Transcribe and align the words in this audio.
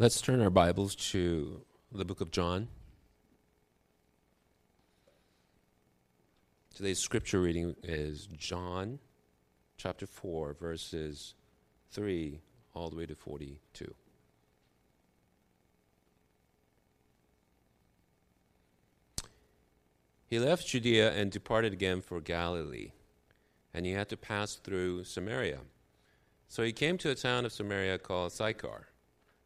Let's 0.00 0.22
turn 0.22 0.40
our 0.40 0.48
Bibles 0.48 0.94
to 1.10 1.60
the 1.92 2.06
book 2.06 2.22
of 2.22 2.30
John. 2.30 2.68
Today's 6.74 6.98
scripture 6.98 7.38
reading 7.38 7.76
is 7.82 8.26
John 8.38 8.98
chapter 9.76 10.06
4, 10.06 10.56
verses 10.58 11.34
3 11.90 12.40
all 12.72 12.88
the 12.88 12.96
way 12.96 13.04
to 13.04 13.14
42. 13.14 13.94
He 20.24 20.38
left 20.38 20.66
Judea 20.66 21.12
and 21.12 21.30
departed 21.30 21.74
again 21.74 22.00
for 22.00 22.22
Galilee, 22.22 22.92
and 23.74 23.84
he 23.84 23.92
had 23.92 24.08
to 24.08 24.16
pass 24.16 24.54
through 24.54 25.04
Samaria. 25.04 25.58
So 26.48 26.62
he 26.62 26.72
came 26.72 26.96
to 26.96 27.10
a 27.10 27.14
town 27.14 27.44
of 27.44 27.52
Samaria 27.52 27.98
called 27.98 28.32
Sychar, 28.32 28.86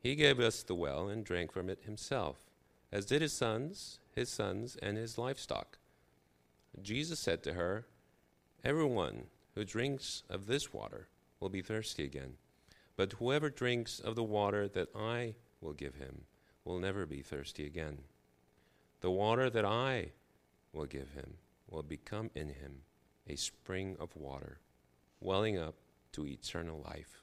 He 0.00 0.14
gave 0.14 0.40
us 0.40 0.62
the 0.62 0.74
well 0.74 1.08
and 1.08 1.24
drank 1.24 1.52
from 1.52 1.68
it 1.68 1.82
himself, 1.84 2.46
as 2.90 3.04
did 3.04 3.20
his 3.20 3.34
sons, 3.34 4.00
his 4.14 4.30
sons, 4.30 4.76
and 4.76 4.96
his 4.96 5.18
livestock. 5.18 5.78
Jesus 6.80 7.20
said 7.20 7.42
to 7.42 7.52
her, 7.52 7.86
Everyone 8.64 9.24
who 9.54 9.64
drinks 9.64 10.22
of 10.30 10.46
this 10.46 10.72
water 10.72 11.08
will 11.38 11.50
be 11.50 11.60
thirsty 11.60 12.04
again, 12.04 12.34
but 12.96 13.12
whoever 13.14 13.50
drinks 13.50 14.00
of 14.00 14.14
the 14.14 14.24
water 14.24 14.68
that 14.68 14.88
I 14.94 15.34
will 15.60 15.74
give 15.74 15.96
him 15.96 16.22
will 16.64 16.78
never 16.78 17.04
be 17.04 17.20
thirsty 17.20 17.66
again. 17.66 17.98
The 19.00 19.10
water 19.10 19.50
that 19.50 19.64
I 19.64 20.12
will 20.72 20.86
give 20.86 21.10
him 21.10 21.34
will 21.68 21.82
become 21.82 22.30
in 22.34 22.48
him 22.48 22.82
a 23.28 23.36
spring 23.36 23.96
of 24.00 24.16
water, 24.16 24.60
welling 25.20 25.58
up 25.58 25.74
to 26.12 26.26
eternal 26.26 26.80
life. 26.80 27.22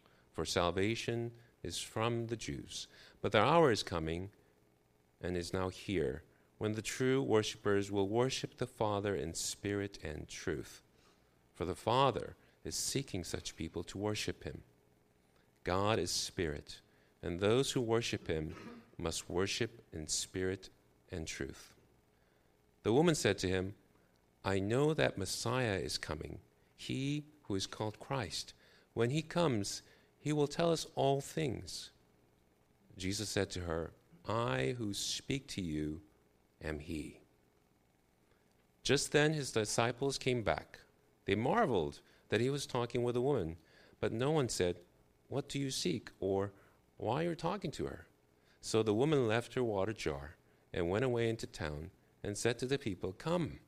For 0.31 0.45
salvation 0.45 1.31
is 1.63 1.79
from 1.79 2.27
the 2.27 2.35
Jews. 2.35 2.87
But 3.21 3.31
the 3.31 3.41
hour 3.41 3.71
is 3.71 3.83
coming 3.83 4.29
and 5.21 5.37
is 5.37 5.53
now 5.53 5.69
here 5.69 6.23
when 6.57 6.73
the 6.73 6.81
true 6.81 7.21
worshippers 7.21 7.91
will 7.91 8.07
worship 8.07 8.57
the 8.57 8.67
Father 8.67 9.15
in 9.15 9.33
spirit 9.33 9.97
and 10.03 10.27
truth. 10.27 10.81
For 11.55 11.65
the 11.65 11.75
Father 11.75 12.35
is 12.63 12.75
seeking 12.75 13.23
such 13.23 13.55
people 13.55 13.83
to 13.85 13.97
worship 13.97 14.43
him. 14.43 14.61
God 15.63 15.99
is 15.99 16.11
spirit, 16.11 16.79
and 17.21 17.39
those 17.39 17.71
who 17.71 17.81
worship 17.81 18.27
him 18.27 18.55
must 18.97 19.29
worship 19.29 19.81
in 19.91 20.07
spirit 20.07 20.69
and 21.11 21.27
truth. 21.27 21.73
The 22.83 22.93
woman 22.93 23.15
said 23.15 23.37
to 23.39 23.47
him, 23.47 23.73
I 24.43 24.59
know 24.59 24.93
that 24.93 25.17
Messiah 25.17 25.77
is 25.77 25.97
coming, 25.97 26.39
he 26.75 27.25
who 27.43 27.55
is 27.55 27.67
called 27.67 27.99
Christ. 27.99 28.53
When 28.93 29.11
he 29.11 29.21
comes, 29.21 29.81
he 30.21 30.31
will 30.31 30.47
tell 30.47 30.71
us 30.71 30.85
all 30.95 31.19
things. 31.19 31.89
Jesus 32.95 33.27
said 33.27 33.49
to 33.51 33.61
her, 33.61 33.91
I 34.27 34.75
who 34.77 34.93
speak 34.93 35.47
to 35.49 35.61
you 35.61 36.01
am 36.63 36.79
he. 36.79 37.19
Just 38.83 39.11
then 39.11 39.33
his 39.33 39.51
disciples 39.51 40.19
came 40.19 40.43
back. 40.43 40.79
They 41.25 41.33
marveled 41.33 42.01
that 42.29 42.39
he 42.39 42.51
was 42.51 42.67
talking 42.67 43.03
with 43.03 43.15
a 43.15 43.21
woman, 43.21 43.57
but 43.99 44.13
no 44.13 44.29
one 44.29 44.47
said, 44.47 44.77
What 45.27 45.49
do 45.49 45.57
you 45.57 45.71
seek? 45.71 46.11
or 46.19 46.51
Why 46.97 47.25
are 47.25 47.29
you 47.29 47.35
talking 47.35 47.71
to 47.71 47.85
her? 47.85 48.05
So 48.61 48.83
the 48.83 48.93
woman 48.93 49.27
left 49.27 49.55
her 49.55 49.63
water 49.63 49.93
jar 49.93 50.35
and 50.71 50.89
went 50.89 51.03
away 51.03 51.29
into 51.29 51.47
town 51.47 51.89
and 52.23 52.37
said 52.37 52.59
to 52.59 52.67
the 52.67 52.77
people, 52.77 53.13
Come, 53.13 53.59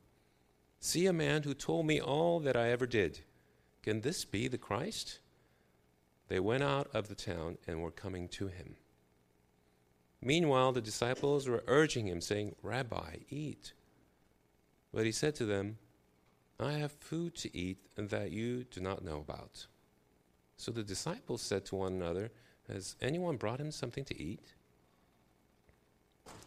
see 0.80 1.08
a 1.08 1.14
man 1.14 1.44
who 1.44 1.56
told 1.56 1.88
me 1.88 2.00
all 2.00 2.40
that 2.42 2.56
I 2.56 2.70
ever 2.70 2.86
did. 2.86 3.22
Can 3.82 4.02
this 4.02 4.24
be 4.24 4.48
the 4.48 4.60
Christ? 4.60 5.20
They 6.34 6.40
went 6.40 6.64
out 6.64 6.88
of 6.96 7.10
the 7.10 7.14
town 7.14 7.60
and 7.68 7.84
were 7.84 7.92
coming 7.92 8.28
to 8.30 8.48
him. 8.48 8.76
Meanwhile, 10.20 10.72
the 10.72 10.82
disciples 10.82 11.48
were 11.48 11.64
urging 11.68 12.08
him, 12.08 12.22
saying, 12.22 12.56
Rabbi, 12.64 13.18
eat. 13.30 13.74
But 14.92 15.06
he 15.06 15.12
said 15.12 15.36
to 15.36 15.46
them, 15.46 15.78
I 16.60 16.72
have 16.72 16.92
food 16.92 17.36
to 17.36 17.56
eat 17.56 17.78
that 17.98 18.32
you 18.32 18.64
do 18.64 18.82
not 18.82 19.06
know 19.06 19.20
about. 19.20 19.68
So 20.58 20.72
the 20.72 20.82
disciples 20.82 21.44
said 21.44 21.66
to 21.66 21.76
one 21.76 21.94
another, 21.94 22.32
Has 22.68 22.96
anyone 23.00 23.38
brought 23.38 23.60
him 23.60 23.70
something 23.70 24.06
to 24.06 24.20
eat? 24.20 24.56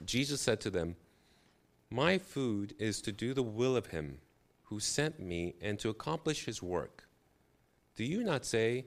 Jesus 0.04 0.40
said 0.40 0.60
to 0.62 0.70
them, 0.70 0.96
my 1.90 2.18
food 2.18 2.74
is 2.80 3.00
to 3.02 3.12
do 3.12 3.32
the 3.34 3.44
will 3.44 3.76
of 3.76 3.86
him 3.86 4.18
who 4.64 4.80
sent 4.80 5.20
me 5.20 5.54
and 5.60 5.78
to 5.78 5.90
accomplish 5.90 6.44
his 6.44 6.60
work. 6.60 7.04
Do 7.94 8.02
you 8.02 8.24
not 8.24 8.44
say, 8.44 8.86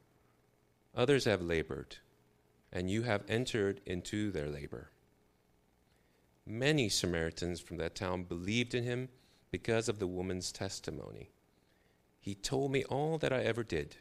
Others 0.95 1.25
have 1.25 1.41
labored, 1.41 1.97
and 2.71 2.89
you 2.89 3.03
have 3.03 3.23
entered 3.29 3.81
into 3.85 4.31
their 4.31 4.47
labor. 4.47 4.89
Many 6.45 6.89
Samaritans 6.89 7.61
from 7.61 7.77
that 7.77 7.95
town 7.95 8.23
believed 8.23 8.73
in 8.73 8.83
him 8.83 9.09
because 9.51 9.87
of 9.87 9.99
the 9.99 10.07
woman's 10.07 10.51
testimony. 10.51 11.29
He 12.19 12.35
told 12.35 12.71
me 12.71 12.83
all 12.85 13.17
that 13.19 13.31
I 13.31 13.43
ever 13.43 13.63
did. 13.63 13.97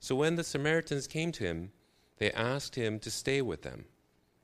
So 0.00 0.14
when 0.14 0.36
the 0.36 0.44
Samaritans 0.44 1.06
came 1.06 1.32
to 1.32 1.44
him, 1.44 1.72
they 2.18 2.30
asked 2.32 2.74
him 2.74 2.98
to 3.00 3.10
stay 3.10 3.42
with 3.42 3.62
them, 3.62 3.86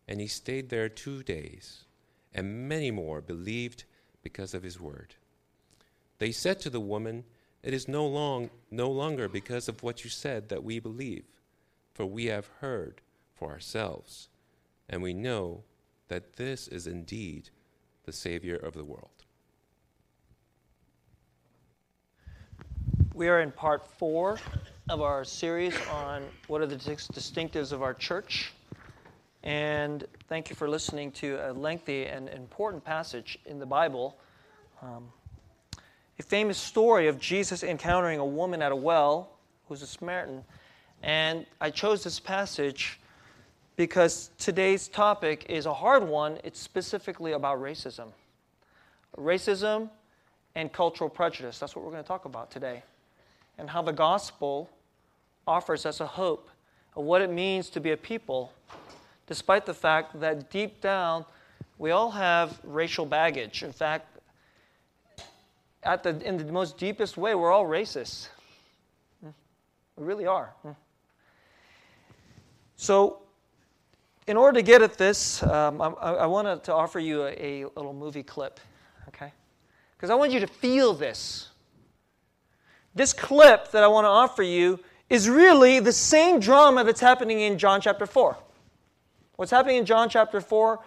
and 0.08 0.20
he 0.20 0.26
stayed 0.26 0.70
there 0.70 0.88
two 0.88 1.22
days, 1.22 1.84
and 2.32 2.68
many 2.68 2.90
more 2.90 3.20
believed 3.20 3.84
because 4.22 4.54
of 4.54 4.62
his 4.62 4.80
word. 4.80 5.14
They 6.18 6.32
said 6.32 6.60
to 6.60 6.70
the 6.70 6.80
woman, 6.80 7.24
It 7.62 7.74
is 7.74 7.88
no, 7.88 8.06
long, 8.06 8.50
no 8.70 8.90
longer 8.90 9.28
because 9.28 9.68
of 9.68 9.82
what 9.82 10.04
you 10.04 10.10
said 10.10 10.48
that 10.48 10.64
we 10.64 10.78
believe, 10.78 11.24
for 11.94 12.04
we 12.04 12.26
have 12.26 12.48
heard 12.60 13.00
for 13.34 13.50
ourselves, 13.50 14.28
and 14.88 15.02
we 15.02 15.14
know 15.14 15.62
that 16.08 16.34
this 16.34 16.68
is 16.68 16.86
indeed 16.86 17.50
the 18.04 18.12
Savior 18.12 18.56
of 18.56 18.74
the 18.74 18.84
world. 18.84 19.08
We 23.14 23.28
are 23.28 23.40
in 23.40 23.52
part 23.52 23.86
four 23.86 24.38
of 24.88 25.00
our 25.00 25.24
series 25.24 25.74
on 25.88 26.24
what 26.48 26.60
are 26.60 26.66
the 26.66 26.76
distinctives 26.76 27.72
of 27.72 27.80
our 27.80 27.94
church. 27.94 28.52
And 29.44 30.04
thank 30.28 30.50
you 30.50 30.56
for 30.56 30.68
listening 30.68 31.12
to 31.12 31.38
a 31.48 31.52
lengthy 31.52 32.06
and 32.06 32.28
important 32.28 32.84
passage 32.84 33.38
in 33.46 33.58
the 33.58 33.66
Bible. 33.66 34.18
Um, 34.82 35.08
a 36.18 36.22
famous 36.22 36.58
story 36.58 37.08
of 37.08 37.18
Jesus 37.18 37.62
encountering 37.62 38.18
a 38.18 38.26
woman 38.26 38.62
at 38.62 38.72
a 38.72 38.76
well 38.76 39.30
who's 39.68 39.82
a 39.82 39.86
Samaritan. 39.86 40.44
And 41.04 41.44
I 41.60 41.68
chose 41.68 42.02
this 42.02 42.18
passage 42.18 42.98
because 43.76 44.30
today's 44.38 44.88
topic 44.88 45.44
is 45.50 45.66
a 45.66 45.74
hard 45.74 46.02
one. 46.02 46.38
It's 46.42 46.58
specifically 46.58 47.32
about 47.32 47.60
racism. 47.60 48.08
Racism 49.18 49.90
and 50.54 50.72
cultural 50.72 51.10
prejudice. 51.10 51.58
That's 51.58 51.76
what 51.76 51.84
we're 51.84 51.90
going 51.90 52.02
to 52.02 52.08
talk 52.08 52.24
about 52.24 52.50
today. 52.50 52.82
And 53.58 53.68
how 53.68 53.82
the 53.82 53.92
gospel 53.92 54.70
offers 55.46 55.84
us 55.84 56.00
a 56.00 56.06
hope 56.06 56.48
of 56.96 57.04
what 57.04 57.20
it 57.20 57.30
means 57.30 57.68
to 57.70 57.80
be 57.80 57.90
a 57.90 57.98
people, 57.98 58.50
despite 59.26 59.66
the 59.66 59.74
fact 59.74 60.18
that 60.20 60.50
deep 60.50 60.80
down 60.80 61.26
we 61.76 61.90
all 61.90 62.12
have 62.12 62.58
racial 62.64 63.04
baggage. 63.04 63.62
In 63.62 63.72
fact, 63.72 64.06
at 65.82 66.02
the, 66.02 66.18
in 66.26 66.38
the 66.38 66.50
most 66.50 66.78
deepest 66.78 67.18
way, 67.18 67.34
we're 67.34 67.52
all 67.52 67.66
racist. 67.66 68.28
Hmm. 69.20 69.30
We 69.96 70.06
really 70.06 70.26
are. 70.26 70.54
Hmm. 70.62 70.70
So, 72.76 73.22
in 74.26 74.36
order 74.36 74.58
to 74.58 74.62
get 74.62 74.82
at 74.82 74.98
this, 74.98 75.42
um, 75.42 75.80
I, 75.80 75.86
I, 75.86 76.26
wanted 76.26 76.64
to 76.64 76.74
offer 76.74 76.98
you 76.98 77.24
a, 77.24 77.62
a 77.62 77.66
little 77.76 77.92
movie 77.92 78.22
clip, 78.22 78.58
okay? 79.08 79.32
Because 79.96 80.10
I 80.10 80.14
want 80.14 80.32
you 80.32 80.40
to 80.40 80.46
feel 80.46 80.94
this. 80.94 81.50
This 82.94 83.12
clip 83.12 83.70
that 83.72 83.82
I 83.82 83.86
want 83.86 84.04
to 84.04 84.08
offer 84.08 84.42
you 84.42 84.80
is 85.10 85.28
really 85.28 85.78
the 85.80 85.92
same 85.92 86.40
drama 86.40 86.84
that's 86.84 87.00
happening 87.00 87.40
in 87.40 87.58
John 87.58 87.80
chapter 87.80 88.06
4. 88.06 88.36
What's 89.36 89.50
happening 89.50 89.76
in 89.76 89.84
John 89.84 90.08
chapter 90.08 90.40
4 90.40 90.80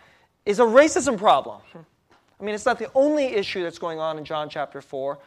is 0.45 0.59
a 0.59 0.63
racism 0.63 1.17
problem. 1.17 1.61
I 2.39 2.43
mean, 2.43 2.55
it's 2.55 2.65
not 2.65 2.79
the 2.79 2.89
only 2.95 3.25
issue 3.25 3.63
that's 3.63 3.79
going 3.79 3.99
on 3.99 4.17
in 4.17 4.25
John 4.25 4.49
chapter 4.49 4.81
4, 4.81 5.19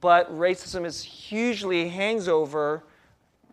but 0.00 0.34
racism 0.34 0.84
is 0.84 1.02
hugely 1.02 1.88
hangs 1.88 2.28
over 2.28 2.84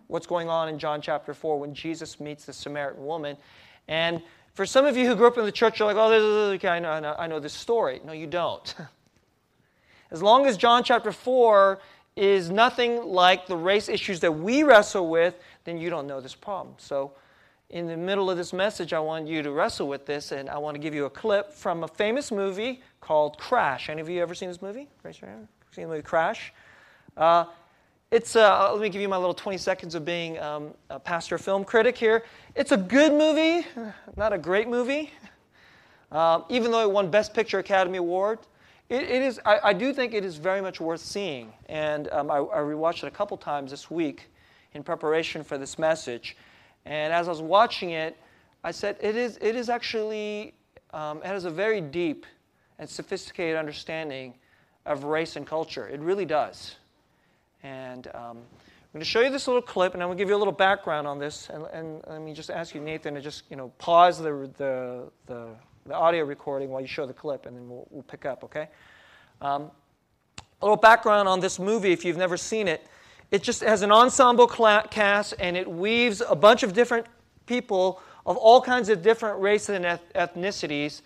what's 0.09 0.25
going 0.25 0.49
on 0.49 0.67
in 0.67 0.79
John 0.79 1.01
chapter 1.01 1.33
4 1.33 1.59
when 1.59 1.73
Jesus 1.73 2.19
meets 2.19 2.45
the 2.45 2.51
Samaritan 2.51 3.05
woman. 3.05 3.37
And 3.87 4.21
for 4.53 4.65
some 4.65 4.85
of 4.85 4.97
you 4.97 5.07
who 5.07 5.15
grew 5.15 5.27
up 5.27 5.37
in 5.37 5.45
the 5.45 5.51
church, 5.51 5.79
you're 5.79 5.87
like, 5.87 5.97
oh, 5.97 6.09
this 6.09 6.23
is, 6.23 6.55
okay, 6.55 6.67
I 6.67 6.79
know, 6.79 6.89
I 6.89 6.99
know, 6.99 7.15
I 7.17 7.27
know 7.27 7.39
this 7.39 7.53
story. 7.53 8.01
No, 8.03 8.11
you 8.11 8.25
don't. 8.25 8.75
as 10.11 10.21
long 10.23 10.47
as 10.47 10.57
John 10.57 10.83
chapter 10.83 11.11
4 11.11 11.79
is 12.15 12.49
nothing 12.49 13.03
like 13.03 13.45
the 13.45 13.55
race 13.55 13.87
issues 13.87 14.19
that 14.21 14.31
we 14.31 14.63
wrestle 14.63 15.07
with, 15.07 15.35
then 15.63 15.77
you 15.77 15.91
don't 15.91 16.07
know 16.07 16.19
this 16.19 16.35
problem. 16.35 16.75
So, 16.79 17.13
in 17.69 17.85
the 17.85 17.95
middle 17.95 18.31
of 18.31 18.37
this 18.37 18.51
message, 18.51 18.93
I 18.93 18.99
want 18.99 19.27
you 19.27 19.43
to 19.43 19.51
wrestle 19.51 19.87
with 19.87 20.07
this, 20.07 20.31
and 20.31 20.49
I 20.49 20.57
want 20.57 20.73
to 20.73 20.79
give 20.79 20.95
you 20.95 21.05
a 21.05 21.09
clip 21.09 21.53
from 21.53 21.83
a 21.83 21.87
famous 21.87 22.31
movie 22.31 22.81
called 22.99 23.37
Crash. 23.37 23.89
Any 23.89 24.01
of 24.01 24.09
you 24.09 24.23
ever 24.23 24.33
seen 24.33 24.49
this 24.49 24.59
movie? 24.59 24.87
Raise 25.03 25.21
your 25.21 25.29
hand. 25.29 25.47
Seen 25.71 25.83
the 25.83 25.91
movie 25.91 26.01
Crash? 26.01 26.51
Uh, 27.15 27.45
it's 28.11 28.35
uh, 28.35 28.71
let 28.71 28.81
me 28.81 28.89
give 28.89 29.01
you 29.01 29.09
my 29.09 29.17
little 29.17 29.35
20 29.35 29.57
seconds 29.57 29.93
of 29.93 30.03
being 30.03 30.39
um, 30.39 30.73
a 30.89 30.99
pastor 30.99 31.37
film 31.37 31.63
critic 31.63 31.95
here. 31.95 32.23
It's 32.55 32.71
a 32.71 32.77
good 32.77 33.13
movie, 33.13 33.67
not 34.15 34.33
a 34.33 34.37
great 34.37 34.67
movie. 34.67 35.11
Um, 36.11 36.43
even 36.49 36.71
though 36.71 36.81
it 36.81 36.89
won 36.89 37.11
Best 37.11 37.35
Picture 37.35 37.59
Academy 37.59 37.99
Award, 37.99 38.39
it, 38.89 39.03
it 39.03 39.21
is. 39.21 39.39
I, 39.45 39.59
I, 39.65 39.73
do 39.73 39.93
think 39.93 40.15
it 40.15 40.25
is 40.25 40.37
very 40.37 40.59
much 40.59 40.81
worth 40.81 41.01
seeing, 41.01 41.53
and 41.67 42.09
um, 42.11 42.31
I, 42.31 42.37
I 42.37 42.57
rewatched 42.57 43.03
it 43.03 43.07
a 43.07 43.11
couple 43.11 43.37
times 43.37 43.69
this 43.69 43.91
week 43.91 44.31
in 44.73 44.81
preparation 44.81 45.43
for 45.43 45.59
this 45.59 45.77
message. 45.77 46.35
And 46.85 47.13
as 47.13 47.27
I 47.27 47.31
was 47.31 47.43
watching 47.43 47.91
it, 47.91 48.17
I 48.63 48.71
said 48.71 48.97
it 48.99 49.15
is. 49.15 49.37
It 49.39 49.55
is 49.55 49.69
actually. 49.69 50.55
Um, 50.91 51.19
it 51.19 51.27
has 51.27 51.45
a 51.45 51.51
very 51.51 51.79
deep 51.79 52.25
and 52.79 52.89
sophisticated 52.89 53.55
understanding 53.55 54.33
of 54.87 55.03
race 55.03 55.35
and 55.35 55.45
culture. 55.45 55.87
It 55.87 55.99
really 55.99 56.25
does. 56.25 56.75
And 57.63 58.07
um, 58.13 58.37
I'm 58.37 58.93
going 58.93 59.01
to 59.01 59.05
show 59.05 59.21
you 59.21 59.29
this 59.29 59.47
little 59.47 59.61
clip, 59.61 59.93
and 59.93 60.01
I'm 60.01 60.07
going 60.07 60.17
to 60.17 60.21
give 60.21 60.29
you 60.29 60.35
a 60.35 60.37
little 60.37 60.53
background 60.53 61.07
on 61.07 61.19
this. 61.19 61.49
And, 61.49 61.65
and 61.73 62.01
let 62.07 62.21
me 62.21 62.33
just 62.33 62.49
ask 62.49 62.73
you, 62.73 62.81
Nathan, 62.81 63.15
to 63.15 63.21
just 63.21 63.43
you 63.49 63.55
know 63.55 63.69
pause 63.77 64.17
the, 64.17 64.49
the, 64.57 65.09
the, 65.27 65.47
the 65.85 65.93
audio 65.93 66.23
recording 66.23 66.69
while 66.69 66.81
you 66.81 66.87
show 66.87 67.05
the 67.05 67.13
clip, 67.13 67.45
and 67.45 67.55
then 67.55 67.69
we'll, 67.69 67.87
we'll 67.89 68.03
pick 68.03 68.25
up, 68.25 68.43
okay? 68.43 68.67
Um, 69.41 69.71
a 70.61 70.65
little 70.65 70.77
background 70.77 71.27
on 71.27 71.39
this 71.39 71.59
movie, 71.59 71.91
if 71.91 72.03
you've 72.03 72.17
never 72.17 72.35
seen 72.35 72.67
it. 72.67 72.87
It 73.31 73.43
just 73.43 73.63
has 73.63 73.83
an 73.83 73.91
ensemble 73.91 74.47
cast, 74.47 75.35
and 75.39 75.55
it 75.55 75.69
weaves 75.69 76.21
a 76.27 76.35
bunch 76.35 76.63
of 76.63 76.73
different 76.73 77.05
people 77.45 78.01
of 78.25 78.37
all 78.37 78.61
kinds 78.61 78.89
of 78.89 79.01
different 79.01 79.39
races 79.39 79.69
and 79.69 79.85
ethnicities. 80.15 81.01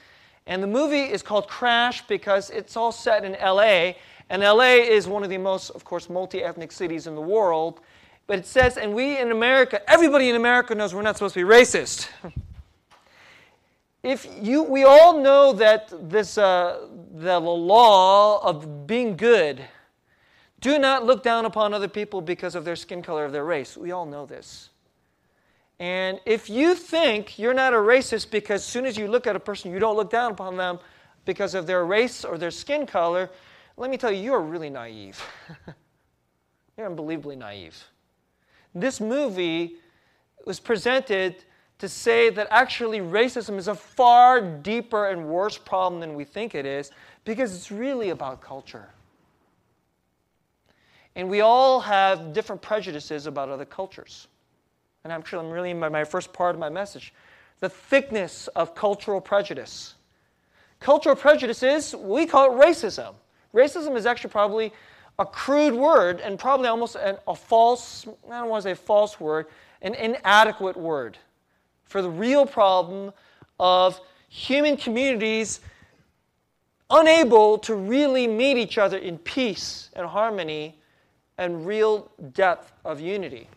And 0.45 0.61
the 0.61 0.67
movie 0.67 1.03
is 1.03 1.21
called 1.21 1.47
Crash 1.47 2.05
because 2.07 2.49
it's 2.49 2.75
all 2.75 2.91
set 2.91 3.23
in 3.23 3.33
LA, 3.33 3.93
and 4.29 4.41
LA 4.41 4.75
is 4.75 5.07
one 5.07 5.23
of 5.23 5.29
the 5.29 5.37
most, 5.37 5.69
of 5.71 5.83
course, 5.83 6.09
multi 6.09 6.43
ethnic 6.43 6.71
cities 6.71 7.07
in 7.07 7.15
the 7.15 7.21
world. 7.21 7.81
But 8.25 8.39
it 8.39 8.45
says, 8.45 8.77
and 8.77 8.93
we 8.93 9.17
in 9.17 9.31
America, 9.31 9.81
everybody 9.89 10.29
in 10.29 10.35
America 10.35 10.73
knows 10.73 10.93
we're 10.93 11.01
not 11.01 11.17
supposed 11.17 11.33
to 11.33 11.45
be 11.45 11.49
racist. 11.49 12.07
if 14.03 14.27
you, 14.41 14.63
we 14.63 14.85
all 14.85 15.21
know 15.21 15.53
that 15.53 15.91
this, 16.09 16.37
uh, 16.37 16.87
the 17.15 17.39
law 17.39 18.41
of 18.41 18.87
being 18.87 19.17
good, 19.17 19.63
do 20.61 20.79
not 20.79 21.05
look 21.05 21.23
down 21.23 21.43
upon 21.43 21.73
other 21.73 21.89
people 21.89 22.21
because 22.21 22.55
of 22.55 22.63
their 22.63 22.77
skin 22.77 23.01
color, 23.01 23.25
of 23.25 23.33
their 23.33 23.43
race. 23.43 23.75
We 23.75 23.91
all 23.91 24.05
know 24.05 24.25
this. 24.25 24.69
And 25.79 26.21
if 26.25 26.49
you 26.49 26.75
think 26.75 27.37
you're 27.37 27.53
not 27.53 27.73
a 27.73 27.77
racist 27.77 28.31
because 28.31 28.61
as 28.61 28.65
soon 28.65 28.85
as 28.85 28.95
you 28.95 29.09
look 29.09 29.27
at 29.27 29.35
a 29.35 29.39
person, 29.39 29.71
you 29.71 29.79
don't 29.79 29.97
look 29.97 30.09
down 30.09 30.31
upon 30.31 30.55
them 30.55 30.79
because 31.25 31.55
of 31.55 31.67
their 31.67 31.85
race 31.85 32.23
or 32.23 32.37
their 32.37 32.51
skin 32.51 32.85
color, 32.85 33.29
let 33.77 33.89
me 33.89 33.97
tell 33.97 34.11
you, 34.11 34.21
you 34.21 34.33
are 34.33 34.41
really 34.41 34.69
naive. 34.69 35.21
You're 36.77 36.87
unbelievably 36.87 37.35
naive. 37.35 37.83
This 38.73 38.99
movie 38.99 39.75
was 40.45 40.59
presented 40.59 41.43
to 41.79 41.89
say 41.89 42.29
that 42.29 42.47
actually 42.49 42.99
racism 42.99 43.57
is 43.57 43.67
a 43.67 43.75
far 43.75 44.41
deeper 44.41 45.07
and 45.07 45.27
worse 45.27 45.57
problem 45.57 45.99
than 45.99 46.15
we 46.15 46.23
think 46.23 46.55
it 46.55 46.65
is 46.65 46.91
because 47.25 47.55
it's 47.55 47.71
really 47.71 48.09
about 48.09 48.41
culture. 48.41 48.89
And 51.15 51.29
we 51.29 51.41
all 51.41 51.79
have 51.81 52.33
different 52.33 52.61
prejudices 52.61 53.27
about 53.27 53.49
other 53.49 53.65
cultures. 53.65 54.27
And 55.03 55.11
I'm 55.11 55.23
sure 55.23 55.39
I'm 55.39 55.49
really 55.49 55.71
in 55.71 55.79
my, 55.79 55.89
my 55.89 56.03
first 56.03 56.33
part 56.33 56.55
of 56.55 56.59
my 56.59 56.69
message. 56.69 57.13
The 57.59 57.69
thickness 57.69 58.47
of 58.49 58.73
cultural 58.73 59.21
prejudice. 59.21 59.95
Cultural 60.79 61.15
prejudice 61.15 61.63
is, 61.63 61.95
we 61.95 62.25
call 62.25 62.51
it 62.51 62.65
racism. 62.65 63.13
Racism 63.53 63.95
is 63.95 64.05
actually 64.05 64.31
probably 64.31 64.73
a 65.19 65.25
crude 65.25 65.75
word 65.75 66.19
and 66.19 66.39
probably 66.39 66.67
almost 66.67 66.95
an, 66.95 67.17
a 67.27 67.35
false, 67.35 68.07
I 68.29 68.39
don't 68.39 68.49
want 68.49 68.63
to 68.63 68.67
say 68.67 68.71
a 68.71 68.75
false 68.75 69.19
word, 69.19 69.47
an 69.81 69.93
inadequate 69.95 70.75
word 70.75 71.17
for 71.93 72.01
the 72.01 72.09
real 72.09 72.45
problem 72.45 73.13
of 73.59 74.01
human 74.27 74.75
communities 74.75 75.59
unable 76.89 77.57
to 77.59 77.75
really 77.75 78.27
meet 78.27 78.57
each 78.57 78.79
other 78.79 78.97
in 78.97 79.17
peace 79.19 79.89
and 79.93 80.07
harmony 80.07 80.79
and 81.37 81.65
real 81.65 82.11
depth 82.33 82.73
of 82.83 82.99
unity. 82.99 83.47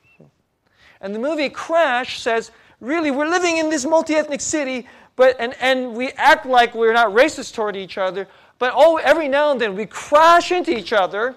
And 1.01 1.15
the 1.15 1.19
movie 1.19 1.49
Crash 1.49 2.21
says, 2.21 2.51
really, 2.81 3.11
we're 3.11 3.29
living 3.29 3.59
in 3.59 3.71
this 3.71 3.87
multi 3.87 4.15
ethnic 4.15 4.41
city, 4.41 4.87
but, 5.15 5.37
and, 5.39 5.55
and 5.61 5.95
we 5.95 6.11
act 6.13 6.47
like 6.47 6.75
we're 6.75 6.93
not 6.93 7.09
racist 7.09 7.55
toward 7.55 7.77
each 7.77 7.99
other, 7.99 8.29
but 8.59 8.73
oh, 8.75 8.97
every 8.97 9.29
now 9.29 9.53
and 9.53 9.61
then 9.61 9.77
we 9.77 9.87
crash 9.87 10.53
into 10.53 10.77
each 10.77 10.93
other. 10.93 11.37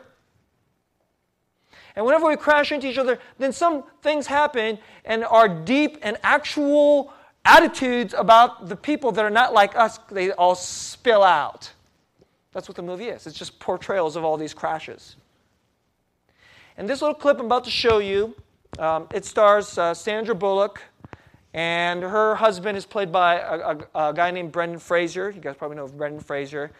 And 1.96 2.06
whenever 2.06 2.28
we 2.28 2.38
crash 2.38 2.72
into 2.72 2.88
each 2.88 2.98
other, 2.98 3.20
then 3.40 3.52
some 3.52 3.84
things 4.02 4.28
happen 4.28 4.78
and 5.04 5.26
our 5.26 5.50
deep 5.50 5.98
and 6.02 6.18
actual 6.24 7.14
attitudes 7.44 8.14
about 8.18 8.70
the 8.70 8.76
people 8.76 9.12
that 9.12 9.26
are 9.26 9.30
not 9.30 9.54
like 9.54 9.76
us, 9.76 9.98
they 10.10 10.32
all 10.32 10.56
spill 10.56 11.24
out. 11.24 11.72
That's 12.52 12.68
what 12.68 12.76
the 12.76 12.84
movie 12.84 13.06
is. 13.06 13.28
It's 13.28 13.38
just 13.38 13.60
portrayals 13.60 14.16
of 14.16 14.24
all 14.24 14.38
these 14.38 14.54
crashes. 14.54 15.16
And 16.78 16.88
this 16.88 17.02
little 17.02 17.16
clip 17.16 17.40
I'm 17.40 17.46
about 17.46 17.66
to 17.66 17.70
show 17.70 18.00
you, 18.00 18.36
um, 18.78 19.08
it 19.14 19.26
stars 19.26 19.78
uh, 19.78 19.94
Sandra 19.94 20.34
Bullock, 20.34 20.82
and 21.54 22.04
her 22.04 22.36
husband 22.36 22.78
is 22.78 22.86
played 22.86 23.12
by 23.12 23.40
a, 23.40 23.60
a, 23.60 24.10
a, 24.10 24.14
guy 24.14 24.32
named 24.32 24.52
Brendan 24.52 24.80
Fraser. 24.80 25.32
You 25.32 25.42
guys 25.42 25.56
probably 25.58 25.78
know 25.78 25.88
Brendan 25.88 26.22
Fraser. 26.22 26.72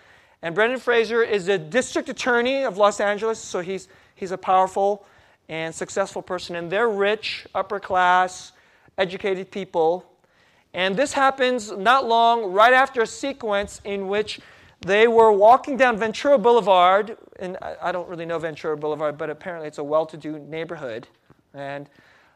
And 0.42 0.56
Brendan 0.56 0.80
Fraser 0.80 1.22
is 1.22 1.48
the 1.48 1.58
district 1.58 2.10
attorney 2.10 2.64
of 2.64 2.78
Los 2.78 3.00
Angeles, 3.00 3.40
so 3.40 3.60
he's, 3.60 3.88
he's 4.16 4.32
a 4.32 4.38
powerful 4.38 5.06
and 5.50 5.74
successful 5.74 6.22
person. 6.22 6.56
And 6.56 6.72
they're 6.72 6.90
rich, 6.90 7.46
upper 7.54 7.80
class, 7.80 8.54
educated 8.98 9.52
people. 9.52 10.06
And 10.74 10.96
this 10.96 11.14
happens 11.14 11.72
not 11.72 12.08
long 12.08 12.54
right 12.54 12.74
after 12.74 13.02
a 13.02 13.08
sequence 13.08 13.82
in 13.84 14.08
which 14.08 14.40
they 14.82 15.08
were 15.08 15.32
walking 15.32 15.76
down 15.76 15.98
Ventura 15.98 16.38
Boulevard. 16.38 17.18
And 17.40 17.58
I 17.82 17.92
don't 17.92 18.08
really 18.08 18.26
know 18.26 18.40
Ventura 18.40 18.78
Boulevard, 18.78 19.18
but 19.18 19.30
apparently 19.30 19.68
it's 19.68 19.80
a 19.80 19.84
well 19.84 20.06
to 20.06 20.16
do 20.16 20.40
neighborhood. 20.40 21.08
And 21.54 21.90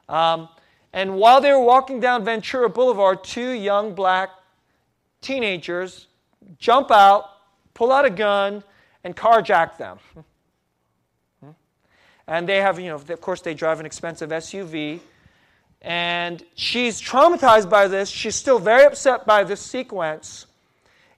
um, 0.10 0.50
and 0.94 1.16
while 1.16 1.42
they 1.42 1.52
were 1.52 1.64
walking 1.64 2.00
down 2.00 2.24
Ventura 2.24 2.70
Boulevard, 2.70 3.24
two 3.24 3.52
young 3.52 3.96
black 3.96 4.30
teenagers 5.22 6.08
jump 6.60 6.92
out, 6.92 7.33
pull 7.74 7.92
out 7.92 8.06
a 8.06 8.10
gun, 8.10 8.64
and 9.04 9.16
carjack 9.16 9.78
them. 9.78 10.00
And 12.26 12.48
they 12.48 12.58
have, 12.58 12.80
you 12.80 12.88
know, 12.88 12.96
of 12.96 13.22
course, 13.22 13.42
they 13.42 13.54
drive 13.54 13.82
an 13.82 13.86
expensive 13.86 14.30
SUV. 14.30 15.02
And 15.82 16.42
she's 16.56 17.02
traumatized 17.02 17.70
by 17.70 17.90
this. 17.90 18.10
She's 18.10 18.36
still 18.36 18.60
very 18.60 18.86
upset 18.86 19.26
by 19.26 19.44
this 19.44 19.60
sequence. 19.60 20.46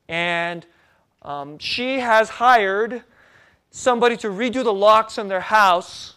And 0.10 0.66
um, 1.22 1.60
she 1.60 2.00
has 2.00 2.30
hired 2.30 3.04
somebody 3.70 4.18
to 4.18 4.30
redo 4.30 4.64
the 4.64 4.74
locks 4.74 5.20
in 5.20 5.28
their 5.28 5.42
house 5.42 6.16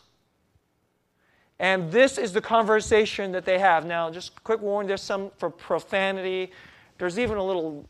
and 1.61 1.90
this 1.90 2.18
is 2.18 2.33
the 2.33 2.40
conversation 2.40 3.33
that 3.33 3.45
they 3.45 3.59
have. 3.59 3.85
Now, 3.85 4.11
just 4.11 4.42
quick 4.45 4.61
warning 4.61 4.87
there's 4.87 5.02
some 5.02 5.30
for 5.38 5.50
profanity. 5.50 6.52
There's 6.99 7.18
even 7.18 7.37
a 7.37 7.45
little 7.45 7.88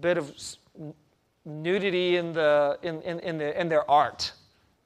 bit 0.00 0.18
of 0.18 0.32
nudity 1.44 2.16
in, 2.16 2.32
the, 2.32 2.78
in, 2.82 3.02
in, 3.02 3.20
in, 3.20 3.38
the, 3.38 3.60
in 3.60 3.68
their 3.68 3.88
art. 3.90 4.32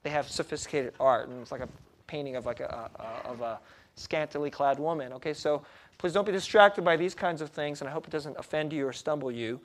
They 0.03 0.11
have 0.11 0.29
sophisticated 0.29 0.95
art, 0.99 1.29
and 1.29 1.41
it's 1.41 1.53
like 1.53 1.61
a 1.61 1.69
painting 2.07 2.37
of, 2.37 2.47
like 2.47 2.61
a, 2.61 2.91
a, 2.99 3.29
of 3.29 3.41
a 3.41 3.61
scantily 3.95 4.50
clad 4.50 4.79
woman. 4.79 5.12
Okay, 5.15 5.35
so 5.35 5.62
please 5.99 6.12
don't 6.12 6.27
be 6.27 6.33
distracted 6.33 6.85
by 6.85 6.97
these 6.97 7.15
kinds 7.15 7.41
of 7.41 7.50
things, 7.50 7.81
and 7.81 7.88
I 7.88 7.93
hope 7.93 8.07
it 8.07 8.11
doesn't 8.11 8.37
offend 8.38 8.73
you 8.73 8.87
or 8.87 8.93
stumble 8.93 9.31
you. 9.31 9.61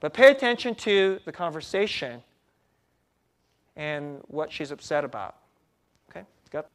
But 0.00 0.12
pay 0.14 0.30
attention 0.30 0.74
to 0.76 1.18
the 1.24 1.32
conversation 1.32 2.22
and 3.76 4.20
what 4.28 4.52
she's 4.52 4.70
upset 4.70 5.04
about. 5.04 5.36
Okay, 6.10 6.24
got. 6.50 6.66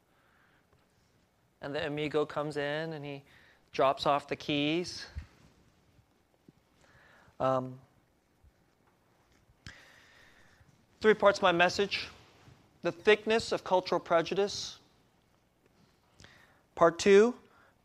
And 1.62 1.74
the 1.74 1.86
amigo 1.86 2.26
comes 2.26 2.56
in 2.56 2.92
and 2.92 3.04
he 3.04 3.22
drops 3.72 4.06
off 4.06 4.28
the 4.28 4.36
keys. 4.36 5.06
Um, 7.40 7.78
three 11.04 11.12
parts 11.12 11.38
of 11.40 11.42
my 11.42 11.52
message 11.52 12.08
the 12.82 12.90
thickness 12.90 13.52
of 13.52 13.62
cultural 13.62 14.00
prejudice. 14.00 14.78
Part 16.76 16.98
two, 16.98 17.34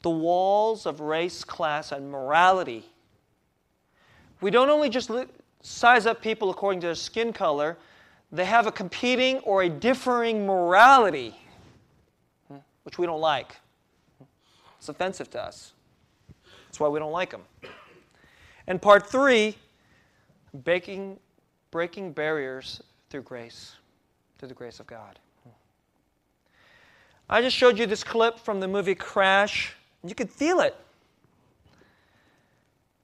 the 0.03 0.09
walls 0.09 0.85
of 0.85 1.01
race, 1.01 1.43
class, 1.43 1.91
and 1.91 2.09
morality. 2.09 2.85
We 4.39 4.51
don't 4.51 4.69
only 4.69 4.89
just 4.89 5.11
size 5.61 6.05
up 6.05 6.21
people 6.21 6.49
according 6.49 6.79
to 6.79 6.88
their 6.88 6.95
skin 6.95 7.33
color, 7.33 7.77
they 8.31 8.45
have 8.45 8.67
a 8.67 8.71
competing 8.71 9.39
or 9.39 9.63
a 9.63 9.69
differing 9.69 10.45
morality, 10.45 11.35
which 12.83 12.97
we 12.97 13.05
don't 13.05 13.19
like. 13.19 13.57
It's 14.77 14.88
offensive 14.88 15.29
to 15.31 15.43
us. 15.43 15.73
That's 16.67 16.79
why 16.79 16.88
we 16.88 16.99
don't 16.99 17.11
like 17.11 17.31
them. 17.31 17.43
And 18.65 18.81
part 18.81 19.11
three, 19.11 19.57
breaking, 20.53 21.19
breaking 21.69 22.13
barriers 22.13 22.81
through 23.09 23.23
grace, 23.23 23.75
through 24.37 24.47
the 24.47 24.53
grace 24.53 24.79
of 24.79 24.87
God. 24.87 25.19
I 27.29 27.41
just 27.41 27.55
showed 27.55 27.77
you 27.77 27.85
this 27.85 28.03
clip 28.03 28.39
from 28.39 28.59
the 28.59 28.67
movie 28.67 28.95
Crash, 28.95 29.73
you 30.03 30.15
could 30.15 30.31
feel 30.31 30.61
it. 30.61 30.75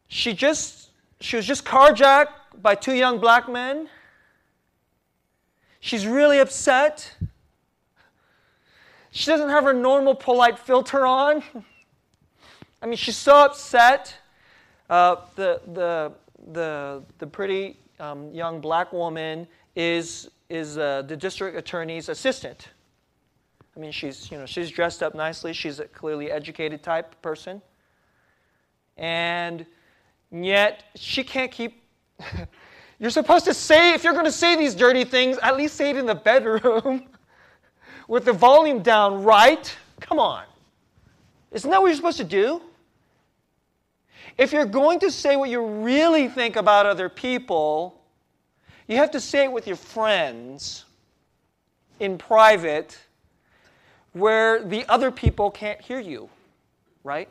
She 0.07 0.33
just 0.33 0.89
she 1.19 1.35
was 1.35 1.45
just 1.45 1.65
carjacked 1.65 2.61
by 2.61 2.75
two 2.75 2.93
young 2.93 3.19
black 3.19 3.49
men. 3.49 3.89
She's 5.79 6.07
really 6.07 6.39
upset. 6.39 7.15
She 9.11 9.27
doesn't 9.27 9.49
have 9.49 9.63
her 9.63 9.73
normal 9.73 10.15
polite 10.15 10.59
filter 10.59 11.05
on. 11.05 11.41
I 12.81 12.85
mean, 12.85 12.97
she's 12.97 13.15
so 13.15 13.45
upset. 13.45 14.13
Uh, 14.89 15.17
the, 15.35 15.61
the, 15.73 16.11
the, 16.51 17.03
the 17.17 17.27
pretty 17.27 17.77
um, 17.99 18.33
young 18.33 18.59
black 18.59 18.91
woman 18.91 19.47
is, 19.75 20.29
is 20.49 20.77
uh, 20.77 21.03
the 21.03 21.17
district 21.17 21.57
attorney's 21.57 22.09
assistant. 22.09 22.69
I 23.75 23.79
mean, 23.79 23.91
she's, 23.91 24.31
you 24.31 24.37
know, 24.37 24.45
she's 24.45 24.71
dressed 24.71 25.03
up 25.03 25.15
nicely. 25.15 25.51
She's 25.53 25.79
a 25.79 25.85
clearly 25.85 26.31
educated 26.31 26.81
type 26.81 27.21
person. 27.21 27.61
And 28.97 29.65
yet, 30.31 30.85
she 30.95 31.23
can't 31.23 31.51
keep. 31.51 31.83
you're 32.99 33.09
supposed 33.09 33.45
to 33.45 33.53
say, 33.53 33.93
if 33.93 34.03
you're 34.03 34.13
going 34.13 34.25
to 34.25 34.31
say 34.31 34.55
these 34.55 34.75
dirty 34.75 35.03
things, 35.03 35.37
at 35.41 35.57
least 35.57 35.75
say 35.75 35.89
it 35.89 35.97
in 35.97 36.05
the 36.05 36.15
bedroom. 36.15 37.07
with 38.07 38.25
the 38.25 38.33
volume 38.33 38.81
down 38.81 39.23
right. 39.23 39.75
Come 39.99 40.19
on. 40.19 40.43
Isn't 41.51 41.69
that 41.69 41.81
what 41.81 41.87
you're 41.87 41.95
supposed 41.95 42.17
to 42.17 42.23
do? 42.23 42.61
If 44.37 44.51
you're 44.51 44.65
going 44.65 44.99
to 44.99 45.11
say 45.11 45.35
what 45.35 45.49
you 45.49 45.65
really 45.65 46.27
think 46.27 46.55
about 46.55 46.85
other 46.85 47.07
people, 47.07 48.01
you 48.87 48.97
have 48.97 49.11
to 49.11 49.19
say 49.19 49.45
it 49.45 49.51
with 49.51 49.67
your 49.67 49.75
friends 49.75 50.85
in 51.99 52.17
private 52.17 52.99
where 54.13 54.63
the 54.63 54.85
other 54.87 55.11
people 55.11 55.51
can't 55.51 55.81
hear 55.81 55.99
you, 55.99 56.29
right? 57.03 57.27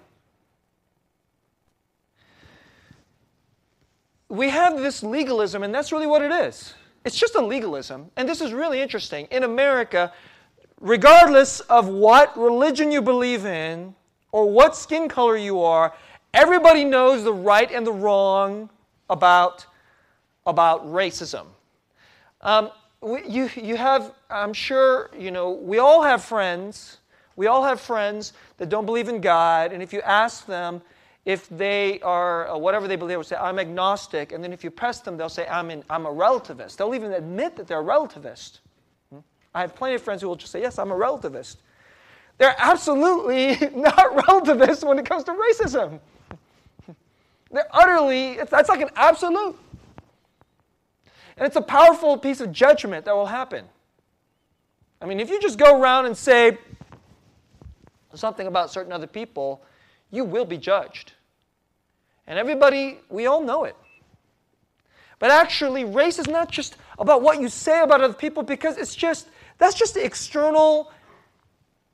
We 4.28 4.50
have 4.50 4.78
this 4.78 5.02
legalism, 5.02 5.62
and 5.62 5.75
that's 5.75 5.92
really 5.92 6.06
what 6.06 6.23
it 6.23 6.32
is. 6.32 6.75
It's 7.04 7.16
just 7.16 7.34
a 7.34 7.44
legalism. 7.44 8.11
And 8.16 8.28
this 8.28 8.40
is 8.40 8.52
really 8.52 8.80
interesting. 8.80 9.28
In 9.30 9.44
America, 9.44 10.12
regardless 10.80 11.61
of 11.61 11.88
what 11.88 12.37
religion 12.37 12.90
you 12.90 13.00
believe 13.00 13.46
in 13.46 13.94
or 14.32 14.50
what 14.50 14.75
skin 14.76 15.08
color 15.08 15.37
you 15.37 15.61
are, 15.62 15.94
everybody 16.32 16.84
knows 16.84 17.23
the 17.23 17.32
right 17.32 17.70
and 17.70 17.87
the 17.87 17.92
wrong 17.92 18.68
about, 19.08 19.66
about 20.46 20.86
racism. 20.86 21.46
Um, 22.40 22.70
you, 23.02 23.50
you 23.56 23.76
have, 23.76 24.12
I'm 24.30 24.52
sure, 24.52 25.10
you 25.16 25.30
know, 25.30 25.50
we 25.50 25.78
all 25.78 26.02
have 26.02 26.24
friends. 26.24 26.98
We 27.36 27.46
all 27.46 27.64
have 27.64 27.80
friends 27.80 28.32
that 28.58 28.68
don't 28.68 28.86
believe 28.86 29.08
in 29.08 29.20
God, 29.20 29.72
and 29.72 29.82
if 29.82 29.92
you 29.92 30.00
ask 30.02 30.46
them 30.46 30.82
if 31.24 31.48
they 31.48 32.00
are, 32.00 32.50
uh, 32.50 32.58
whatever 32.58 32.86
they 32.86 32.96
believe, 32.96 33.10
they 33.10 33.16
will 33.16 33.24
say, 33.24 33.36
I'm 33.36 33.58
agnostic. 33.58 34.32
And 34.32 34.44
then 34.44 34.52
if 34.52 34.62
you 34.62 34.70
press 34.70 35.00
them, 35.00 35.16
they'll 35.16 35.30
say, 35.30 35.46
I'm, 35.46 35.70
in, 35.70 35.82
I'm 35.88 36.04
a 36.04 36.10
relativist. 36.10 36.76
They'll 36.76 36.94
even 36.94 37.14
admit 37.14 37.56
that 37.56 37.66
they're 37.66 37.80
a 37.80 37.84
relativist. 37.84 38.58
I 39.54 39.60
have 39.60 39.74
plenty 39.74 39.94
of 39.94 40.02
friends 40.02 40.20
who 40.20 40.28
will 40.28 40.36
just 40.36 40.52
say, 40.52 40.60
Yes, 40.60 40.78
I'm 40.78 40.90
a 40.90 40.94
relativist. 40.94 41.56
They're 42.38 42.56
absolutely 42.58 43.56
not 43.74 44.14
relativists 44.28 44.84
when 44.84 44.98
it 44.98 45.06
comes 45.06 45.24
to 45.24 45.32
racism. 45.32 46.00
They're 47.50 47.68
utterly, 47.70 48.38
that's 48.50 48.68
like 48.68 48.80
an 48.80 48.90
absolute. 48.96 49.56
And 51.36 51.46
it's 51.46 51.56
a 51.56 51.62
powerful 51.62 52.16
piece 52.16 52.40
of 52.40 52.52
judgment 52.52 53.04
that 53.06 53.14
will 53.14 53.26
happen. 53.26 53.64
I 55.00 55.06
mean, 55.06 55.20
if 55.20 55.28
you 55.28 55.40
just 55.40 55.58
go 55.58 55.80
around 55.80 56.06
and 56.06 56.16
say 56.16 56.58
something 58.14 58.46
about 58.46 58.70
certain 58.70 58.92
other 58.92 59.06
people, 59.06 59.62
you 60.10 60.24
will 60.24 60.44
be 60.44 60.56
judged. 60.56 61.12
And 62.26 62.38
everybody, 62.38 63.00
we 63.10 63.26
all 63.26 63.42
know 63.42 63.64
it. 63.64 63.76
But 65.18 65.30
actually, 65.30 65.84
race 65.84 66.18
is 66.18 66.26
not 66.26 66.50
just 66.50 66.76
about 66.98 67.22
what 67.22 67.40
you 67.40 67.48
say 67.48 67.82
about 67.82 68.00
other 68.00 68.14
people 68.14 68.42
because 68.42 68.76
it's 68.76 68.94
just 68.94 69.28
that's 69.58 69.74
just 69.74 69.94
the 69.94 70.04
external 70.04 70.90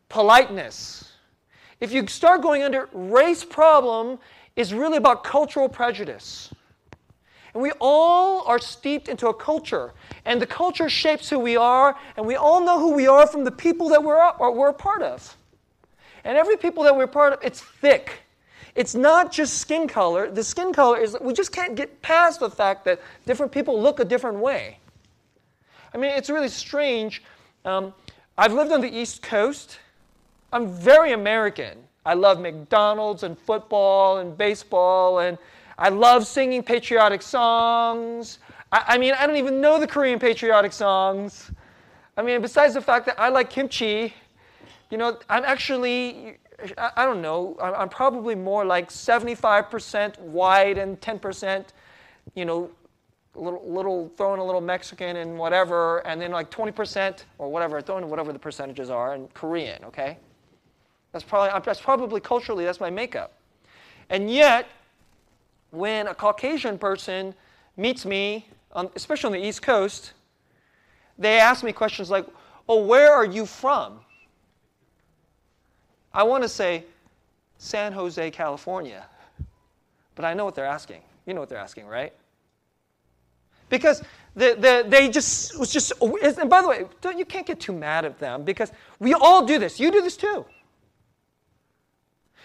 politeness. 0.08 1.12
If 1.80 1.92
you 1.92 2.06
start 2.06 2.42
going 2.42 2.62
under 2.62 2.88
race 2.92 3.44
problem 3.44 4.18
is 4.56 4.74
really 4.74 4.96
about 4.96 5.24
cultural 5.24 5.68
prejudice. 5.68 6.52
And 7.54 7.62
we 7.62 7.72
all 7.80 8.42
are 8.46 8.58
steeped 8.58 9.08
into 9.08 9.28
a 9.28 9.34
culture. 9.34 9.92
And 10.24 10.40
the 10.40 10.46
culture 10.46 10.88
shapes 10.88 11.28
who 11.28 11.38
we 11.38 11.56
are, 11.56 11.96
and 12.16 12.26
we 12.26 12.36
all 12.36 12.64
know 12.64 12.78
who 12.78 12.92
we 12.92 13.06
are 13.06 13.26
from 13.26 13.44
the 13.44 13.50
people 13.50 13.88
that 13.88 14.02
we're, 14.02 14.22
or 14.38 14.52
we're 14.52 14.68
a 14.68 14.74
part 14.74 15.02
of. 15.02 15.36
And 16.24 16.36
every 16.36 16.56
people 16.56 16.84
that 16.84 16.96
we're 16.96 17.06
part 17.06 17.32
of, 17.32 17.40
it's 17.42 17.60
thick. 17.60 18.22
It's 18.74 18.94
not 18.94 19.32
just 19.32 19.58
skin 19.58 19.88
color. 19.88 20.30
The 20.30 20.44
skin 20.44 20.72
color 20.72 20.98
is, 20.98 21.16
we 21.20 21.32
just 21.32 21.52
can't 21.52 21.74
get 21.74 22.02
past 22.02 22.40
the 22.40 22.50
fact 22.50 22.84
that 22.84 23.00
different 23.26 23.50
people 23.50 23.80
look 23.80 23.98
a 23.98 24.04
different 24.04 24.38
way. 24.38 24.78
I 25.92 25.98
mean, 25.98 26.12
it's 26.12 26.30
really 26.30 26.48
strange. 26.48 27.22
Um, 27.64 27.92
I've 28.38 28.52
lived 28.52 28.70
on 28.70 28.80
the 28.80 28.96
East 28.96 29.22
Coast. 29.22 29.78
I'm 30.52 30.68
very 30.68 31.12
American. 31.12 31.78
I 32.06 32.14
love 32.14 32.40
McDonald's 32.40 33.22
and 33.22 33.36
football 33.38 34.18
and 34.18 34.38
baseball, 34.38 35.18
and 35.18 35.36
I 35.80 35.88
love 35.88 36.26
singing 36.26 36.62
patriotic 36.62 37.22
songs. 37.22 38.38
I, 38.70 38.84
I 38.88 38.98
mean, 38.98 39.14
I 39.14 39.26
don't 39.26 39.36
even 39.36 39.62
know 39.62 39.80
the 39.80 39.86
Korean 39.86 40.18
patriotic 40.18 40.74
songs. 40.74 41.50
I 42.18 42.22
mean, 42.22 42.42
besides 42.42 42.74
the 42.74 42.82
fact 42.82 43.06
that 43.06 43.18
I 43.18 43.30
like 43.30 43.48
kimchi, 43.48 44.12
you 44.90 44.98
know, 44.98 45.18
I'm 45.30 45.42
actually, 45.42 46.36
I, 46.76 46.90
I 46.98 47.06
don't 47.06 47.22
know, 47.22 47.56
I'm, 47.62 47.74
I'm 47.74 47.88
probably 47.88 48.34
more 48.34 48.62
like 48.66 48.90
75% 48.90 50.18
white 50.18 50.76
and 50.76 51.00
10%, 51.00 51.64
you 52.34 52.44
know, 52.44 52.70
little, 53.34 53.64
little 53.66 54.12
throwing 54.18 54.38
a 54.38 54.44
little 54.44 54.60
Mexican 54.60 55.16
and 55.16 55.38
whatever, 55.38 56.06
and 56.06 56.20
then 56.20 56.30
like 56.30 56.50
20% 56.50 57.24
or 57.38 57.50
whatever, 57.50 57.80
throwing 57.80 58.06
whatever 58.10 58.34
the 58.34 58.38
percentages 58.38 58.90
are, 58.90 59.14
and 59.14 59.32
Korean, 59.32 59.82
okay? 59.84 60.18
That's 61.12 61.24
probably, 61.24 61.58
that's 61.64 61.80
probably 61.80 62.20
culturally, 62.20 62.66
that's 62.66 62.80
my 62.80 62.90
makeup. 62.90 63.32
And 64.10 64.30
yet, 64.30 64.66
when 65.70 66.06
a 66.06 66.14
Caucasian 66.14 66.78
person 66.78 67.34
meets 67.76 68.04
me, 68.04 68.46
on, 68.72 68.90
especially 68.94 69.28
on 69.28 69.40
the 69.40 69.46
East 69.46 69.62
Coast, 69.62 70.12
they 71.18 71.38
ask 71.38 71.62
me 71.64 71.72
questions 71.72 72.10
like, 72.10 72.26
Oh, 72.68 72.84
where 72.84 73.12
are 73.12 73.24
you 73.24 73.46
from? 73.46 73.98
I 76.14 76.22
want 76.22 76.44
to 76.44 76.48
say 76.48 76.84
San 77.58 77.92
Jose, 77.92 78.30
California. 78.30 79.06
But 80.14 80.24
I 80.24 80.34
know 80.34 80.44
what 80.44 80.54
they're 80.54 80.66
asking. 80.66 81.02
You 81.26 81.34
know 81.34 81.40
what 81.40 81.48
they're 81.48 81.58
asking, 81.58 81.86
right? 81.86 82.12
Because 83.68 84.02
the, 84.34 84.56
the, 84.58 84.84
they 84.88 85.08
just 85.08 85.58
was 85.58 85.72
just 85.72 85.92
and 86.00 86.50
by 86.50 86.62
the 86.62 86.68
way, 86.68 86.84
you 87.16 87.24
can't 87.24 87.46
get 87.46 87.60
too 87.60 87.72
mad 87.72 88.04
at 88.04 88.18
them 88.18 88.44
because 88.44 88.72
we 88.98 89.14
all 89.14 89.44
do 89.44 89.58
this. 89.58 89.80
You 89.80 89.90
do 89.90 90.02
this 90.02 90.16
too. 90.16 90.44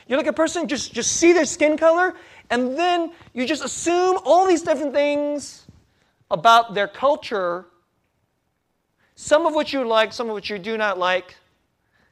You 0.07 0.17
look 0.17 0.27
at 0.27 0.31
a 0.31 0.33
person, 0.33 0.67
just, 0.67 0.93
just 0.93 1.13
see 1.13 1.33
their 1.33 1.45
skin 1.45 1.77
color, 1.77 2.13
and 2.49 2.77
then 2.77 3.11
you 3.33 3.45
just 3.45 3.63
assume 3.63 4.19
all 4.25 4.47
these 4.47 4.61
different 4.61 4.93
things 4.93 5.65
about 6.29 6.73
their 6.73 6.87
culture, 6.87 7.65
some 9.15 9.45
of 9.45 9.53
which 9.55 9.73
you 9.73 9.87
like, 9.87 10.13
some 10.13 10.29
of 10.29 10.35
which 10.35 10.49
you 10.49 10.59
do 10.59 10.77
not 10.77 10.97
like, 10.97 11.35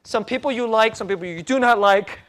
some 0.02 0.24
people 0.24 0.52
you 0.52 0.66
like, 0.66 0.96
some 0.96 1.08
people 1.08 1.24
you 1.24 1.42
do 1.42 1.58
not 1.58 1.78
like. 1.78 2.20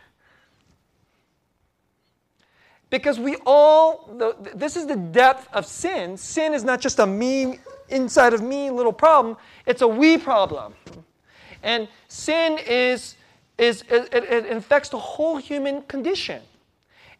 Because 2.89 3.19
we 3.19 3.35
all, 3.45 4.37
this 4.53 4.77
is 4.77 4.85
the 4.85 4.95
depth 4.95 5.47
of 5.53 5.65
sin. 5.65 6.15
Sin 6.15 6.53
is 6.53 6.63
not 6.63 6.79
just 6.79 6.99
a 6.99 7.05
me, 7.05 7.59
inside 7.89 8.33
of 8.33 8.41
me 8.41 8.69
little 8.69 8.93
problem, 8.93 9.35
it's 9.65 9.81
a 9.81 9.87
we 9.87 10.17
problem. 10.17 10.73
And 11.63 11.87
sin 12.07 12.59
is 12.65 13.15
is 13.57 13.83
it, 13.89 14.13
it, 14.13 14.51
affects 14.51 14.89
the 14.89 14.97
whole 14.97 15.37
human 15.37 15.81
condition. 15.83 16.41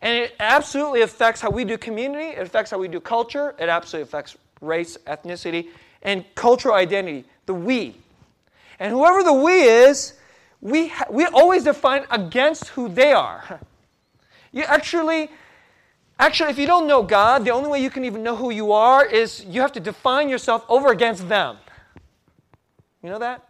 And 0.01 0.17
it 0.17 0.35
absolutely 0.39 1.01
affects 1.01 1.41
how 1.41 1.49
we 1.49 1.65
do 1.65 1.77
community, 1.77 2.37
it 2.37 2.41
affects 2.41 2.71
how 2.71 2.77
we 2.77 2.87
do 2.87 2.99
culture, 2.99 3.55
it 3.57 3.69
absolutely 3.69 4.07
affects 4.07 4.37
race, 4.61 4.97
ethnicity, 5.07 5.67
and 6.01 6.23
cultural 6.35 6.75
identity, 6.75 7.25
the 7.45 7.53
we. 7.53 7.95
And 8.79 8.91
whoever 8.91 9.23
the 9.23 9.33
we 9.33 9.63
is, 9.63 10.13
we, 10.61 10.89
ha- 10.89 11.07
we 11.09 11.25
always 11.25 11.63
define 11.63 12.05
against 12.11 12.69
who 12.69 12.89
they 12.89 13.13
are. 13.13 13.59
You 14.51 14.63
actually, 14.63 15.29
actually, 16.19 16.51
if 16.51 16.57
you 16.57 16.67
don't 16.67 16.87
know 16.87 17.03
God, 17.03 17.45
the 17.45 17.51
only 17.51 17.69
way 17.69 17.81
you 17.81 17.89
can 17.89 18.05
even 18.05 18.23
know 18.23 18.35
who 18.35 18.51
you 18.51 18.71
are 18.71 19.05
is 19.05 19.43
you 19.45 19.61
have 19.61 19.73
to 19.73 19.79
define 19.79 20.29
yourself 20.29 20.65
over 20.69 20.91
against 20.91 21.27
them. 21.27 21.57
You 23.03 23.09
know 23.09 23.19
that? 23.19 23.47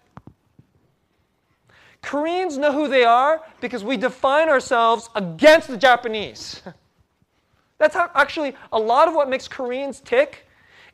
Koreans 2.05 2.59
know 2.59 2.71
who 2.71 2.87
they 2.87 3.03
are 3.03 3.41
because 3.61 3.83
we 3.83 3.97
define 3.97 4.47
ourselves 4.47 5.09
against 5.15 5.67
the 5.67 5.75
Japanese. 5.75 6.61
That's 7.79 7.95
how 7.95 8.11
actually 8.13 8.55
a 8.71 8.79
lot 8.79 9.07
of 9.07 9.15
what 9.15 9.27
makes 9.27 9.47
Koreans 9.47 10.01
tick 10.01 10.45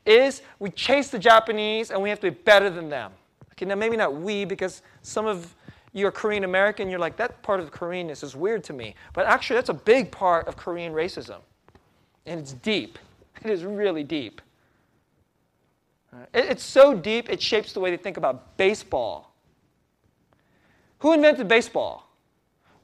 is 0.06 0.40
we 0.58 0.70
chase 0.70 1.10
the 1.10 1.18
Japanese 1.18 1.90
and 1.90 2.02
we 2.02 2.08
have 2.08 2.18
to 2.20 2.30
be 2.30 2.36
better 2.44 2.70
than 2.70 2.88
them. 2.88 3.12
Okay, 3.52 3.66
now 3.66 3.74
maybe 3.74 3.94
not 3.94 4.14
we 4.14 4.46
because 4.46 4.80
some 5.02 5.26
of 5.26 5.54
you 5.92 6.06
are 6.06 6.10
Korean 6.10 6.44
American, 6.44 6.88
you're 6.88 6.98
like, 6.98 7.18
that 7.18 7.42
part 7.42 7.60
of 7.60 7.70
Koreanness 7.70 8.24
is 8.24 8.34
weird 8.34 8.64
to 8.64 8.72
me. 8.72 8.94
But 9.12 9.26
actually, 9.26 9.56
that's 9.56 9.68
a 9.68 9.74
big 9.74 10.10
part 10.10 10.48
of 10.48 10.56
Korean 10.56 10.94
racism. 10.94 11.40
And 12.24 12.40
it's 12.40 12.54
deep. 12.54 12.98
It 13.44 13.50
is 13.50 13.64
really 13.64 14.04
deep. 14.04 14.40
It's 16.32 16.62
so 16.62 16.94
deep, 16.94 17.28
it 17.28 17.42
shapes 17.42 17.72
the 17.72 17.80
way 17.80 17.90
they 17.90 17.96
think 17.96 18.16
about 18.16 18.56
baseball 18.56 19.31
who 21.02 21.12
invented 21.12 21.48
baseball? 21.48 22.08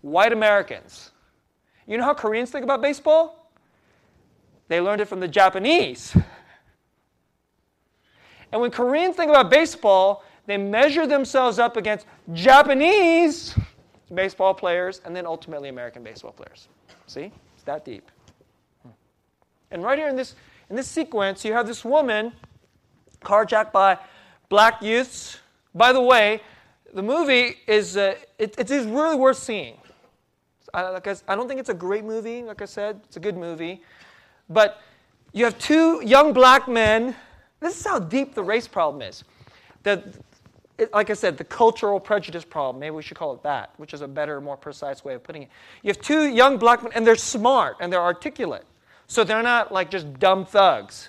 White 0.00 0.33
Americans. 0.33 1.12
You 1.87 1.98
know 1.98 2.04
how 2.04 2.14
Koreans 2.14 2.50
think 2.50 2.64
about 2.64 2.83
baseball? 2.83 3.52
They 4.66 4.81
learned 4.81 5.00
it 5.00 5.04
from 5.07 5.20
the 5.20 5.28
Japanese. 5.28 6.16
And 8.50 8.61
when 8.61 8.70
Koreans 8.70 9.14
think 9.14 9.31
about 9.31 9.50
baseball, 9.50 10.24
they 10.46 10.57
measure 10.57 11.07
themselves 11.07 11.59
up 11.59 11.76
against 11.76 12.07
Japanese 12.33 13.54
baseball 14.12 14.52
players 14.52 15.00
and 15.04 15.14
then 15.14 15.24
ultimately 15.26 15.68
American 15.68 16.02
baseball 16.02 16.33
players. 16.33 16.66
See? 17.07 17.31
It's 17.54 17.64
that 17.66 17.85
deep. 17.85 18.11
Hmm. 18.83 18.88
And 19.70 19.85
right 19.85 19.98
here 19.98 20.09
in 20.09 20.16
this, 20.16 20.35
in 20.70 20.76
this 20.76 20.88
sequence, 20.88 21.44
you 21.44 21.52
have 21.52 21.66
this 21.66 21.85
woman 21.85 22.33
carjacked 23.22 23.70
by 23.70 23.98
black 24.48 24.83
youths. 24.83 25.38
By 25.74 25.92
the 25.92 26.00
way, 26.00 26.40
the 26.94 27.03
movie 27.03 27.59
is 27.66 27.96
uh, 27.96 28.14
it, 28.38 28.55
it 28.59 28.70
is 28.70 28.87
really 28.87 29.16
worth 29.16 29.38
seeing. 29.38 29.77
I, 30.74 30.88
like 30.90 31.07
I, 31.07 31.16
I 31.27 31.35
don't 31.35 31.48
think 31.48 31.61
it's 31.61 31.68
a 31.68 31.74
great 31.74 32.05
movie. 32.05 32.42
Like 32.42 32.62
I 32.62 32.66
said, 32.66 33.01
it's 33.05 33.16
a 33.16 33.20
good 33.20 33.37
movie, 33.37 33.83
but 34.48 34.81
you 35.33 35.44
have 35.44 35.59
two 35.59 36.03
young 36.05 36.33
black 36.33 36.68
men. 36.68 37.14
This 37.61 37.79
is 37.81 37.87
how 37.87 37.98
deep 37.98 38.35
the 38.35 38.42
race 38.42 38.68
problem 38.68 39.03
is. 39.03 39.24
The, 39.83 40.03
it, 40.79 40.92
like 40.92 41.11
I 41.11 41.14
said, 41.14 41.37
the 41.37 41.44
cultural 41.44 41.98
prejudice 41.98 42.44
problem. 42.44 42.79
Maybe 42.81 42.94
we 42.94 43.03
should 43.03 43.16
call 43.16 43.35
it 43.35 43.42
that, 43.42 43.70
which 43.79 43.94
is 43.94 44.01
a 44.01 44.09
better, 44.09 44.40
more 44.40 44.57
precise 44.57 45.05
way 45.05 45.14
of 45.14 45.24
putting 45.24 45.42
it. 45.42 45.48
You 45.83 45.88
have 45.88 46.01
two 46.01 46.27
young 46.29 46.57
black 46.57 46.83
men, 46.83 46.92
and 46.94 47.07
they're 47.07 47.16
smart 47.16 47.77
and 47.81 47.92
they're 47.92 48.01
articulate, 48.01 48.64
so 49.07 49.24
they're 49.24 49.42
not 49.42 49.72
like 49.72 49.90
just 49.90 50.18
dumb 50.18 50.46
thugs. 50.46 51.09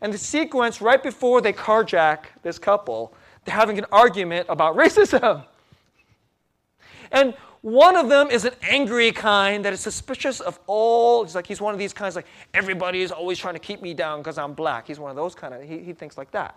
And 0.00 0.12
the 0.12 0.18
sequence 0.18 0.82
right 0.82 1.02
before 1.02 1.40
they 1.40 1.52
carjack 1.52 2.26
this 2.42 2.58
couple 2.58 3.14
having 3.48 3.78
an 3.78 3.86
argument 3.92 4.46
about 4.48 4.76
racism. 4.76 5.44
And 7.12 7.34
one 7.62 7.96
of 7.96 8.08
them 8.08 8.30
is 8.30 8.44
an 8.44 8.54
angry 8.62 9.10
kind 9.12 9.64
that 9.64 9.72
is 9.72 9.80
suspicious 9.80 10.40
of 10.40 10.58
all. 10.66 11.24
He's 11.24 11.34
like, 11.34 11.46
he's 11.46 11.60
one 11.60 11.74
of 11.74 11.78
these 11.78 11.92
kinds 11.92 12.16
like, 12.16 12.26
everybody 12.54 13.02
is 13.02 13.10
always 13.10 13.38
trying 13.38 13.54
to 13.54 13.60
keep 13.60 13.82
me 13.82 13.94
down 13.94 14.20
because 14.20 14.38
I'm 14.38 14.52
black. 14.52 14.86
He's 14.86 15.00
one 15.00 15.10
of 15.10 15.16
those 15.16 15.34
kind 15.34 15.54
of, 15.54 15.62
he, 15.62 15.78
he 15.78 15.92
thinks 15.92 16.16
like 16.16 16.30
that. 16.32 16.56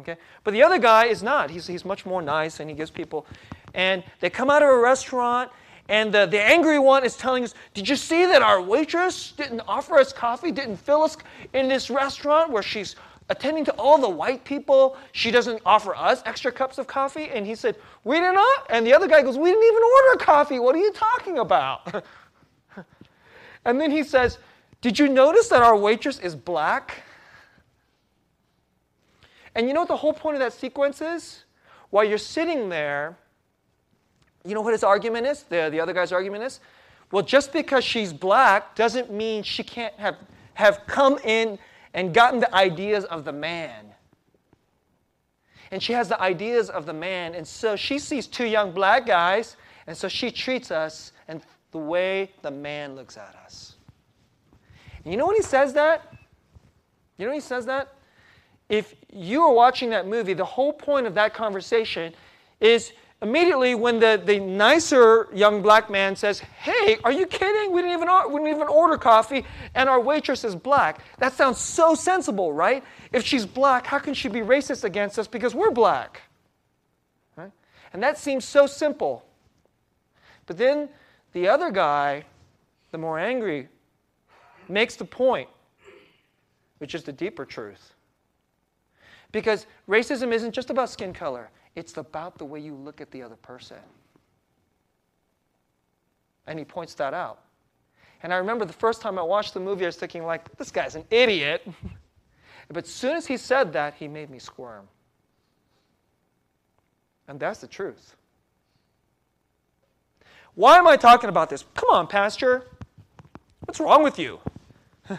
Okay? 0.00 0.16
But 0.44 0.52
the 0.52 0.62
other 0.62 0.78
guy 0.78 1.06
is 1.06 1.22
not. 1.22 1.50
He's, 1.50 1.66
he's 1.66 1.84
much 1.84 2.06
more 2.06 2.22
nice 2.22 2.60
and 2.60 2.70
he 2.70 2.76
gives 2.76 2.90
people, 2.90 3.26
and 3.74 4.04
they 4.20 4.30
come 4.30 4.48
out 4.48 4.62
of 4.62 4.68
a 4.68 4.78
restaurant 4.78 5.50
and 5.88 6.12
the, 6.12 6.26
the 6.26 6.40
angry 6.40 6.78
one 6.78 7.04
is 7.04 7.16
telling 7.16 7.44
us, 7.44 7.54
Did 7.72 7.88
you 7.88 7.96
see 7.96 8.26
that 8.26 8.42
our 8.42 8.60
waitress 8.60 9.32
didn't 9.32 9.62
offer 9.66 9.98
us 9.98 10.12
coffee, 10.12 10.52
didn't 10.52 10.76
fill 10.76 11.02
us 11.02 11.16
in 11.54 11.68
this 11.68 11.88
restaurant 11.88 12.50
where 12.50 12.62
she's 12.62 12.94
attending 13.28 13.64
to 13.66 13.72
all 13.72 13.98
the 13.98 14.08
white 14.08 14.44
people. 14.44 14.96
She 15.12 15.30
doesn't 15.30 15.60
offer 15.66 15.94
us 15.94 16.22
extra 16.24 16.50
cups 16.50 16.78
of 16.78 16.86
coffee. 16.86 17.30
And 17.30 17.46
he 17.46 17.54
said, 17.54 17.76
We 18.04 18.20
did 18.20 18.32
not. 18.32 18.66
And 18.70 18.86
the 18.86 18.94
other 18.94 19.08
guy 19.08 19.22
goes, 19.22 19.38
We 19.38 19.50
didn't 19.50 19.64
even 19.64 19.82
order 19.82 20.24
coffee. 20.24 20.58
What 20.58 20.74
are 20.74 20.78
you 20.78 20.92
talking 20.92 21.38
about? 21.38 22.04
and 23.64 23.80
then 23.80 23.90
he 23.90 24.02
says, 24.02 24.38
Did 24.80 24.98
you 24.98 25.08
notice 25.08 25.48
that 25.48 25.62
our 25.62 25.76
waitress 25.76 26.18
is 26.18 26.34
black? 26.34 27.02
And 29.54 29.66
you 29.66 29.74
know 29.74 29.80
what 29.80 29.88
the 29.88 29.96
whole 29.96 30.12
point 30.12 30.36
of 30.36 30.40
that 30.40 30.52
sequence 30.52 31.00
is? 31.00 31.44
While 31.90 32.04
you're 32.04 32.18
sitting 32.18 32.68
there, 32.68 33.16
you 34.44 34.54
know 34.54 34.60
what 34.60 34.72
his 34.72 34.84
argument 34.84 35.26
is? 35.26 35.42
The, 35.42 35.68
the 35.70 35.80
other 35.80 35.92
guy's 35.92 36.12
argument 36.12 36.44
is? 36.44 36.60
Well, 37.10 37.24
just 37.24 37.52
because 37.52 37.84
she's 37.84 38.12
black 38.12 38.74
doesn't 38.74 39.10
mean 39.10 39.42
she 39.42 39.62
can't 39.62 39.94
have, 39.94 40.16
have 40.54 40.82
come 40.86 41.18
in 41.24 41.58
and 41.94 42.12
gotten 42.14 42.40
the 42.40 42.54
ideas 42.54 43.04
of 43.04 43.24
the 43.24 43.32
man. 43.32 43.86
And 45.70 45.82
she 45.82 45.92
has 45.92 46.08
the 46.08 46.20
ideas 46.20 46.70
of 46.70 46.86
the 46.86 46.92
man. 46.92 47.34
And 47.34 47.46
so 47.46 47.76
she 47.76 47.98
sees 47.98 48.26
two 48.26 48.46
young 48.46 48.72
black 48.72 49.06
guys, 49.06 49.56
and 49.86 49.96
so 49.96 50.08
she 50.08 50.30
treats 50.30 50.70
us 50.70 51.12
and 51.28 51.42
the 51.70 51.78
way 51.78 52.30
the 52.42 52.50
man 52.50 52.94
looks 52.94 53.16
at 53.16 53.34
us. 53.44 53.76
And 55.04 55.12
you 55.12 55.18
know 55.18 55.26
when 55.26 55.36
he 55.36 55.42
says 55.42 55.72
that? 55.74 56.12
You 57.16 57.26
know 57.26 57.30
when 57.30 57.40
he 57.40 57.46
says 57.46 57.66
that? 57.66 57.94
If 58.68 58.94
you 59.12 59.42
are 59.42 59.52
watching 59.52 59.90
that 59.90 60.06
movie, 60.06 60.34
the 60.34 60.44
whole 60.44 60.72
point 60.72 61.06
of 61.06 61.14
that 61.14 61.34
conversation 61.34 62.14
is 62.60 62.92
immediately 63.20 63.74
when 63.74 63.98
the, 63.98 64.20
the 64.24 64.38
nicer 64.38 65.28
young 65.34 65.62
black 65.62 65.90
man 65.90 66.14
says, 66.14 66.40
Hey, 66.40 66.98
are 67.04 67.12
you 67.12 67.26
kidding? 67.26 67.72
We 67.72 67.82
didn't, 67.82 68.02
even, 68.02 68.08
we 68.32 68.38
didn't 68.40 68.54
even 68.54 68.68
order 68.68 68.96
coffee, 68.96 69.44
and 69.74 69.88
our 69.88 70.00
waitress 70.00 70.44
is 70.44 70.54
black. 70.54 71.00
That 71.18 71.32
sounds 71.32 71.58
so 71.58 71.94
sensible, 71.94 72.52
right? 72.52 72.84
If 73.12 73.24
she's 73.24 73.46
black, 73.46 73.86
how 73.86 73.98
can 73.98 74.14
she 74.14 74.28
be 74.28 74.40
racist 74.40 74.84
against 74.84 75.18
us 75.18 75.26
because 75.26 75.54
we're 75.54 75.70
black? 75.70 76.22
Right? 77.36 77.52
And 77.92 78.02
that 78.02 78.18
seems 78.18 78.44
so 78.44 78.66
simple. 78.66 79.24
But 80.46 80.56
then 80.56 80.88
the 81.32 81.48
other 81.48 81.70
guy, 81.70 82.24
the 82.92 82.98
more 82.98 83.18
angry, 83.18 83.68
makes 84.68 84.96
the 84.96 85.04
point, 85.04 85.48
which 86.78 86.94
is 86.94 87.02
the 87.02 87.12
deeper 87.12 87.44
truth. 87.44 87.94
Because 89.30 89.66
racism 89.88 90.32
isn't 90.32 90.52
just 90.52 90.70
about 90.70 90.88
skin 90.88 91.12
color, 91.12 91.50
it's 91.78 91.96
about 91.96 92.38
the 92.38 92.44
way 92.44 92.58
you 92.58 92.74
look 92.74 93.00
at 93.00 93.08
the 93.12 93.22
other 93.22 93.36
person. 93.36 93.76
And 96.48 96.58
he 96.58 96.64
points 96.64 96.94
that 96.94 97.14
out. 97.14 97.38
And 98.24 98.34
I 98.34 98.36
remember 98.38 98.64
the 98.64 98.72
first 98.72 99.00
time 99.00 99.16
I 99.16 99.22
watched 99.22 99.54
the 99.54 99.60
movie, 99.60 99.84
I 99.84 99.88
was 99.88 99.96
thinking, 99.96 100.24
like, 100.24 100.56
this 100.56 100.72
guy's 100.72 100.96
an 100.96 101.04
idiot. 101.08 101.64
but 102.68 102.84
as 102.84 102.90
soon 102.90 103.16
as 103.16 103.28
he 103.28 103.36
said 103.36 103.72
that, 103.74 103.94
he 103.94 104.08
made 104.08 104.28
me 104.28 104.40
squirm. 104.40 104.88
And 107.28 107.38
that's 107.38 107.60
the 107.60 107.68
truth. 107.68 108.16
Why 110.56 110.78
am 110.78 110.88
I 110.88 110.96
talking 110.96 111.28
about 111.28 111.48
this? 111.48 111.64
Come 111.74 111.90
on, 111.90 112.08
Pastor. 112.08 112.66
What's 113.66 113.78
wrong 113.78 114.02
with 114.02 114.18
you? 114.18 114.40
You're 115.08 115.18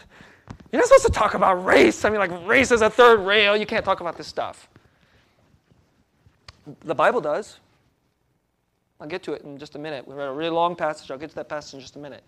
not 0.74 0.88
supposed 0.88 1.06
to 1.06 1.12
talk 1.14 1.36
about 1.36 1.64
race. 1.64 2.04
I 2.04 2.10
mean, 2.10 2.20
like, 2.20 2.46
race 2.46 2.72
is 2.72 2.82
a 2.82 2.90
third 2.90 3.22
rail. 3.22 3.56
You 3.56 3.66
can't 3.66 3.86
talk 3.86 4.02
about 4.02 4.18
this 4.18 4.28
stuff. 4.28 4.68
The 6.82 6.96
Bible 6.96 7.22
does. 7.22 7.60
I'll 9.00 9.08
get 9.08 9.24
to 9.24 9.34
it 9.34 9.44
in 9.44 9.58
just 9.58 9.76
a 9.76 9.80
minute. 9.80 10.08
We 10.08 10.14
read 10.14 10.28
a 10.28 10.34
really 10.34 10.50
long 10.50 10.76
passage. 10.76 11.10
I'll 11.10 11.18
get 11.18 11.30
to 11.30 11.36
that 11.36 11.48
passage 11.50 11.76
in 11.76 11.80
just 11.80 11.96
a 11.96 12.00
minute. 12.00 12.24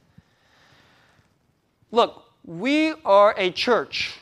Look, 1.92 2.24
we 2.46 2.94
are 3.04 3.36
a 3.38 3.52
church. 3.52 4.18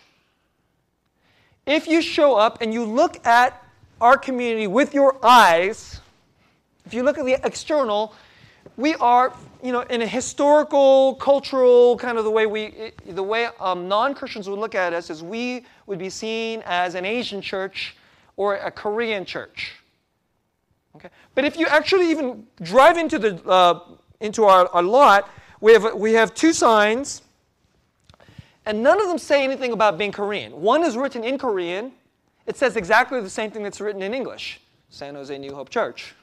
If 1.66 1.88
you 1.88 2.02
show 2.02 2.36
up 2.36 2.62
and 2.62 2.74
you 2.74 2.84
look 2.84 3.26
at 3.28 3.64
our 4.02 4.18
community 4.18 4.66
with 4.66 4.96
your 4.96 5.24
eyes, 5.24 6.02
if 6.86 6.94
you 6.94 7.04
look 7.04 7.20
at 7.20 7.26
the 7.26 7.38
external, 7.46 8.16
we 8.76 8.96
are, 8.96 9.32
you 9.62 9.72
know, 9.72 9.82
in 9.82 10.02
a 10.02 10.08
historical, 10.08 11.16
cultural 11.16 11.98
kind 11.98 12.18
of 12.18 12.24
the 12.24 12.32
way 12.32 12.48
we, 12.48 12.92
the 13.06 13.22
way 13.22 13.50
um, 13.60 13.88
non-Christians 13.88 14.50
would 14.50 14.58
look 14.58 14.74
at 14.74 14.94
us 14.94 15.12
is 15.12 15.22
we 15.22 15.66
would 15.86 16.00
be 16.00 16.10
seen 16.10 16.64
as 16.66 16.96
an 16.96 17.06
Asian 17.06 17.42
church 17.42 17.96
or 18.38 18.56
a 18.56 18.72
Korean 18.72 19.24
church. 19.24 19.74
Okay? 20.96 21.10
But 21.36 21.46
if 21.46 21.58
you 21.58 21.68
actually 21.68 22.10
even 22.12 22.46
drive 22.62 22.98
into, 22.98 23.20
the, 23.20 23.44
uh, 23.48 23.80
into 24.20 24.46
our, 24.46 24.68
our 24.70 24.84
lot, 24.84 25.30
we 25.62 25.74
have, 25.74 25.94
we 25.96 26.14
have 26.14 26.34
two 26.34 26.54
signs, 26.54 27.22
and 28.66 28.82
none 28.84 29.02
of 29.02 29.08
them 29.08 29.18
say 29.18 29.44
anything 29.44 29.72
about 29.72 29.98
being 29.98 30.12
Korean. 30.12 30.52
One 30.54 30.84
is 30.84 30.98
written 30.98 31.24
in 31.24 31.38
Korean, 31.38 31.92
it 32.46 32.58
says 32.58 32.76
exactly 32.76 33.22
the 33.22 33.30
same 33.30 33.52
thing 33.52 33.64
that's 33.64 33.80
written 33.80 34.02
in 34.02 34.14
English 34.14 34.60
San 34.90 35.16
Jose 35.16 35.38
New 35.38 35.54
Hope 35.54 35.70
Church. 35.70 36.16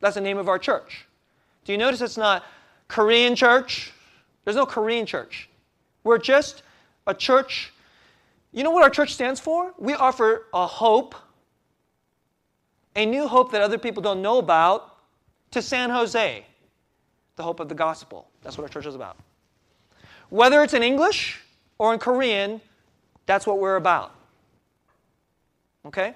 That's 0.00 0.16
the 0.16 0.20
name 0.20 0.36
of 0.36 0.48
our 0.48 0.58
church. 0.58 1.06
Do 1.64 1.72
you 1.72 1.78
notice 1.78 2.00
it's 2.00 2.16
not 2.16 2.44
Korean 2.88 3.34
church? 3.34 3.92
There's 4.44 4.56
no 4.56 4.66
Korean 4.66 5.06
church. 5.06 5.48
We're 6.04 6.18
just 6.18 6.62
a 7.06 7.14
church. 7.14 7.72
You 8.50 8.64
know 8.64 8.70
what 8.70 8.82
our 8.82 8.90
church 8.90 9.14
stands 9.14 9.40
for? 9.40 9.72
We 9.78 9.94
offer 9.94 10.46
a 10.52 10.66
hope 10.66 11.14
a 12.96 13.06
new 13.06 13.26
hope 13.26 13.52
that 13.52 13.62
other 13.62 13.78
people 13.78 14.02
don't 14.02 14.22
know 14.22 14.38
about 14.38 14.96
to 15.52 15.62
San 15.62 15.90
Jose, 15.90 16.44
the 17.36 17.42
hope 17.42 17.60
of 17.60 17.68
the 17.68 17.74
gospel. 17.74 18.28
That's 18.42 18.58
what 18.58 18.64
our 18.64 18.68
church 18.68 18.86
is 18.86 18.94
about. 18.94 19.16
Whether 20.30 20.62
it's 20.62 20.74
in 20.74 20.82
English 20.82 21.40
or 21.78 21.92
in 21.92 21.98
Korean, 21.98 22.60
that's 23.26 23.46
what 23.46 23.58
we're 23.58 23.76
about. 23.76 24.14
Okay? 25.86 26.14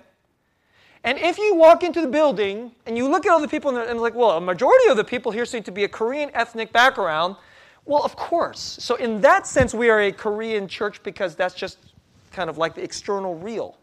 And 1.04 1.18
if 1.18 1.38
you 1.38 1.54
walk 1.54 1.82
into 1.84 2.00
the 2.00 2.08
building 2.08 2.72
and 2.84 2.96
you 2.96 3.08
look 3.08 3.26
at 3.26 3.32
all 3.32 3.40
the 3.40 3.46
people 3.46 3.76
and, 3.76 4.00
like, 4.00 4.14
well, 4.14 4.30
a 4.32 4.40
majority 4.40 4.88
of 4.88 4.96
the 4.96 5.04
people 5.04 5.30
here 5.30 5.44
seem 5.44 5.62
to 5.62 5.70
be 5.70 5.84
a 5.84 5.88
Korean 5.88 6.30
ethnic 6.34 6.72
background, 6.72 7.36
well, 7.84 8.02
of 8.04 8.16
course. 8.16 8.58
So 8.80 8.96
in 8.96 9.20
that 9.20 9.46
sense, 9.46 9.72
we 9.72 9.88
are 9.88 10.00
a 10.00 10.12
Korean 10.12 10.66
church 10.66 11.00
because 11.04 11.36
that's 11.36 11.54
just 11.54 11.78
kind 12.32 12.50
of 12.50 12.58
like 12.58 12.74
the 12.74 12.82
external 12.82 13.36
real. 13.36 13.76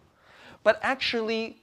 But 0.64 0.80
actually, 0.82 1.62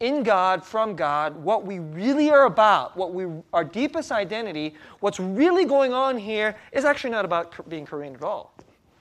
in 0.00 0.22
God, 0.22 0.64
from 0.64 0.94
God, 0.94 1.36
what 1.36 1.64
we 1.64 1.80
really 1.80 2.30
are 2.30 2.44
about, 2.44 2.96
what 2.96 3.12
we 3.12 3.26
our 3.52 3.64
deepest 3.64 4.12
identity, 4.12 4.74
what's 5.00 5.18
really 5.18 5.64
going 5.64 5.92
on 5.92 6.16
here 6.16 6.56
is 6.72 6.84
actually 6.84 7.10
not 7.10 7.24
about 7.24 7.68
being 7.68 7.84
Korean 7.84 8.14
at 8.14 8.22
all. 8.22 8.54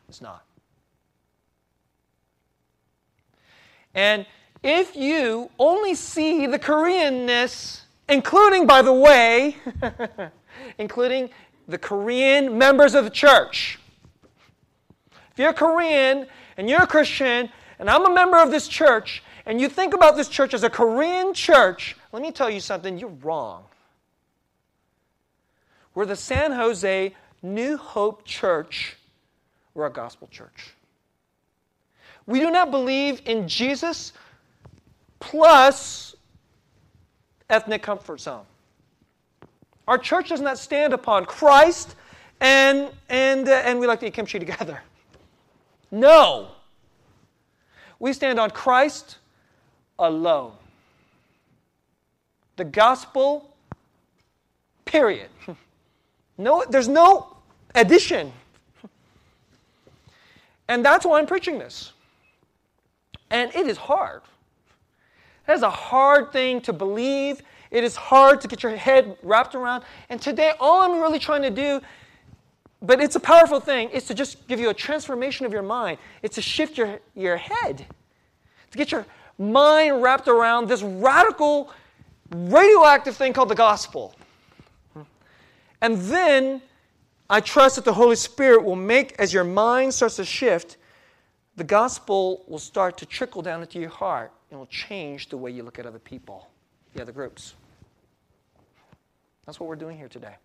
It's 0.09 0.21
not. 0.21 0.43
And 3.93 4.25
if 4.63 4.95
you 4.95 5.49
only 5.59 5.93
see 5.93 6.47
the 6.47 6.59
Koreanness, 6.59 7.81
including, 8.09 8.65
by 8.65 8.81
the 8.81 8.93
way, 8.93 9.57
including 10.77 11.29
the 11.67 11.77
Korean 11.77 12.57
members 12.57 12.95
of 12.95 13.03
the 13.03 13.09
church, 13.09 13.79
if 15.31 15.39
you're 15.39 15.53
Korean 15.53 16.25
and 16.57 16.67
you're 16.67 16.83
a 16.83 16.87
Christian 16.87 17.49
and 17.79 17.89
I'm 17.89 18.05
a 18.05 18.13
member 18.13 18.37
of 18.37 18.49
this 18.49 18.67
church, 18.67 19.21
and 19.47 19.61
you 19.61 19.69
think 19.69 19.93
about 19.93 20.17
this 20.17 20.27
church 20.27 20.53
as 20.53 20.63
a 20.63 20.69
Korean 20.69 21.33
church, 21.33 21.95
let 22.11 22.21
me 22.21 22.33
tell 22.33 22.49
you 22.49 22.59
something, 22.59 22.97
you're 22.97 23.09
wrong. 23.23 23.63
We're 25.95 26.05
the 26.05 26.17
San 26.17 26.51
Jose 26.51 27.15
New 27.41 27.77
Hope 27.77 28.25
Church. 28.25 28.97
We're 29.73 29.85
a 29.85 29.89
gospel 29.89 30.27
church. 30.29 30.73
We 32.25 32.41
do 32.41 32.51
not 32.51 32.71
believe 32.71 33.21
in 33.25 33.47
Jesus 33.47 34.11
plus 35.21 36.13
ethnic 37.49 37.81
comfort 37.81 38.19
zone. 38.19 38.43
Our 39.87 39.97
church 39.97 40.27
does 40.27 40.41
not 40.41 40.59
stand 40.59 40.93
upon 40.93 41.25
Christ 41.25 41.95
and, 42.41 42.89
and, 43.07 43.47
uh, 43.47 43.53
and 43.53 43.79
we 43.79 43.87
like 43.87 44.01
to 44.01 44.07
eat 44.07 44.13
kimchi 44.13 44.39
together. 44.39 44.81
No. 45.89 46.49
We 47.97 48.11
stand 48.11 48.41
on 48.41 48.49
Christ 48.51 49.19
alone. 49.99 50.53
The 52.55 52.65
gospel, 52.65 53.53
period. 54.85 55.29
No, 56.39 56.63
there's 56.69 56.87
no 56.87 57.35
addition. 57.73 58.31
And 60.67 60.85
that's 60.85 61.05
why 61.05 61.19
I'm 61.19 61.25
preaching 61.25 61.57
this. 61.57 61.93
And 63.29 63.53
it 63.55 63.67
is 63.67 63.77
hard. 63.77 64.21
It 65.47 65.53
is 65.53 65.61
a 65.61 65.69
hard 65.69 66.31
thing 66.31 66.61
to 66.61 66.73
believe. 66.73 67.41
It 67.71 67.83
is 67.83 67.95
hard 67.95 68.41
to 68.41 68.47
get 68.47 68.63
your 68.63 68.75
head 68.75 69.17
wrapped 69.23 69.55
around. 69.55 69.83
And 70.09 70.21
today, 70.21 70.53
all 70.59 70.81
I'm 70.81 71.01
really 71.01 71.19
trying 71.19 71.41
to 71.41 71.49
do, 71.49 71.81
but 72.81 73.01
it's 73.01 73.15
a 73.15 73.19
powerful 73.19 73.59
thing, 73.59 73.89
is 73.89 74.05
to 74.05 74.13
just 74.13 74.47
give 74.47 74.59
you 74.59 74.69
a 74.69 74.73
transformation 74.73 75.45
of 75.45 75.53
your 75.53 75.63
mind. 75.63 75.97
It's 76.21 76.35
to 76.35 76.41
shift 76.41 76.77
your, 76.77 76.99
your 77.15 77.37
head, 77.37 77.85
to 78.71 78.77
get 78.77 78.91
your 78.91 79.05
mind 79.37 80.01
wrapped 80.01 80.27
around 80.27 80.67
this 80.67 80.81
radical, 80.81 81.71
radioactive 82.31 83.15
thing 83.15 83.33
called 83.33 83.49
the 83.49 83.55
gospel. 83.55 84.15
And 85.81 85.97
then 85.97 86.61
I 87.29 87.39
trust 87.39 87.75
that 87.75 87.85
the 87.85 87.93
Holy 87.93 88.15
Spirit 88.15 88.63
will 88.63 88.75
make, 88.75 89.13
as 89.19 89.33
your 89.33 89.43
mind 89.43 89.93
starts 89.93 90.15
to 90.15 90.25
shift, 90.25 90.77
the 91.55 91.63
gospel 91.63 92.43
will 92.47 92.59
start 92.59 92.97
to 92.97 93.05
trickle 93.05 93.41
down 93.41 93.61
into 93.61 93.79
your 93.79 93.89
heart 93.89 94.31
and 94.49 94.59
will 94.59 94.67
change 94.67 95.29
the 95.29 95.37
way 95.37 95.51
you 95.51 95.63
look 95.63 95.77
at 95.77 95.85
other 95.85 95.99
people, 95.99 96.49
the 96.93 97.01
other 97.01 97.11
groups. 97.11 97.53
That's 99.45 99.59
what 99.59 99.67
we're 99.67 99.75
doing 99.75 99.97
here 99.97 100.07
today. 100.07 100.35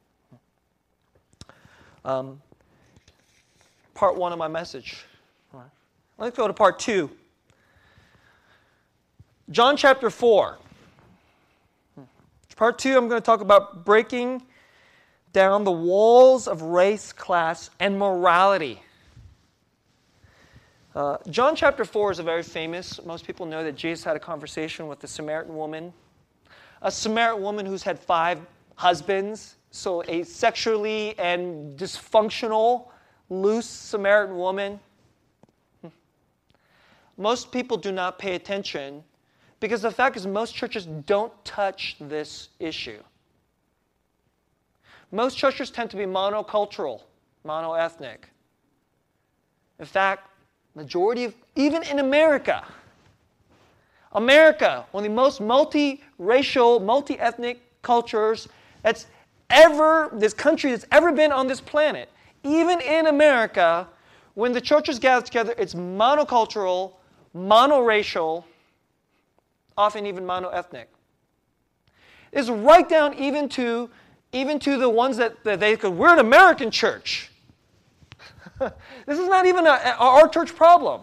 Um, 2.04 2.40
part 3.94 4.16
one 4.16 4.32
of 4.32 4.38
my 4.38 4.48
message. 4.48 5.04
Let's 6.18 6.36
go 6.36 6.46
to 6.46 6.52
part 6.52 6.78
two. 6.78 7.10
John 9.50 9.76
chapter 9.76 10.08
4. 10.08 10.58
Part 12.54 12.78
2, 12.78 12.96
I'm 12.96 13.08
going 13.08 13.20
to 13.20 13.24
talk 13.24 13.40
about 13.40 13.84
breaking 13.84 14.42
down 15.32 15.64
the 15.64 15.72
walls 15.72 16.46
of 16.46 16.62
race, 16.62 17.12
class, 17.12 17.70
and 17.80 17.98
morality. 17.98 18.80
Uh, 20.94 21.16
John 21.28 21.56
chapter 21.56 21.84
4 21.84 22.12
is 22.12 22.18
a 22.20 22.22
very 22.22 22.44
famous. 22.44 23.04
Most 23.04 23.26
people 23.26 23.44
know 23.44 23.64
that 23.64 23.74
Jesus 23.74 24.04
had 24.04 24.14
a 24.14 24.20
conversation 24.20 24.86
with 24.86 25.00
the 25.00 25.08
Samaritan 25.08 25.56
woman. 25.56 25.92
A 26.82 26.90
Samaritan 26.90 27.42
woman 27.42 27.66
who's 27.66 27.82
had 27.82 27.98
five 27.98 28.38
husbands, 28.76 29.56
so 29.72 30.04
a 30.06 30.22
sexually 30.22 31.18
and 31.18 31.76
dysfunctional, 31.76 32.90
loose 33.28 33.66
Samaritan 33.66 34.36
woman. 34.36 34.78
most 37.16 37.50
people 37.50 37.76
do 37.76 37.90
not 37.90 38.20
pay 38.20 38.36
attention 38.36 39.02
because 39.62 39.80
the 39.80 39.90
fact 39.92 40.16
is, 40.16 40.26
most 40.26 40.56
churches 40.56 40.86
don't 41.06 41.32
touch 41.44 41.94
this 42.00 42.48
issue. 42.58 43.00
Most 45.12 45.38
churches 45.38 45.70
tend 45.70 45.88
to 45.90 45.96
be 45.96 46.02
monocultural, 46.02 47.02
monoethnic. 47.46 48.24
In 49.78 49.86
fact, 49.86 50.28
majority 50.74 51.22
of, 51.22 51.34
even 51.54 51.84
in 51.84 52.00
America, 52.00 52.64
America, 54.10 54.84
one 54.90 55.04
of 55.04 55.10
the 55.10 55.14
most 55.14 55.40
multiracial, 55.40 56.82
multi-ethnic 56.82 57.60
cultures 57.82 58.48
that's 58.82 59.06
ever, 59.48 60.10
this 60.12 60.34
country 60.34 60.72
that's 60.72 60.86
ever 60.90 61.12
been 61.12 61.30
on 61.30 61.46
this 61.46 61.60
planet, 61.60 62.08
even 62.42 62.80
in 62.80 63.06
America, 63.06 63.86
when 64.34 64.50
the 64.52 64.60
churches 64.60 64.98
gather 64.98 65.24
together, 65.24 65.54
it's 65.56 65.74
monocultural, 65.74 66.94
monoracial, 67.32 68.42
often 69.76 70.06
even 70.06 70.24
monoethnic. 70.24 70.86
It's 72.32 72.48
right 72.48 72.88
down 72.88 73.14
even 73.14 73.48
to 73.50 73.90
even 74.32 74.58
to 74.60 74.78
the 74.78 74.88
ones 74.88 75.18
that, 75.18 75.44
that 75.44 75.60
they 75.60 75.76
could, 75.76 75.92
we're 75.92 76.12
an 76.12 76.18
American 76.18 76.70
church. 76.70 77.30
this 78.58 79.18
is 79.18 79.28
not 79.28 79.46
even 79.46 79.66
a, 79.66 79.70
a, 79.70 79.96
our 79.98 80.28
church 80.28 80.56
problem. 80.56 81.02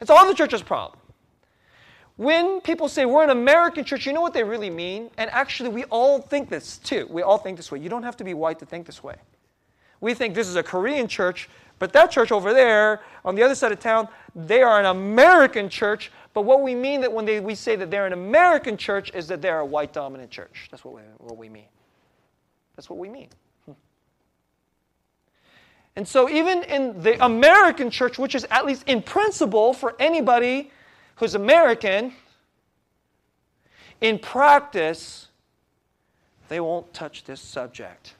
It's 0.00 0.10
all 0.10 0.26
the 0.26 0.34
church's 0.34 0.62
problem. 0.62 0.98
When 2.16 2.62
people 2.62 2.88
say 2.88 3.04
we're 3.04 3.24
an 3.24 3.30
American 3.30 3.84
church, 3.84 4.06
you 4.06 4.14
know 4.14 4.22
what 4.22 4.32
they 4.32 4.42
really 4.42 4.70
mean? 4.70 5.10
And 5.18 5.28
actually, 5.30 5.68
we 5.68 5.84
all 5.84 6.18
think 6.18 6.48
this 6.48 6.78
too. 6.78 7.06
We 7.10 7.20
all 7.20 7.36
think 7.36 7.58
this 7.58 7.70
way. 7.70 7.78
You 7.78 7.90
don't 7.90 8.02
have 8.02 8.16
to 8.16 8.24
be 8.24 8.32
white 8.32 8.58
to 8.60 8.66
think 8.66 8.86
this 8.86 9.04
way. 9.04 9.16
We 10.00 10.14
think 10.14 10.34
this 10.34 10.48
is 10.48 10.56
a 10.56 10.62
Korean 10.62 11.08
church, 11.08 11.50
but 11.78 11.92
that 11.92 12.10
church 12.10 12.32
over 12.32 12.54
there 12.54 13.02
on 13.22 13.34
the 13.34 13.42
other 13.42 13.54
side 13.54 13.72
of 13.72 13.80
town, 13.80 14.08
they 14.34 14.62
are 14.62 14.80
an 14.80 14.86
American 14.86 15.68
church. 15.68 16.10
But 16.36 16.42
what 16.42 16.60
we 16.60 16.74
mean 16.74 17.00
that 17.00 17.10
when 17.10 17.24
they, 17.24 17.40
we 17.40 17.54
say 17.54 17.76
that 17.76 17.90
they're 17.90 18.06
an 18.06 18.12
American 18.12 18.76
church 18.76 19.10
is 19.14 19.26
that 19.28 19.40
they're 19.40 19.60
a 19.60 19.64
white 19.64 19.94
dominant 19.94 20.30
church. 20.30 20.68
That's 20.70 20.84
what 20.84 20.94
we, 20.94 21.00
what 21.16 21.38
we 21.38 21.48
mean. 21.48 21.68
That's 22.76 22.90
what 22.90 22.98
we 22.98 23.08
mean. 23.08 23.30
Hmm. 23.64 23.72
And 25.96 26.06
so, 26.06 26.28
even 26.28 26.62
in 26.64 27.02
the 27.02 27.24
American 27.24 27.90
church, 27.90 28.18
which 28.18 28.34
is 28.34 28.46
at 28.50 28.66
least 28.66 28.86
in 28.86 29.00
principle 29.00 29.72
for 29.72 29.96
anybody 29.98 30.70
who's 31.14 31.34
American, 31.34 32.12
in 34.02 34.18
practice, 34.18 35.28
they 36.50 36.60
won't 36.60 36.92
touch 36.92 37.24
this 37.24 37.40
subject. 37.40 38.14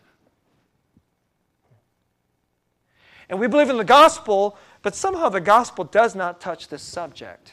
And 3.29 3.39
we 3.39 3.47
believe 3.47 3.69
in 3.69 3.77
the 3.77 3.85
gospel, 3.85 4.57
but 4.81 4.95
somehow 4.95 5.29
the 5.29 5.43
gospel 5.43 5.85
does 5.85 6.15
not 6.15 6.41
touch 6.41 6.69
this 6.69 6.81
subject. 6.81 7.53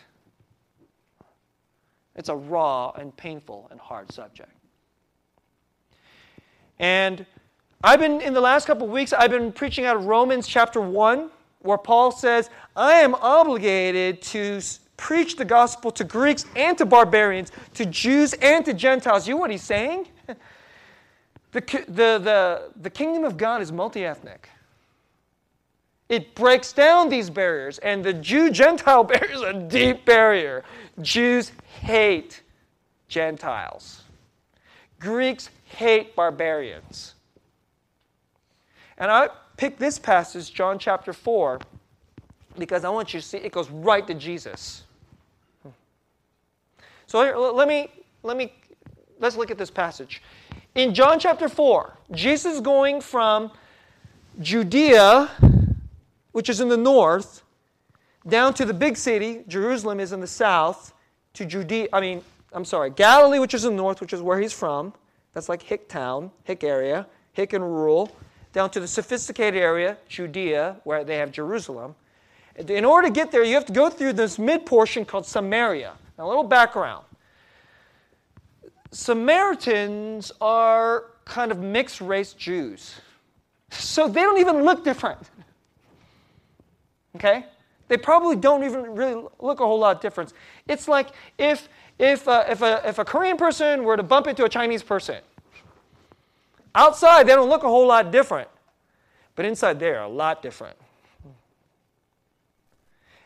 It's 2.16 2.30
a 2.30 2.36
raw 2.36 2.92
and 2.92 3.16
painful 3.16 3.68
and 3.72 3.80
hard 3.80 4.12
subject. 4.12 4.52
And 6.80 7.26
I've 7.84 8.00
been, 8.00 8.22
in 8.22 8.34
the 8.34 8.42
last 8.42 8.66
couple 8.66 8.86
of 8.86 8.92
weeks, 8.92 9.14
I've 9.14 9.32
been 9.32 9.52
preaching 9.52 9.86
out 9.86 9.96
of 9.96 10.06
Romans 10.06 10.48
chapter 10.48 10.82
1, 10.82 11.30
where 11.60 11.78
Paul 11.78 12.12
says, 12.12 12.50
I 12.76 12.94
am 12.94 13.16
obligated 13.16 14.22
to 14.24 14.62
preach 14.98 15.36
the 15.36 15.46
gospel 15.46 15.92
to 15.92 16.04
Greeks 16.04 16.46
and 16.56 16.78
to 16.78 16.86
barbarians, 16.86 17.52
to 17.74 17.86
Jews 17.86 18.34
and 18.34 18.64
to 18.66 18.74
Gentiles. 18.74 19.28
You 19.28 19.36
know 19.36 19.42
what 19.42 19.52
he's 19.52 19.64
saying? 19.64 20.08
The, 21.54 21.62
the, 21.62 22.18
the, 22.18 22.72
the 22.82 22.90
kingdom 22.90 23.26
of 23.26 23.38
God 23.38 23.62
is 23.62 23.72
multi 23.72 24.04
ethnic. 24.04 24.50
It 26.10 26.34
breaks 26.34 26.74
down 26.74 27.10
these 27.10 27.30
barriers, 27.30 27.78
and 27.78 28.04
the 28.04 28.14
Jew 28.14 28.50
Gentile 28.50 29.04
barrier 29.04 29.32
is 29.32 29.42
a 29.42 29.54
deep 29.54 30.04
barrier. 30.04 30.64
Jews 31.02 31.52
hate 31.82 32.42
Gentiles, 33.08 34.04
Greeks 35.00 35.50
hate 35.66 36.16
barbarians. 36.16 37.16
And 38.98 39.10
I 39.10 39.30
pick 39.58 39.78
this 39.78 39.98
passage, 39.98 40.54
John 40.54 40.78
chapter 40.78 41.14
4, 41.14 41.60
because 42.58 42.86
I 42.86 42.90
want 42.90 43.14
you 43.14 43.20
to 43.20 43.26
see 43.26 43.38
it 43.38 43.52
goes 43.52 43.70
right 43.70 44.06
to 44.08 44.14
Jesus. 44.14 44.84
So 47.08 47.52
let 47.54 47.68
me 47.68 47.90
let 48.24 48.38
me 48.38 48.54
let's 49.20 49.36
look 49.36 49.52
at 49.52 49.58
this 49.58 49.72
passage. 49.72 50.22
In 50.76 50.94
John 50.94 51.20
chapter 51.20 51.48
4, 51.48 51.98
Jesus 52.12 52.56
is 52.56 52.62
going 52.62 53.02
from 53.02 53.52
Judea, 54.42 55.30
which 56.32 56.50
is 56.50 56.60
in 56.60 56.70
the 56.70 56.78
north, 56.78 57.44
down 58.28 58.54
to 58.56 58.66
the 58.66 58.74
big 58.74 58.98
city, 58.98 59.44
Jerusalem 59.48 60.00
is 60.00 60.12
in 60.12 60.20
the 60.20 60.28
south, 60.28 60.94
to 61.34 61.46
Judea, 61.46 61.88
I 61.92 62.00
mean, 62.00 62.22
I'm 62.52 62.66
sorry, 62.66 62.92
Galilee, 62.92 63.40
which 63.40 63.54
is 63.54 63.66
in 63.66 63.76
the 63.76 63.82
north, 63.82 64.02
which 64.02 64.14
is 64.14 64.22
where 64.22 64.40
he's 64.40 64.54
from. 64.54 64.94
That's 65.34 65.50
like 65.50 65.64
Hick 65.64 65.90
town, 65.90 66.32
Hick 66.44 66.64
area, 66.64 67.08
Hick 67.34 67.54
and 67.54 67.64
rural, 67.64 68.16
down 68.54 68.70
to 68.72 68.80
the 68.80 68.88
sophisticated 68.88 69.60
area, 69.60 69.98
Judea, 70.08 70.78
where 70.84 71.04
they 71.04 71.18
have 71.18 71.32
Jerusalem. 71.32 71.96
In 72.56 72.86
order 72.86 73.08
to 73.08 73.14
get 73.14 73.32
there, 73.32 73.44
you 73.44 73.56
have 73.56 73.66
to 73.66 73.74
go 73.74 73.90
through 73.90 74.14
this 74.14 74.38
mid 74.38 74.66
portion 74.66 75.06
called 75.06 75.26
Samaria. 75.26 75.94
Now, 76.18 76.28
a 76.28 76.30
little 76.30 76.44
background 76.44 77.06
Samaritans 78.92 80.32
are 80.40 81.06
kind 81.26 81.52
of 81.52 81.58
mixed 81.58 82.00
race 82.00 82.34
Jews. 82.34 82.94
So 83.72 84.08
they 84.08 84.22
don't 84.22 84.40
even 84.40 84.64
look 84.64 84.84
different. 84.84 85.20
Okay? 87.16 87.46
They 87.94 87.98
probably 87.98 88.36
don't 88.36 88.64
even 88.64 88.96
really 88.96 89.24
look 89.40 89.60
a 89.60 89.66
whole 89.68 89.78
lot 89.78 90.02
different. 90.02 90.34
It's 90.68 90.88
like 90.88 91.10
if, 91.38 91.70
if, 92.00 92.28
uh, 92.28 92.44
if, 92.50 92.64
a, 92.64 92.82
if 92.84 92.98
a 92.98 93.06
Korean 93.06 93.38
person 93.38 93.84
were 93.84 93.96
to 93.96 94.02
bump 94.02 94.26
into 94.26 94.46
a 94.46 94.50
Chinese 94.50 94.82
person. 94.82 95.22
Outside, 96.74 97.28
they 97.28 97.36
don't 97.36 97.50
look 97.50 97.62
a 97.62 97.68
whole 97.68 97.86
lot 97.86 98.10
different. 98.10 98.50
But 99.36 99.46
inside, 99.46 99.80
they're 99.80 100.02
a 100.02 100.08
lot 100.08 100.42
different. 100.42 100.76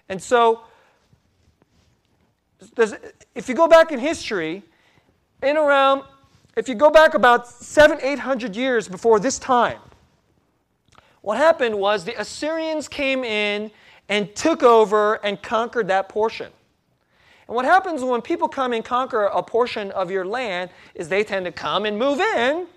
And 0.09 0.21
so, 0.21 0.63
if 3.33 3.47
you 3.47 3.55
go 3.55 3.69
back 3.69 3.93
in 3.93 3.99
history, 3.99 4.63
in 5.41 5.55
around, 5.55 6.03
if 6.57 6.67
you 6.67 6.75
go 6.75 6.91
back 6.91 7.13
about 7.13 7.47
seven, 7.47 7.99
eight 8.01 8.19
hundred 8.19 8.53
years 8.53 8.89
before 8.89 9.21
this 9.21 9.39
time, 9.39 9.79
what 11.21 11.37
happened 11.37 11.79
was 11.79 12.03
the 12.03 12.19
Assyrians 12.19 12.89
came 12.89 13.23
in 13.23 13.71
and 14.09 14.33
took 14.35 14.63
over 14.63 15.15
and 15.25 15.41
conquered 15.41 15.87
that 15.87 16.09
portion. 16.09 16.51
And 17.47 17.55
what 17.55 17.65
happens 17.65 18.03
when 18.03 18.21
people 18.21 18.47
come 18.47 18.73
and 18.73 18.83
conquer 18.83 19.25
a 19.25 19.41
portion 19.41 19.91
of 19.91 20.11
your 20.11 20.25
land 20.25 20.69
is 20.95 21.07
they 21.07 21.23
tend 21.23 21.45
to 21.45 21.51
come 21.51 21.85
and 21.85 21.97
move 21.97 22.19
in. 22.19 22.67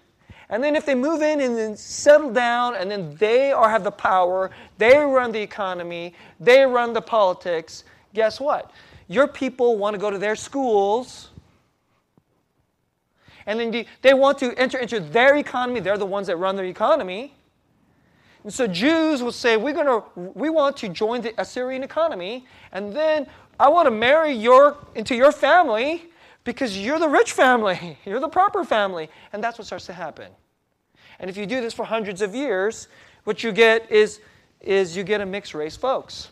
And 0.48 0.62
then 0.62 0.74
if 0.74 0.84
they 0.84 0.96
move 0.96 1.22
in 1.22 1.40
and 1.40 1.56
then 1.56 1.76
settle 1.76 2.32
down 2.32 2.74
and 2.74 2.90
then 2.90 3.14
they 3.16 3.52
are 3.52 3.70
have 3.70 3.84
the 3.84 3.90
power, 3.90 4.50
they 4.78 4.96
run 4.96 5.30
the 5.30 5.40
economy, 5.40 6.14
they 6.40 6.64
run 6.66 6.92
the 6.92 7.02
politics, 7.02 7.84
guess 8.14 8.40
what? 8.40 8.72
Your 9.06 9.28
people 9.28 9.76
want 9.76 9.94
to 9.94 9.98
go 9.98 10.10
to 10.10 10.18
their 10.18 10.36
schools. 10.36 11.30
And 13.46 13.58
then 13.58 13.86
they 14.02 14.14
want 14.14 14.38
to 14.38 14.52
enter 14.58 14.78
into 14.78 15.00
their 15.00 15.36
economy. 15.36 15.80
They're 15.80 15.98
the 15.98 16.06
ones 16.06 16.26
that 16.26 16.36
run 16.36 16.56
their 16.56 16.66
economy. 16.66 17.34
And 18.44 18.53
so 18.53 18.66
Jews 18.66 19.22
will 19.22 19.33
say, 19.33 19.57
We're 19.57 19.74
gonna, 19.74 20.03
we 20.16 20.50
want 20.50 20.76
to 20.79 20.88
join 20.88 21.20
the 21.20 21.38
Assyrian 21.40 21.83
economy, 21.83 22.46
and 22.72 22.92
then 22.92 23.26
I 23.59 23.68
want 23.68 23.87
to 23.87 23.90
marry 23.90 24.33
your, 24.33 24.79
into 24.94 25.14
your 25.14 25.33
family 25.33 26.11
because 26.44 26.79
you're 26.79 26.98
the 26.98 27.09
rich 27.09 27.33
family, 27.33 27.98
you're 28.05 28.20
the 28.20 28.29
proper 28.29 28.64
family. 28.64 29.11
And 29.33 29.44
that's 29.44 29.59
what 29.59 29.66
starts 29.66 29.87
to 29.87 29.92
happen. 29.92 30.33
And 31.18 31.29
if 31.29 31.37
you 31.37 31.44
do 31.44 31.61
this 31.61 31.74
for 31.74 31.85
hundreds 31.85 32.22
of 32.22 32.35
years, 32.35 32.88
what 33.24 33.44
you 33.44 33.53
get 33.53 33.90
is, 33.90 34.20
is 34.61 34.96
you 34.96 35.05
get 35.05 35.20
a 35.20 35.26
mixed 35.26 35.55
race 35.55 35.76
folks. 35.76 36.31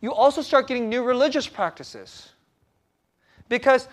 You 0.00 0.12
also 0.12 0.42
start 0.42 0.66
getting 0.66 0.88
new 0.88 1.02
religious 1.02 1.46
practices. 1.46 2.30
Because 3.48 3.88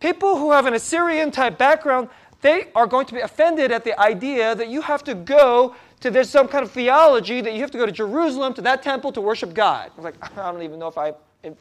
people 0.00 0.36
who 0.36 0.52
have 0.52 0.66
an 0.66 0.74
Assyrian 0.74 1.30
type 1.30 1.58
background, 1.58 2.08
they 2.40 2.68
are 2.74 2.86
going 2.86 3.06
to 3.06 3.14
be 3.14 3.20
offended 3.20 3.72
at 3.72 3.84
the 3.84 3.98
idea 3.98 4.54
that 4.54 4.68
you 4.68 4.80
have 4.80 5.02
to 5.04 5.14
go 5.14 5.74
to 6.00 6.10
there's 6.10 6.30
some 6.30 6.46
kind 6.46 6.64
of 6.64 6.70
theology 6.70 7.40
that 7.40 7.54
you 7.54 7.60
have 7.60 7.72
to 7.72 7.78
go 7.78 7.86
to 7.86 7.92
Jerusalem 7.92 8.54
to 8.54 8.62
that 8.62 8.82
temple 8.82 9.10
to 9.12 9.20
worship 9.20 9.52
God. 9.52 9.90
I 9.92 9.96
was 9.96 10.04
like, 10.04 10.38
I 10.38 10.52
don't 10.52 10.62
even 10.62 10.78
know 10.78 10.86
if 10.86 10.96
I 10.96 11.12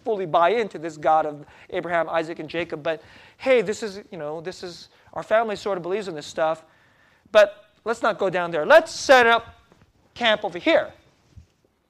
fully 0.04 0.26
buy 0.26 0.50
into 0.50 0.78
this 0.78 0.98
God 0.98 1.26
of 1.26 1.46
Abraham, 1.70 2.10
Isaac, 2.10 2.40
and 2.40 2.50
Jacob, 2.50 2.84
but 2.84 3.02
hey, 3.38 3.62
this 3.62 3.82
is, 3.82 4.02
you 4.12 4.18
know, 4.18 4.42
this 4.42 4.63
is, 4.63 4.90
our 5.13 5.24
family 5.24 5.56
sort 5.56 5.78
of 5.78 5.82
believes 5.82 6.08
in 6.08 6.16
this 6.16 6.28
stuff, 6.28 6.63
but 7.32 7.66
let's 7.86 8.02
not 8.02 8.20
go 8.20 8.30
down 8.30 8.52
there. 8.52 8.66
Let's 8.66 8.92
set 8.92 9.26
up 9.26 9.56
camp 10.13 10.44
over 10.44 10.60
here. 10.60 10.92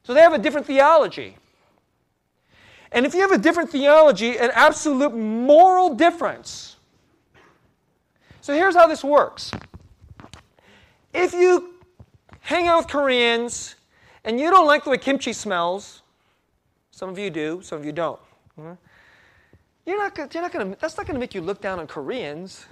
So 0.04 0.13
they 0.13 0.21
have 0.21 0.34
a 0.34 0.38
different 0.38 0.65
theology. 0.65 1.36
And 2.91 3.06
if 3.06 3.13
you 3.13 3.21
have 3.21 3.32
a 3.32 3.38
different 3.38 3.69
theology, 3.69 4.38
an 4.38 4.52
absolute 4.54 5.13
moral 5.13 5.95
difference, 5.95 6.77
so 8.47 8.53
here's 8.53 8.75
how 8.75 8.88
this 8.88 9.03
works. 9.03 9.51
If 11.13 11.33
you 11.33 11.73
hang 12.39 12.69
out 12.69 12.77
with 12.77 12.88
Koreans 12.88 13.75
and 14.23 14.39
you 14.39 14.49
don't 14.49 14.65
like 14.65 14.86
the 14.86 14.89
way 14.89 14.97
kimchi 14.97 15.33
smells, 15.33 16.01
Some 16.91 17.10
of 17.10 17.19
you 17.19 17.29
do, 17.29 17.60
some 17.62 17.77
of 17.77 17.83
you 17.83 17.91
don't. 17.91 18.21
You're 19.86 19.97
not, 19.97 20.33
you're 20.33 20.41
not 20.41 20.53
gonna, 20.53 20.77
that's 20.79 20.95
not 20.95 21.05
going 21.05 21.15
to 21.15 21.19
make 21.19 21.36
you 21.36 21.41
look 21.41 21.60
down 21.60 21.77
on 21.77 21.88
Koreans. 21.88 22.67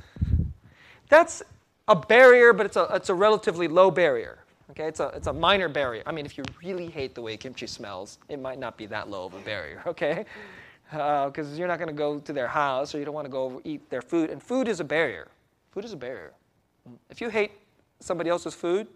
That's 1.09 1.43
a 1.89 1.95
barrier, 1.97 2.53
but 2.53 2.65
it's 2.67 2.77
a, 2.77 2.87
it's 2.93 3.09
a 3.09 3.13
relatively 3.13 3.67
low 3.67 3.91
barrier. 3.91 4.45
Okay, 4.71 4.87
it's 4.87 5.01
a, 5.01 5.09
it's 5.09 5.27
a 5.27 5.33
minor 5.33 5.67
barrier. 5.67 6.03
I 6.05 6.13
mean, 6.13 6.25
if 6.25 6.37
you 6.37 6.45
really 6.63 6.87
hate 6.87 7.15
the 7.15 7.21
way 7.21 7.35
kimchi 7.35 7.67
smells, 7.67 8.19
it 8.29 8.39
might 8.39 8.59
not 8.59 8.77
be 8.77 8.85
that 8.85 9.09
low 9.09 9.25
of 9.25 9.33
a 9.33 9.41
barrier, 9.41 9.83
okay? 9.87 10.25
Because 10.89 11.51
uh, 11.51 11.55
you're 11.57 11.67
not 11.67 11.79
going 11.79 11.89
to 11.89 11.93
go 11.93 12.19
to 12.19 12.31
their 12.31 12.47
house 12.47 12.95
or 12.95 12.99
you 12.99 13.03
don't 13.03 13.13
want 13.13 13.25
to 13.25 13.29
go 13.29 13.59
eat 13.65 13.89
their 13.89 14.01
food. 14.01 14.29
And 14.29 14.41
food 14.41 14.69
is 14.69 14.79
a 14.79 14.85
barrier. 14.85 15.27
Food 15.75 15.83
is 15.83 15.91
a 15.91 15.97
barrier. 15.97 16.31
If 17.09 17.19
you 17.19 17.27
hate 17.27 17.51
somebody 17.99 18.29
else's 18.29 18.55
food, 18.55 18.87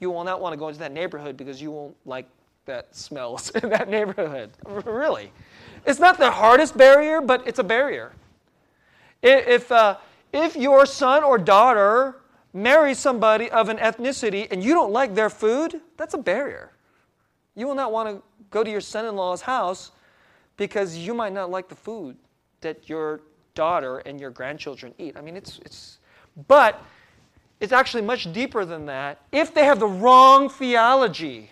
you 0.00 0.10
will 0.10 0.24
not 0.24 0.40
want 0.40 0.54
to 0.54 0.56
go 0.56 0.68
into 0.68 0.80
that 0.80 0.90
neighborhood 0.90 1.36
because 1.36 1.60
you 1.60 1.70
won't 1.70 1.94
like 2.06 2.26
that 2.64 2.96
smells 2.96 3.50
in 3.62 3.68
that 3.68 3.90
neighborhood. 3.90 4.52
really. 4.86 5.30
It's 5.84 6.00
not 6.00 6.16
the 6.16 6.30
hardest 6.30 6.78
barrier, 6.78 7.20
but 7.20 7.46
it's 7.46 7.58
a 7.58 7.64
barrier. 7.64 8.12
If, 9.22 9.70
uh, 9.70 9.98
if 10.32 10.56
your 10.56 10.86
son 10.86 11.22
or 11.22 11.36
daughter 11.36 12.22
marries 12.54 12.98
somebody 12.98 13.50
of 13.50 13.68
an 13.68 13.76
ethnicity 13.76 14.50
and 14.50 14.64
you 14.64 14.72
don't 14.72 14.92
like 14.92 15.14
their 15.14 15.28
food, 15.28 15.78
that's 15.98 16.14
a 16.14 16.18
barrier. 16.18 16.72
You 17.54 17.66
will 17.66 17.74
not 17.74 17.92
want 17.92 18.08
to 18.08 18.22
go 18.50 18.64
to 18.64 18.70
your 18.70 18.80
son 18.80 19.04
in 19.04 19.14
law's 19.14 19.42
house 19.42 19.92
because 20.56 20.96
you 20.96 21.12
might 21.12 21.34
not 21.34 21.50
like 21.50 21.68
the 21.68 21.74
food 21.74 22.16
that 22.62 22.88
your 22.88 23.20
daughter 23.54 23.98
and 23.98 24.20
your 24.20 24.30
grandchildren 24.30 24.94
eat. 24.98 25.16
I 25.16 25.20
mean, 25.20 25.36
it's, 25.36 25.58
it's 25.64 25.98
but 26.48 26.82
it's 27.60 27.72
actually 27.72 28.02
much 28.02 28.32
deeper 28.32 28.64
than 28.64 28.86
that. 28.86 29.20
If 29.32 29.54
they 29.54 29.64
have 29.64 29.80
the 29.80 29.86
wrong 29.86 30.48
theology, 30.48 31.50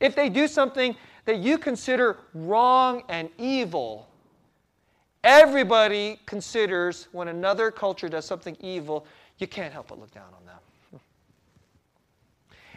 if 0.00 0.16
they 0.16 0.28
do 0.28 0.48
something 0.48 0.96
that 1.24 1.38
you 1.38 1.58
consider 1.58 2.18
wrong 2.34 3.02
and 3.08 3.28
evil, 3.38 4.08
everybody 5.22 6.20
considers 6.26 7.08
when 7.12 7.28
another 7.28 7.70
culture 7.70 8.08
does 8.08 8.24
something 8.24 8.56
evil, 8.60 9.06
you 9.38 9.46
can't 9.46 9.72
help 9.72 9.88
but 9.88 9.98
look 9.98 10.12
down 10.12 10.26
on 10.36 10.46
them. 10.46 11.00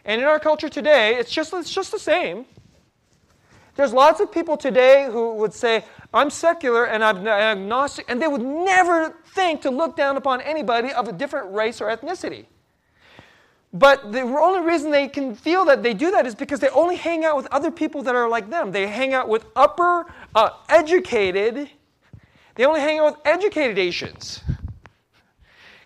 And 0.06 0.22
in 0.22 0.28
our 0.28 0.40
culture 0.40 0.70
today, 0.70 1.16
it's 1.16 1.32
just, 1.32 1.54
it's 1.54 1.74
just 1.74 1.92
the 1.92 2.00
same. 2.00 2.46
There's 3.76 3.94
lots 3.94 4.22
of 4.22 4.32
people 4.32 4.56
today 4.56 5.08
who 5.12 5.36
would 5.36 5.54
say, 5.54 5.84
I'm 6.18 6.30
secular 6.30 6.86
and 6.86 7.04
I'm 7.04 7.28
agnostic, 7.28 8.06
and 8.10 8.22
they 8.22 8.28
would 8.28 8.42
never 8.42 9.16
think 9.34 9.62
to 9.62 9.70
look 9.70 9.96
down 9.96 10.18
upon 10.18 10.42
anybody 10.42 10.92
of 10.92 11.08
a 11.08 11.12
different 11.12 11.54
race 11.54 11.80
or 11.82 11.88
ethnicity. 11.88 12.46
But 13.74 14.12
the 14.12 14.22
only 14.22 14.62
reason 14.62 14.92
they 14.92 15.08
can 15.08 15.36
feel 15.36 15.66
that 15.66 15.84
they 15.84 15.94
do 15.94 16.10
that 16.12 16.26
is 16.26 16.34
because 16.34 16.60
they 16.60 16.70
only 16.70 16.96
hang 16.96 17.26
out 17.26 17.36
with 17.36 17.48
other 17.52 17.70
people 17.70 18.02
that 18.04 18.16
are 18.16 18.28
like 18.28 18.50
them. 18.50 18.72
They 18.72 18.88
hang 18.88 19.14
out 19.14 19.28
with 19.28 19.46
upper 19.56 20.12
uh, 20.34 20.50
educated, 20.70 21.70
they 22.56 22.66
only 22.66 22.80
hang 22.80 23.00
out 23.00 23.06
with 23.06 23.22
educated 23.26 23.78
Asians. 23.78 24.42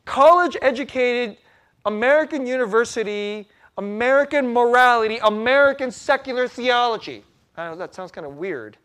College 0.06 0.56
educated, 0.62 1.38
American 1.86 2.46
university, 2.46 3.48
American 3.78 4.54
morality, 4.54 5.20
American 5.24 5.91
secular 5.91 6.48
theology. 6.48 7.24
I 7.58 7.70
know 7.70 7.76
that 7.76 7.94
sounds 7.94 8.12
kind 8.12 8.26
of 8.26 8.38
weird, 8.38 8.78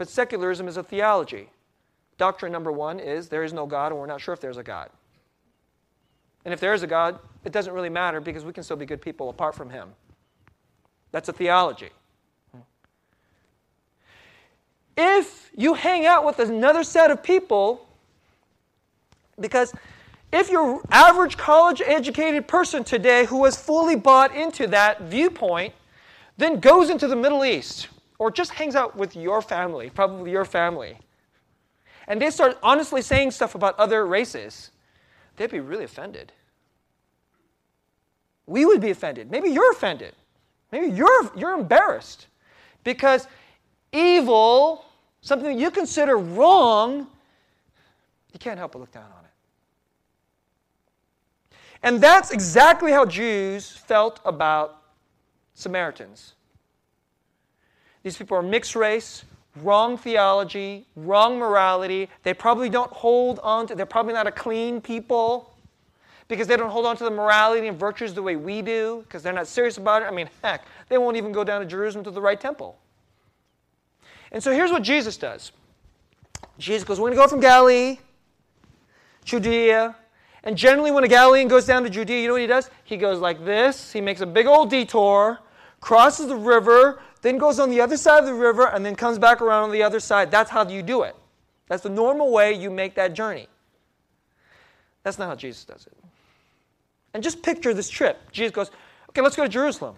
but 0.00 0.08
secularism 0.08 0.66
is 0.66 0.78
a 0.78 0.82
theology. 0.82 1.50
Doctrine 2.16 2.50
number 2.50 2.72
one 2.72 2.98
is 2.98 3.28
there 3.28 3.44
is 3.44 3.52
no 3.52 3.66
God, 3.66 3.92
and 3.92 4.00
we're 4.00 4.06
not 4.06 4.22
sure 4.22 4.32
if 4.32 4.40
there's 4.40 4.56
a 4.56 4.62
God. 4.62 4.88
And 6.46 6.54
if 6.54 6.58
there 6.58 6.72
is 6.72 6.82
a 6.82 6.86
God, 6.86 7.18
it 7.44 7.52
doesn't 7.52 7.74
really 7.74 7.90
matter 7.90 8.18
because 8.18 8.42
we 8.42 8.54
can 8.54 8.64
still 8.64 8.78
be 8.78 8.86
good 8.86 9.02
people 9.02 9.28
apart 9.28 9.54
from 9.54 9.68
Him. 9.68 9.90
That's 11.12 11.28
a 11.28 11.34
theology. 11.34 11.90
If 14.96 15.50
you 15.54 15.74
hang 15.74 16.06
out 16.06 16.24
with 16.24 16.38
another 16.38 16.82
set 16.82 17.10
of 17.10 17.22
people, 17.22 17.86
because 19.38 19.74
if 20.32 20.50
your 20.50 20.80
average 20.90 21.36
college 21.36 21.82
educated 21.84 22.48
person 22.48 22.84
today 22.84 23.26
who 23.26 23.44
has 23.44 23.54
fully 23.54 23.96
bought 23.96 24.34
into 24.34 24.66
that 24.68 25.02
viewpoint 25.02 25.74
then 26.38 26.58
goes 26.58 26.88
into 26.88 27.06
the 27.06 27.16
Middle 27.16 27.44
East 27.44 27.88
or 28.20 28.30
just 28.30 28.52
hangs 28.52 28.76
out 28.76 28.94
with 28.94 29.16
your 29.16 29.40
family, 29.40 29.88
probably 29.88 30.30
your 30.30 30.44
family, 30.44 30.98
and 32.06 32.20
they 32.20 32.30
start 32.30 32.58
honestly 32.62 33.00
saying 33.00 33.30
stuff 33.30 33.54
about 33.54 33.78
other 33.80 34.06
races, 34.06 34.72
they'd 35.36 35.50
be 35.50 35.58
really 35.58 35.84
offended. 35.84 36.30
We 38.46 38.66
would 38.66 38.82
be 38.82 38.90
offended. 38.90 39.30
Maybe 39.30 39.48
you're 39.48 39.72
offended. 39.72 40.14
Maybe 40.70 40.88
you're, 40.94 41.32
you're 41.34 41.54
embarrassed 41.54 42.26
because 42.84 43.26
evil, 43.90 44.84
something 45.22 45.58
you 45.58 45.70
consider 45.70 46.18
wrong, 46.18 47.06
you 48.34 48.38
can't 48.38 48.58
help 48.58 48.72
but 48.72 48.80
look 48.80 48.92
down 48.92 49.04
on 49.04 49.24
it. 49.24 49.30
And 51.82 52.02
that's 52.02 52.32
exactly 52.32 52.92
how 52.92 53.06
Jews 53.06 53.70
felt 53.70 54.20
about 54.26 54.82
Samaritans. 55.54 56.34
These 58.02 58.16
people 58.16 58.36
are 58.36 58.42
mixed 58.42 58.74
race, 58.74 59.24
wrong 59.56 59.96
theology, 59.96 60.86
wrong 60.96 61.38
morality. 61.38 62.08
They 62.22 62.34
probably 62.34 62.68
don't 62.68 62.90
hold 62.92 63.38
on 63.40 63.66
to, 63.68 63.74
they're 63.74 63.86
probably 63.86 64.12
not 64.12 64.26
a 64.26 64.32
clean 64.32 64.80
people 64.80 65.54
because 66.28 66.46
they 66.46 66.56
don't 66.56 66.70
hold 66.70 66.86
on 66.86 66.96
to 66.96 67.04
the 67.04 67.10
morality 67.10 67.66
and 67.66 67.78
virtues 67.78 68.14
the 68.14 68.22
way 68.22 68.36
we 68.36 68.62
do 68.62 69.02
because 69.02 69.22
they're 69.22 69.32
not 69.32 69.46
serious 69.46 69.76
about 69.76 70.02
it. 70.02 70.06
I 70.06 70.10
mean, 70.10 70.28
heck, 70.42 70.64
they 70.88 70.96
won't 70.96 71.16
even 71.16 71.32
go 71.32 71.44
down 71.44 71.60
to 71.60 71.66
Jerusalem 71.66 72.04
to 72.04 72.10
the 72.10 72.20
right 72.20 72.40
temple. 72.40 72.78
And 74.32 74.42
so 74.42 74.52
here's 74.52 74.70
what 74.70 74.82
Jesus 74.82 75.16
does 75.16 75.52
Jesus 76.58 76.84
goes, 76.84 77.00
We're 77.00 77.08
going 77.08 77.18
to 77.18 77.24
go 77.24 77.28
from 77.28 77.40
Galilee, 77.40 77.98
Judea, 79.24 79.96
and 80.42 80.56
generally, 80.56 80.90
when 80.90 81.04
a 81.04 81.08
Galilean 81.08 81.48
goes 81.48 81.66
down 81.66 81.82
to 81.82 81.90
Judea, 81.90 82.22
you 82.22 82.26
know 82.28 82.34
what 82.34 82.40
he 82.40 82.46
does? 82.46 82.70
He 82.84 82.96
goes 82.96 83.18
like 83.18 83.44
this. 83.44 83.92
He 83.92 84.00
makes 84.00 84.22
a 84.22 84.26
big 84.26 84.46
old 84.46 84.70
detour, 84.70 85.38
crosses 85.80 86.28
the 86.28 86.36
river, 86.36 87.00
then 87.22 87.38
goes 87.38 87.58
on 87.58 87.70
the 87.70 87.80
other 87.80 87.96
side 87.96 88.20
of 88.20 88.26
the 88.26 88.34
river, 88.34 88.66
and 88.68 88.84
then 88.84 88.94
comes 88.94 89.18
back 89.18 89.40
around 89.40 89.64
on 89.64 89.72
the 89.72 89.82
other 89.82 90.00
side. 90.00 90.30
That's 90.30 90.50
how 90.50 90.68
you 90.68 90.82
do 90.82 91.02
it. 91.02 91.16
That's 91.68 91.82
the 91.82 91.90
normal 91.90 92.32
way 92.32 92.52
you 92.52 92.70
make 92.70 92.94
that 92.96 93.14
journey. 93.14 93.48
That's 95.02 95.18
not 95.18 95.28
how 95.28 95.34
Jesus 95.34 95.64
does 95.64 95.86
it. 95.86 95.96
And 97.14 97.22
just 97.22 97.42
picture 97.42 97.74
this 97.74 97.88
trip. 97.88 98.18
Jesus 98.32 98.52
goes, 98.52 98.70
Okay, 99.08 99.22
let's 99.22 99.34
go 99.34 99.42
to 99.42 99.48
Jerusalem. 99.48 99.96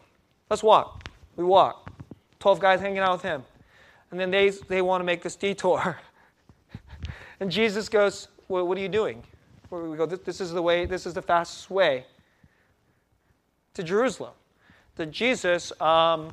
Let's 0.49 0.63
walk. 0.63 1.09
We 1.37 1.45
walk. 1.45 1.91
12 2.41 2.61
guys 2.61 2.81
hanging 2.81 2.99
out 2.99 3.13
with 3.13 3.23
him. 3.23 3.45
And 4.11 4.19
then 4.19 4.31
they, 4.31 4.51
they 4.51 4.83
want 4.83 5.01
to 5.01 5.05
make 5.05 5.23
this 5.23 5.37
detour. 5.37 5.99
and 7.41 7.51
Jesus 7.51 7.89
goes, 7.89 8.29
well, 8.49 8.67
What 8.67 8.79
are 8.79 8.81
you 8.81 8.89
doing? 8.89 9.23
we 9.71 9.97
go, 9.97 10.05
this 10.05 10.41
is 10.41 10.53
the 10.53 10.61
way, 10.61 10.85
this 10.85 11.07
is 11.07 11.15
the 11.15 11.23
fastest 11.23 11.71
way 11.71 12.05
to 13.75 13.83
Jerusalem. 13.83 14.33
To 14.97 15.07
Jesus, 15.07 15.73
um, 15.81 16.33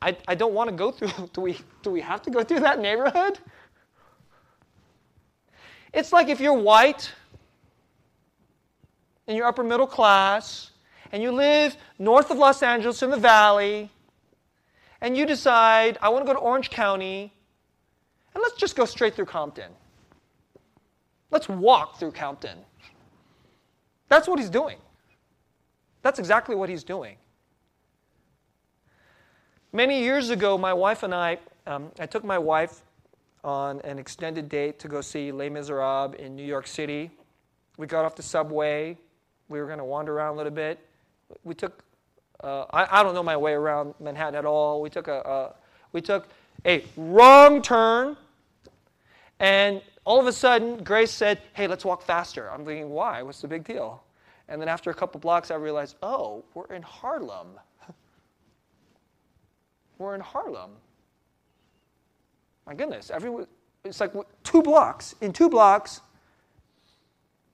I, 0.00 0.16
I 0.26 0.34
don't 0.34 0.54
want 0.54 0.70
to 0.70 0.76
go 0.76 0.90
through, 0.90 1.28
do 1.32 1.40
we, 1.40 1.58
do 1.82 1.90
we 1.90 2.00
have 2.00 2.22
to 2.22 2.30
go 2.30 2.44
through 2.44 2.60
that 2.60 2.80
neighborhood? 2.80 3.38
It's 5.92 6.12
like 6.12 6.28
if 6.28 6.40
you're 6.40 6.52
white 6.52 7.12
and 9.26 9.36
you're 9.36 9.46
upper 9.46 9.64
middle 9.64 9.86
class 9.86 10.70
and 11.12 11.22
you 11.22 11.32
live 11.32 11.76
north 11.98 12.30
of 12.30 12.38
Los 12.38 12.62
Angeles 12.62 13.02
in 13.02 13.10
the 13.10 13.16
valley 13.16 13.90
and 15.00 15.16
you 15.16 15.24
decide, 15.24 15.96
I 16.02 16.10
want 16.10 16.26
to 16.26 16.26
go 16.26 16.38
to 16.38 16.44
Orange 16.44 16.70
County 16.70 17.32
and 18.34 18.42
let's 18.42 18.56
just 18.56 18.76
go 18.76 18.84
straight 18.84 19.14
through 19.14 19.26
Compton. 19.26 19.72
Let's 21.30 21.48
walk 21.48 21.98
through 21.98 22.12
Compton. 22.12 22.58
That's 24.08 24.28
what 24.28 24.38
he's 24.38 24.50
doing. 24.50 24.78
That's 26.02 26.18
exactly 26.18 26.54
what 26.54 26.68
he's 26.68 26.84
doing. 26.84 27.16
Many 29.72 30.00
years 30.02 30.30
ago, 30.30 30.56
my 30.56 30.72
wife 30.72 31.02
and 31.02 31.14
I, 31.14 31.36
um, 31.66 31.92
I 32.00 32.06
took 32.06 32.24
my 32.24 32.38
wife 32.38 32.80
on 33.44 33.82
an 33.82 33.98
extended 33.98 34.48
date 34.48 34.78
to 34.78 34.88
go 34.88 35.02
see 35.02 35.30
Les 35.30 35.50
Miserables 35.50 36.14
in 36.18 36.34
New 36.34 36.44
York 36.44 36.66
City. 36.66 37.10
We 37.76 37.86
got 37.86 38.06
off 38.06 38.16
the 38.16 38.22
subway. 38.22 38.96
We 39.50 39.60
were 39.60 39.66
going 39.66 39.78
to 39.78 39.84
wander 39.84 40.14
around 40.14 40.34
a 40.34 40.36
little 40.38 40.52
bit. 40.52 40.78
We 41.44 41.54
took, 41.54 41.84
uh, 42.42 42.64
I, 42.70 43.00
I, 43.00 43.02
don't 43.02 43.14
know 43.14 43.22
my 43.22 43.36
way 43.36 43.52
around 43.52 43.92
Manhattan 44.00 44.36
at 44.36 44.46
all. 44.46 44.80
We 44.80 44.88
took 44.88 45.06
a, 45.06 45.20
a 45.20 45.54
we 45.92 46.00
took 46.00 46.28
a 46.64 46.82
wrong 46.96 47.60
turn, 47.60 48.16
and 49.38 49.82
all 50.06 50.18
of 50.18 50.26
a 50.26 50.32
sudden, 50.32 50.82
Grace 50.82 51.10
said, 51.10 51.42
Hey, 51.52 51.66
let's 51.66 51.84
walk 51.84 52.00
faster. 52.00 52.50
I'm 52.50 52.64
thinking, 52.64 52.88
Why? 52.88 53.20
What's 53.20 53.42
the 53.42 53.48
big 53.48 53.64
deal? 53.64 54.02
And 54.48 54.62
then 54.62 54.68
after 54.68 54.88
a 54.88 54.94
couple 54.94 55.20
blocks, 55.20 55.50
I 55.50 55.56
realized, 55.56 55.96
Oh, 56.02 56.42
we're 56.54 56.72
in 56.74 56.80
Harlem. 56.80 57.48
We're 59.98 60.14
in 60.14 60.20
Harlem. 60.20 60.70
My 62.66 62.74
goodness, 62.74 63.10
everyone, 63.10 63.46
it's 63.84 64.00
like 64.00 64.12
two 64.44 64.62
blocks. 64.62 65.14
In 65.20 65.32
two 65.32 65.48
blocks, 65.48 66.00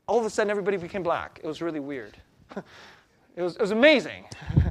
all 0.07 0.18
of 0.18 0.26
a 0.26 0.30
sudden 0.30 0.51
everybody 0.51 0.76
became 0.76 1.03
black. 1.03 1.40
It 1.42 1.47
was 1.47 1.62
really 1.62 1.80
weird. 1.80 2.16
it, 3.36 3.42
was, 3.42 3.57
it 3.57 3.61
was 3.61 3.70
amazing. 3.70 4.24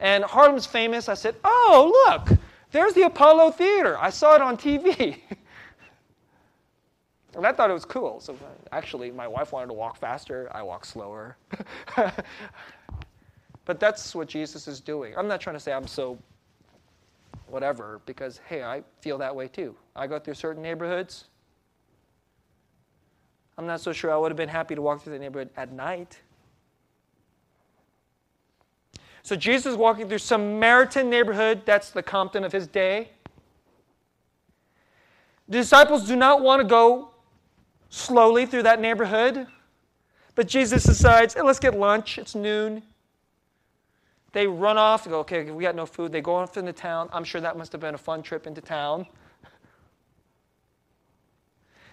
And 0.00 0.24
Harlem's 0.24 0.66
famous. 0.66 1.08
I 1.08 1.14
said, 1.14 1.34
Oh, 1.44 1.92
look, 2.06 2.38
there's 2.70 2.94
the 2.94 3.02
Apollo 3.02 3.52
Theater. 3.52 3.98
I 3.98 4.10
saw 4.10 4.34
it 4.34 4.42
on 4.42 4.56
TV. 4.56 5.18
and 7.34 7.46
I 7.46 7.52
thought 7.52 7.70
it 7.70 7.74
was 7.74 7.84
cool. 7.84 8.20
So 8.20 8.36
actually, 8.70 9.10
my 9.10 9.26
wife 9.26 9.52
wanted 9.52 9.68
to 9.68 9.72
walk 9.72 9.96
faster. 9.96 10.48
I 10.52 10.62
walk 10.62 10.84
slower. 10.84 11.36
but 13.64 13.80
that's 13.80 14.14
what 14.14 14.28
Jesus 14.28 14.68
is 14.68 14.80
doing. 14.80 15.14
I'm 15.16 15.26
not 15.26 15.40
trying 15.40 15.56
to 15.56 15.60
say 15.60 15.72
I'm 15.72 15.86
so 15.86 16.18
whatever, 17.50 18.00
because 18.06 18.40
hey, 18.48 18.62
I 18.62 18.82
feel 19.00 19.18
that 19.18 19.34
way 19.34 19.48
too. 19.48 19.74
I 19.96 20.06
go 20.06 20.18
through 20.18 20.34
certain 20.34 20.62
neighborhoods. 20.62 21.24
I'm 23.56 23.66
not 23.66 23.80
so 23.80 23.92
sure 23.92 24.12
I 24.12 24.16
would 24.16 24.30
have 24.30 24.36
been 24.36 24.48
happy 24.48 24.74
to 24.74 24.82
walk 24.82 25.02
through 25.02 25.14
the 25.14 25.18
neighborhood 25.18 25.50
at 25.56 25.72
night. 25.72 26.20
So 29.22 29.36
Jesus 29.36 29.72
is 29.72 29.76
walking 29.76 30.08
through 30.08 30.18
Samaritan 30.18 31.10
neighborhood. 31.10 31.62
That's 31.66 31.90
the 31.90 32.02
Compton 32.02 32.44
of 32.44 32.52
his 32.52 32.66
day. 32.66 33.10
The 35.48 35.58
disciples 35.58 36.06
do 36.06 36.14
not 36.14 36.40
want 36.40 36.62
to 36.62 36.68
go 36.68 37.10
slowly 37.90 38.46
through 38.46 38.62
that 38.62 38.80
neighborhood. 38.80 39.46
But 40.34 40.46
Jesus 40.46 40.84
decides, 40.84 41.34
hey, 41.34 41.42
let's 41.42 41.58
get 41.58 41.76
lunch. 41.76 42.16
It's 42.16 42.34
noon. 42.34 42.82
They 44.32 44.46
run 44.46 44.76
off, 44.76 45.06
and 45.06 45.12
go, 45.12 45.20
okay, 45.20 45.50
we 45.50 45.62
got 45.62 45.74
no 45.74 45.86
food. 45.86 46.12
They 46.12 46.20
go 46.20 46.36
off 46.36 46.56
into 46.56 46.72
town. 46.72 47.08
I'm 47.12 47.24
sure 47.24 47.40
that 47.40 47.56
must 47.56 47.72
have 47.72 47.80
been 47.80 47.94
a 47.94 47.98
fun 47.98 48.22
trip 48.22 48.46
into 48.46 48.60
town. 48.60 49.06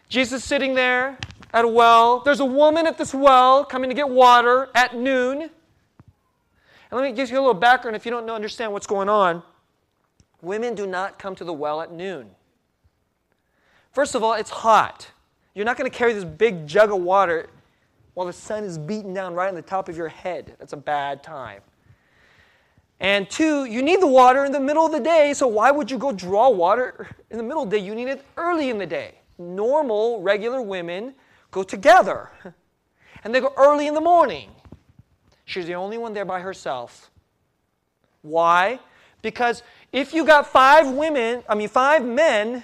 Jesus 0.10 0.44
sitting 0.44 0.76
there 0.76 1.18
at 1.54 1.66
a 1.66 1.68
well. 1.68 2.20
There's 2.20 2.42
a 2.42 2.46
woman 2.46 2.86
at 2.86 2.98
this 2.98 3.14
well 3.14 3.66
coming 3.66 3.90
to 3.90 3.96
get 3.96 4.10
water 4.10 4.70
at 4.76 4.96
noon. 4.96 5.42
And 5.42 5.52
let 6.92 7.04
me 7.04 7.12
give 7.12 7.30
you 7.32 7.38
a 7.38 7.42
little 7.42 7.54
background 7.54 7.96
if 7.96 8.06
you 8.06 8.12
don't 8.12 8.30
understand 8.30 8.72
what's 8.72 8.88
going 8.88 9.10
on. 9.10 9.42
Women 10.42 10.76
do 10.76 10.86
not 10.86 11.18
come 11.18 11.36
to 11.36 11.44
the 11.44 11.54
well 11.54 11.82
at 11.82 11.92
noon. 11.92 12.30
First 13.92 14.14
of 14.14 14.24
all, 14.24 14.34
it's 14.34 14.50
hot. 14.50 15.10
You're 15.56 15.66
not 15.66 15.78
going 15.78 15.90
to 15.90 15.98
carry 15.98 16.14
this 16.14 16.26
big 16.26 16.68
jug 16.68 16.92
of 16.92 17.00
water 17.00 17.50
while 18.14 18.28
the 18.28 18.34
sun 18.34 18.64
is 18.64 18.78
beating 18.78 19.14
down 19.14 19.34
right 19.34 19.48
on 19.48 19.56
the 19.56 19.62
top 19.62 19.90
of 19.90 19.98
your 19.98 20.10
head. 20.10 20.56
That's 20.60 20.74
a 20.74 20.78
bad 20.78 21.24
time. 21.24 21.62
And 23.00 23.30
two, 23.30 23.66
you 23.66 23.82
need 23.82 24.02
the 24.02 24.08
water 24.08 24.46
in 24.46 24.52
the 24.52 24.60
middle 24.60 24.86
of 24.86 24.92
the 24.92 25.00
day, 25.00 25.34
so 25.34 25.48
why 25.48 25.70
would 25.72 25.92
you 25.92 25.98
go 25.98 26.12
draw 26.12 26.50
water 26.50 27.10
in 27.30 27.38
the 27.38 27.44
middle 27.44 27.64
of 27.64 27.70
the 27.70 27.78
day? 27.78 27.86
You 27.86 27.94
need 27.94 28.08
it 28.08 28.26
early 28.38 28.70
in 28.70 28.78
the 28.78 28.86
day. 28.86 29.16
Normal, 29.38 30.22
regular 30.22 30.62
women 30.62 31.14
go 31.52 31.62
together, 31.62 32.30
and 33.24 33.36
they 33.36 33.42
go 33.42 33.54
early 33.58 33.88
in 33.88 33.94
the 33.94 34.02
morning. 34.02 34.50
She's 35.44 35.66
the 35.66 35.76
only 35.76 35.98
one 35.98 36.14
there 36.14 36.26
by 36.26 36.40
herself. 36.40 37.12
Why? 38.22 38.80
Because 39.22 39.62
if 39.92 40.14
you 40.14 40.26
got 40.26 40.48
five 40.48 40.90
women, 40.90 41.44
I 41.50 41.56
mean, 41.56 41.68
five 41.68 42.04
men, 42.04 42.64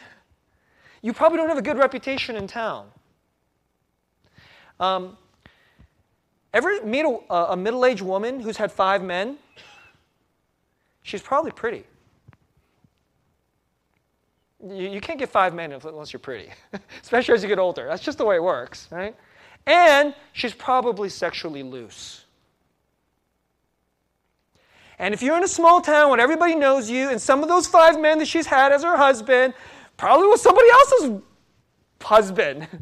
you 1.02 1.14
probably 1.14 1.38
don't 1.38 1.50
have 1.50 1.58
a 1.58 1.62
good 1.62 1.78
reputation 1.78 2.36
in 2.36 2.48
town. 2.48 2.88
Um, 4.80 5.18
ever 6.54 6.84
meet 6.84 7.06
a, 7.06 7.36
a 7.36 7.58
middle 7.58 7.86
aged 7.86 8.02
woman 8.02 8.40
who's 8.40 8.58
had 8.58 8.72
five 8.72 9.04
men? 9.04 9.38
She's 11.04 11.22
probably 11.22 11.52
pretty. 11.52 11.86
You, 14.64 14.89
you 14.89 15.02
can't 15.02 15.18
get 15.18 15.30
five 15.30 15.54
men 15.54 15.72
unless 15.72 16.14
you're 16.14 16.20
pretty, 16.20 16.52
especially 17.02 17.34
as 17.34 17.43
you 17.43 17.49
get 17.49 17.60
older. 17.60 17.88
That's 17.88 18.04
just 18.04 18.18
the 18.18 18.26
way 18.26 18.36
it 18.36 18.43
works, 18.43 18.88
right? 18.91 19.16
And 19.66 20.14
she's 20.34 20.54
probably 20.54 21.10
sexually 21.10 21.64
loose. 21.64 22.26
And 24.99 25.16
if 25.16 25.24
you're 25.24 25.38
in 25.38 25.43
a 25.43 25.47
small 25.47 25.82
town 25.82 26.12
where 26.12 26.20
everybody 26.20 26.54
knows 26.54 26.89
you, 26.89 27.10
and 27.10 27.20
some 27.20 27.41
of 27.41 27.49
those 27.49 27.66
five 27.66 27.99
men 27.99 28.20
that 28.20 28.28
she's 28.28 28.45
had 28.45 28.72
as 28.72 28.84
her 28.84 28.95
husband 28.95 29.56
probably 29.97 30.28
was 30.28 30.41
somebody 30.41 30.70
else's 30.70 31.22
husband. 32.02 32.68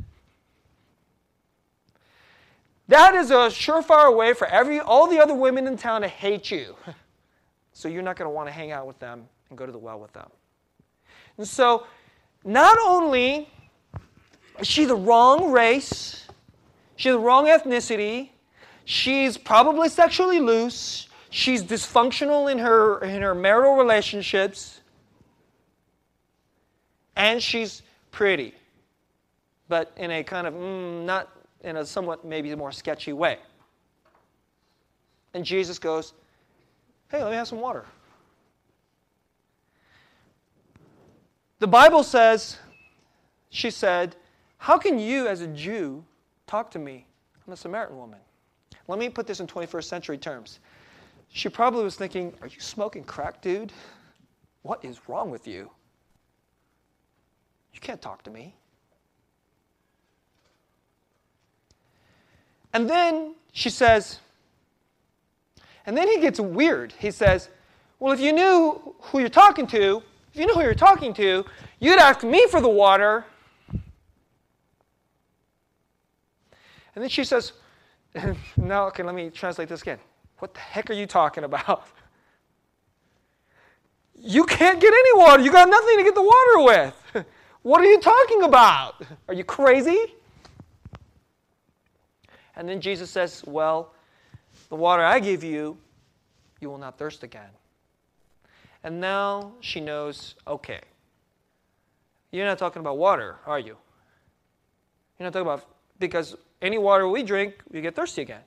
That 2.90 3.14
is 3.14 3.30
a 3.30 3.52
surefire 3.52 4.16
way 4.18 4.34
for 4.34 4.48
every 4.48 4.80
all 4.80 5.06
the 5.06 5.20
other 5.20 5.36
women 5.36 5.68
in 5.68 5.78
town 5.78 6.02
to 6.02 6.08
hate 6.08 6.50
you. 6.50 6.76
So 7.74 7.88
you're 7.88 8.02
not 8.02 8.18
going 8.18 8.30
to 8.30 8.34
want 8.34 8.48
to 8.48 8.54
hang 8.54 8.72
out 8.72 8.88
with 8.88 9.00
them 9.00 9.28
and 9.50 9.58
go 9.58 9.66
to 9.66 9.72
the 9.72 9.78
well 9.78 10.00
with 10.00 10.14
them. 10.14 10.30
And 11.38 11.48
so, 11.48 11.86
not 12.44 12.78
only 12.86 13.50
is 14.60 14.68
she 14.68 14.86
the 14.86 14.96
wrong 14.96 15.52
race, 15.52 16.28
she's 16.96 17.14
the 17.14 17.20
wrong 17.20 17.48
ethnicity, 17.48 18.30
she's 18.86 19.38
probably 19.38 19.90
sexually 19.90 20.40
loose, 20.40 21.08
she's 21.30 21.64
dysfunctional 21.64 22.52
in 22.52 22.58
her, 22.58 23.04
in 23.04 23.22
her 23.22 23.34
marital 23.34 23.76
relationships, 23.76 24.82
and 27.16 27.42
she's 27.42 27.84
pretty, 28.12 28.54
but 29.68 29.92
in 29.98 30.12
a 30.12 30.24
kind 30.24 30.48
of 30.48 30.54
mm, 30.54 31.06
not 31.06 31.30
in 31.64 31.78
a 31.78 31.86
somewhat 31.86 32.26
maybe 32.26 32.54
more 32.56 32.72
sketchy 32.72 33.14
way. 33.14 33.38
And 35.34 35.46
Jesus 35.46 35.78
goes, 35.78 36.14
Hey, 37.10 37.24
let 37.24 37.32
me 37.32 37.38
have 37.38 37.48
some 37.48 37.60
water. 37.60 37.86
The 41.58 41.68
Bible 41.68 42.04
says, 42.04 42.58
she 43.50 43.72
said, 43.72 44.16
How 44.58 44.78
can 44.78 45.00
you, 45.00 45.28
as 45.28 45.42
a 45.42 45.48
Jew, 45.48 46.04
talk 46.48 46.72
to 46.72 46.80
me? 46.80 47.06
I'm 47.46 47.54
a 47.54 47.58
Samaritan 47.58 47.98
woman. 47.98 48.20
Let 48.88 49.00
me 49.00 49.10
put 49.10 49.28
this 49.28 49.40
in 49.40 49.48
21st 49.48 49.84
century 49.84 50.18
terms. 50.18 50.60
She 51.30 51.50
probably 51.50 51.84
was 51.84 51.96
thinking, 51.96 52.34
Are 52.42 52.48
you 52.48 52.60
smoking 52.60 53.04
crack, 53.04 53.42
dude? 53.42 53.74
What 54.62 54.86
is 54.86 55.00
wrong 55.08 55.32
with 55.32 55.48
you? 55.48 55.70
You 57.74 57.80
can't 57.80 58.02
talk 58.02 58.24
to 58.24 58.30
me. 58.30 58.56
And 62.74 62.90
then 62.90 63.36
she 63.52 63.70
says, 63.70 64.20
and 65.90 65.98
then 65.98 66.08
he 66.08 66.20
gets 66.22 66.40
weird. 66.40 66.94
He 67.00 67.10
says, 67.10 67.50
Well, 67.98 68.14
if 68.14 68.20
you 68.20 68.32
knew 68.32 68.94
who 69.00 69.22
you're 69.22 69.28
talking 69.28 69.66
to, 69.66 70.04
if 70.32 70.40
you 70.40 70.46
knew 70.46 70.54
who 70.54 70.62
you're 70.62 70.76
talking 70.76 71.16
to, 71.16 71.44
you'd 71.80 71.98
ask 71.98 72.24
me 72.24 72.46
for 72.46 72.62
the 72.62 72.70
water. 72.70 73.26
And 76.94 77.02
then 77.04 77.10
she 77.10 77.24
says, 77.24 77.54
Now, 78.56 78.86
okay, 78.90 79.02
let 79.02 79.16
me 79.16 79.32
translate 79.32 79.68
this 79.68 79.82
again. 79.82 79.98
What 80.38 80.54
the 80.54 80.60
heck 80.60 80.92
are 80.92 80.94
you 80.94 81.08
talking 81.08 81.44
about? 81.44 81.88
You 84.22 84.44
can't 84.44 84.82
get 84.82 84.94
any 84.94 85.14
water. 85.18 85.42
You 85.42 85.50
got 85.50 85.70
nothing 85.70 85.98
to 85.98 86.04
get 86.04 86.14
the 86.14 86.22
water 86.22 86.94
with. 87.16 87.26
What 87.62 87.82
are 87.82 87.86
you 87.86 88.00
talking 88.00 88.44
about? 88.44 89.02
Are 89.28 89.34
you 89.34 89.46
crazy? 89.46 90.14
And 92.58 92.68
then 92.70 92.80
Jesus 92.80 93.10
says, 93.10 93.44
Well, 93.48 93.94
the 94.70 94.76
water 94.76 95.04
I 95.04 95.20
give 95.20 95.44
you, 95.44 95.78
you 96.60 96.70
will 96.70 96.78
not 96.78 96.98
thirst 96.98 97.24
again. 97.24 97.50
And 98.84 99.02
now 99.02 99.54
she 99.60 99.80
knows 99.80 100.36
okay, 100.48 100.82
you're 102.32 102.46
not 102.46 102.58
talking 102.58 102.80
about 102.80 102.98
water, 102.98 103.38
are 103.46 103.60
you? 103.60 103.76
You're 105.18 105.26
not 105.26 105.34
talking 105.34 105.48
about, 105.48 105.66
because 106.00 106.36
any 106.62 106.78
water 106.78 107.08
we 107.08 107.24
drink, 107.24 107.56
we 107.72 107.82
get 107.82 107.96
thirsty 107.96 108.22
again. 108.22 108.42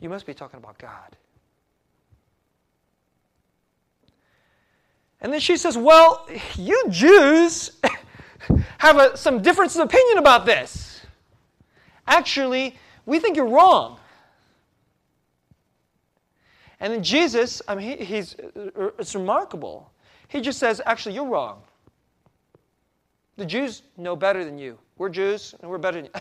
You 0.00 0.08
must 0.08 0.26
be 0.26 0.34
talking 0.34 0.58
about 0.58 0.78
God. 0.78 1.16
And 5.20 5.32
then 5.32 5.40
she 5.40 5.56
says, 5.56 5.76
Well, 5.76 6.28
you 6.56 6.84
Jews 6.90 7.80
have 8.78 8.98
a, 8.98 9.16
some 9.16 9.42
difference 9.42 9.74
of 9.74 9.82
opinion 9.82 10.18
about 10.18 10.46
this. 10.46 11.00
Actually, 12.06 12.76
we 13.06 13.18
think 13.18 13.36
you're 13.36 13.48
wrong. 13.48 13.98
And 16.80 16.92
then 16.92 17.02
Jesus, 17.02 17.62
I 17.66 17.74
mean, 17.74 17.98
he, 17.98 18.04
he's, 18.04 18.34
uh, 18.34 18.90
it's 18.98 19.14
remarkable. 19.14 19.90
He 20.28 20.40
just 20.40 20.58
says, 20.58 20.80
actually, 20.84 21.14
you're 21.14 21.26
wrong. 21.26 21.62
The 23.36 23.46
Jews 23.46 23.82
know 23.96 24.16
better 24.16 24.44
than 24.44 24.58
you. 24.58 24.78
We're 24.98 25.08
Jews, 25.08 25.54
and 25.60 25.70
we're 25.70 25.78
better 25.78 26.02
than 26.02 26.06
you. 26.06 26.10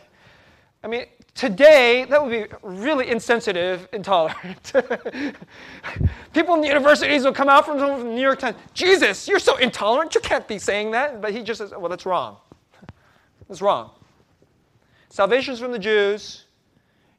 I 0.83 0.87
mean, 0.87 1.05
today, 1.33 2.05
that 2.09 2.21
would 2.21 2.29
be 2.29 2.45
really 2.61 3.09
insensitive, 3.09 3.87
intolerant. 3.91 4.71
People 6.33 6.55
in 6.55 6.61
the 6.61 6.67
universities 6.67 7.23
will 7.23 7.33
come 7.33 7.49
out 7.49 7.65
from 7.65 7.79
the 7.79 8.03
New 8.03 8.21
York 8.21 8.39
Times, 8.39 8.55
Jesus, 8.73 9.27
you're 9.27 9.39
so 9.39 9.57
intolerant, 9.57 10.13
you 10.13 10.21
can't 10.21 10.47
be 10.47 10.59
saying 10.59 10.91
that. 10.91 11.21
But 11.21 11.31
he 11.31 11.41
just 11.41 11.57
says, 11.57 11.71
well, 11.71 11.89
that's 11.89 12.05
wrong. 12.05 12.37
That's 13.47 13.61
wrong. 13.61 13.91
Salvation's 15.09 15.59
from 15.59 15.71
the 15.71 15.79
Jews. 15.79 16.45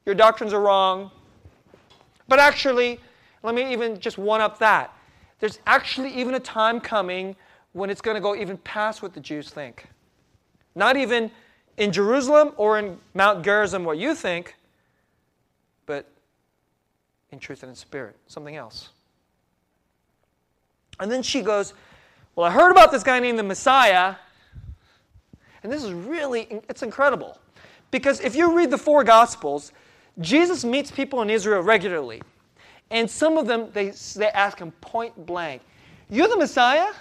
Your 0.05 0.15
doctrines 0.15 0.53
are 0.53 0.61
wrong. 0.61 1.11
But 2.29 2.41
actually, 2.41 3.01
let 3.47 3.55
me 3.55 3.73
even 3.73 4.01
just 4.01 4.19
one 4.19 4.41
up 4.41 4.59
that. 4.59 4.93
There's 5.39 5.61
actually 5.69 6.13
even 6.15 6.35
a 6.35 6.41
time 6.41 6.81
coming 6.81 7.37
when 7.75 7.91
it's 7.91 8.01
going 8.01 8.17
to 8.17 8.21
go 8.21 8.35
even 8.35 8.59
past 8.59 9.03
what 9.03 9.15
the 9.15 9.21
Jews 9.21 9.51
think. 9.51 9.87
Not 10.75 10.97
even 10.97 11.31
in 11.77 11.93
Jerusalem 11.93 12.55
or 12.57 12.77
in 12.81 12.99
Mount 13.15 13.45
Gerizim, 13.45 13.85
what 13.85 13.99
you 13.99 14.17
think, 14.17 14.57
but 15.87 16.11
in 17.31 17.39
truth 17.39 17.63
and 17.63 17.71
in 17.71 17.77
spirit, 17.77 18.17
something 18.27 18.57
else. 18.57 18.89
And 20.99 21.09
then 21.09 21.23
she 21.23 21.41
goes, 21.41 21.73
Well, 22.35 22.47
I 22.47 22.51
heard 22.51 22.73
about 22.73 22.91
this 22.91 23.05
guy 23.05 23.21
named 23.21 23.39
the 23.39 23.45
Messiah. 23.45 24.17
And 25.63 25.71
this 25.73 25.85
is 25.85 25.93
really, 25.93 26.63
it's 26.69 26.83
incredible. 26.83 27.39
Because 27.93 28.19
if 28.19 28.35
you 28.35 28.57
read 28.57 28.73
the 28.73 28.79
four 28.79 29.05
Gospels, 29.05 29.71
Jesus 30.19 30.65
meets 30.65 30.91
people 30.91 31.23
in 31.23 31.31
Israel 31.31 31.63
regularly. 31.63 32.23
And 32.91 33.11
some 33.11 33.37
of 33.37 33.47
them, 33.47 33.69
they, 33.73 33.91
they 33.91 34.29
ask 34.29 34.59
him 34.59 34.71
point 34.81 35.27
blank, 35.27 35.63
You're 36.09 36.29
the 36.29 36.37
Messiah? 36.37 36.93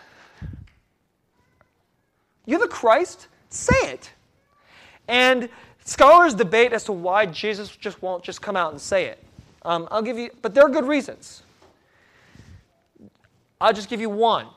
You're 2.46 2.60
the 2.60 2.68
Christ? 2.68 3.28
Say 3.50 3.92
it. 3.92 4.12
And 5.08 5.50
scholars 5.84 6.34
debate 6.34 6.74
as 6.74 6.84
to 6.86 6.92
why 6.92 7.26
Jesus 7.26 7.76
just 7.76 8.02
won't 8.02 8.24
just 8.24 8.42
come 8.42 8.56
out 8.56 8.72
and 8.72 8.82
say 8.82 9.06
it. 9.06 9.24
Um, 9.64 9.88
I'll 9.92 10.02
give 10.02 10.18
you, 10.18 10.30
but 10.42 10.54
there 10.54 10.64
are 10.66 10.70
good 10.70 10.86
reasons. 10.86 11.44
I'll 13.60 13.74
just 13.74 13.90
give 13.90 14.02
you 14.02 14.10
one. 14.10 14.48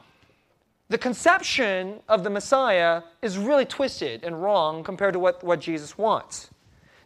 The 0.90 0.98
conception 0.98 2.00
of 2.08 2.24
the 2.24 2.30
Messiah 2.30 3.02
is 3.20 3.36
really 3.36 3.66
twisted 3.66 4.24
and 4.24 4.42
wrong 4.42 4.82
compared 4.82 5.12
to 5.12 5.18
what, 5.18 5.42
what 5.44 5.60
Jesus 5.60 5.98
wants. 5.98 6.50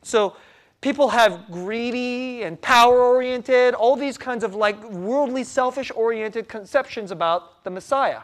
So 0.02 0.36
people 0.82 1.08
have 1.08 1.50
greedy 1.50 2.42
and 2.42 2.60
power 2.60 3.02
oriented, 3.02 3.72
all 3.72 3.96
these 3.96 4.18
kinds 4.18 4.44
of 4.44 4.54
like 4.54 4.82
worldly, 4.90 5.44
selfish 5.44 5.90
oriented 5.94 6.48
conceptions 6.48 7.10
about 7.10 7.64
the 7.64 7.70
Messiah. 7.70 8.20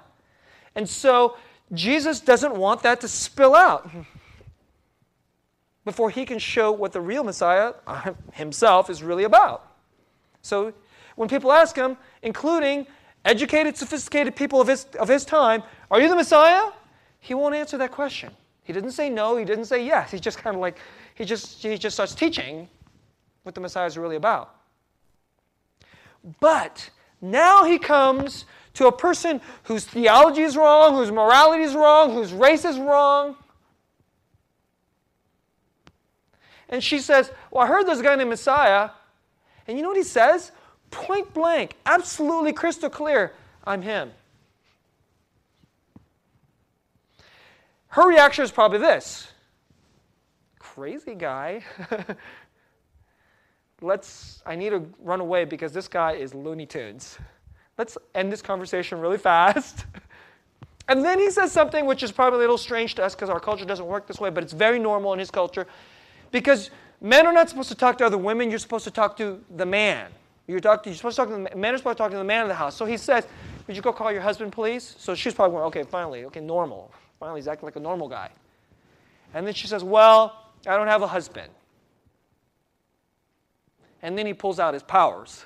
And 0.75 0.87
so 0.87 1.37
Jesus 1.73 2.21
doesn't 2.21 2.55
want 2.55 2.83
that 2.83 3.01
to 3.01 3.09
spill 3.09 3.55
out 3.55 3.89
before 5.85 6.11
he 6.11 6.27
can 6.27 6.39
show 6.39 6.71
what 6.73 6.93
the 6.93 7.01
real 7.01 7.25
Messiah 7.25 7.73
himself 8.33 8.91
is 8.91 9.03
really 9.03 9.25
about. 9.25 9.73
So 10.43 10.75
when 11.15 11.29
people 11.29 11.53
ask 11.53 11.77
him, 11.77 11.97
including 12.23 12.87
educated, 13.25 13.77
sophisticated 13.77 14.35
people 14.35 14.61
of 14.61 14.67
his, 14.67 14.85
of 14.99 15.09
his 15.09 15.25
time, 15.25 15.63
Are 15.91 16.01
you 16.01 16.09
the 16.09 16.17
Messiah? 16.17 16.73
He 17.21 17.35
won't 17.35 17.55
answer 17.55 17.79
that 17.79 17.93
question. 17.93 18.33
He 18.65 18.73
didn't 18.73 18.93
say 18.93 19.09
no, 19.09 19.37
he 19.37 19.45
didn't 19.47 19.65
say 19.65 19.85
yes. 19.85 20.11
He's 20.11 20.21
just 20.21 20.39
kind 20.39 20.55
of 20.55 20.61
like, 20.61 20.77
he 21.19 21.25
just, 21.25 21.61
he 21.61 21.77
just 21.77 21.97
starts 21.97 22.15
teaching 22.15 22.69
what 23.43 23.57
the 23.57 23.61
Messiah 23.61 23.87
is 23.87 23.99
really 23.99 24.15
about. 24.15 24.55
But 26.39 26.91
now 27.21 27.65
he 27.65 27.77
comes 27.77 28.45
to 28.75 28.87
a 28.87 28.93
person 28.93 29.41
whose 29.65 29.85
theology 29.85 30.43
is 30.43 30.57
wrong, 30.57 30.95
whose 30.95 31.11
morality 31.11 31.65
is 31.65 31.75
wrong, 31.75 32.13
whose 32.13 32.33
race 32.33 32.65
is 32.65 32.79
wrong. 32.79 33.35
And 36.69 36.85
she 36.85 37.01
says, 37.01 37.33
Well, 37.51 37.65
I 37.65 37.67
heard 37.67 37.89
there's 37.89 37.99
a 37.99 38.05
guy 38.05 38.15
named 38.15 38.31
Messiah. 38.31 38.91
And 39.67 39.77
you 39.77 39.83
know 39.83 39.89
what 39.89 39.97
he 39.97 40.05
says? 40.05 40.53
Point 40.93 41.35
blank, 41.35 41.75
absolutely 41.85 42.53
crystal 42.53 42.91
clear 42.91 43.33
I'm 43.65 43.83
him. 43.83 44.13
Her 47.89 48.09
reaction 48.09 48.45
is 48.45 48.53
probably 48.53 48.79
this 48.79 49.33
crazy 50.79 51.17
guy. 51.17 51.61
Let's, 53.81 54.45
I 54.47 54.55
need 54.55 54.71
to 54.71 54.85
run 55.01 55.19
away 55.19 55.45
because 55.45 55.73
this 55.73 55.89
guy 55.89 56.13
is 56.13 56.35
Looney 56.35 56.67
Tunes. 56.67 57.19
Let's 57.77 57.99
end 58.15 58.31
this 58.31 58.43
conversation 58.43 59.01
really 59.01 59.19
fast. 59.19 59.87
and 60.89 61.05
then 61.05 61.19
he 61.19 61.33
says 61.33 61.51
something 61.51 61.85
which 61.85 62.05
is 62.05 62.13
probably 62.13 62.37
a 62.37 62.41
little 62.43 62.59
strange 62.59 62.95
to 62.95 63.05
us 63.05 63.17
because 63.17 63.29
our 63.29 63.41
culture 63.41 63.65
doesn't 63.65 63.87
work 63.87 64.07
this 64.07 64.21
way, 64.21 64.31
but 64.31 64.45
it's 64.45 64.53
very 64.53 64.79
normal 64.79 65.13
in 65.15 65.19
his 65.19 65.33
culture. 65.33 65.67
Because 66.31 66.71
men 67.01 67.27
are 67.27 67.33
not 67.33 67.49
supposed 67.49 67.71
to 67.71 67.75
talk 67.75 67.99
to 67.99 68.07
other 68.07 68.19
women, 68.19 68.49
you're 68.49 68.61
supposed 68.61 68.85
to 68.85 68.93
talk 68.93 69.17
to 69.17 69.43
the 69.57 69.67
man. 69.67 70.13
You're, 70.47 70.61
talk 70.61 70.85
to, 70.85 70.91
you're 70.91 70.97
supposed 70.97 71.17
to 71.17 71.23
talk 71.23 71.29
to 71.31 71.43
the 71.43 71.57
man, 71.57 71.75
are 71.75 71.79
supposed 71.79 71.99
to 71.99 72.05
talk 72.05 72.13
to 72.13 72.19
the 72.19 72.23
man 72.23 72.43
of 72.43 72.49
the 72.49 72.55
house. 72.55 72.77
So 72.77 72.85
he 72.85 72.97
says, 72.97 73.27
Would 73.67 73.75
you 73.75 73.83
go 73.83 73.93
call 73.93 74.13
your 74.13 74.23
husband, 74.23 74.53
please? 74.53 74.95
So 74.97 75.17
she's 75.17 75.35
probably 75.35 75.57
going, 75.57 75.65
Okay, 75.65 75.83
finally, 75.83 76.25
okay, 76.27 76.41
normal. 76.41 76.93
Finally, 77.19 77.41
he's 77.41 77.49
acting 77.49 77.67
like 77.67 77.75
a 77.75 77.81
normal 77.81 78.09
guy. 78.09 78.31
And 79.35 79.45
then 79.45 79.55
she 79.55 79.67
says, 79.67 79.83
Well, 79.83 80.45
I 80.67 80.77
don't 80.77 80.87
have 80.89 81.03
a 81.03 81.07
husband. 81.07 81.51
And 84.03 84.17
then 84.17 84.27
he 84.27 84.35
pulls 84.35 84.61
out 84.61 84.75
his 84.75 84.83
powers, 84.83 85.45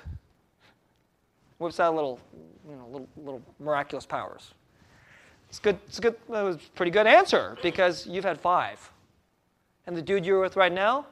whips 1.57 1.79
out 1.79 1.95
little, 1.95 2.19
you 2.67 2.75
know, 2.75 2.85
little, 2.87 3.07
little 3.17 3.41
miraculous 3.59 4.05
powers. 4.05 4.53
It's 5.49 5.59
good. 5.59 5.77
It's 5.87 5.99
good. 5.99 6.15
It 6.27 6.29
was 6.29 6.57
pretty 6.75 6.91
good 6.91 7.07
answer 7.07 7.57
because 7.61 8.07
you've 8.07 8.25
had 8.25 8.39
five, 8.39 8.91
and 9.85 9.95
the 9.95 10.01
dude 10.01 10.25
you're 10.25 10.41
with 10.41 10.55
right 10.55 10.71
now, 10.71 11.05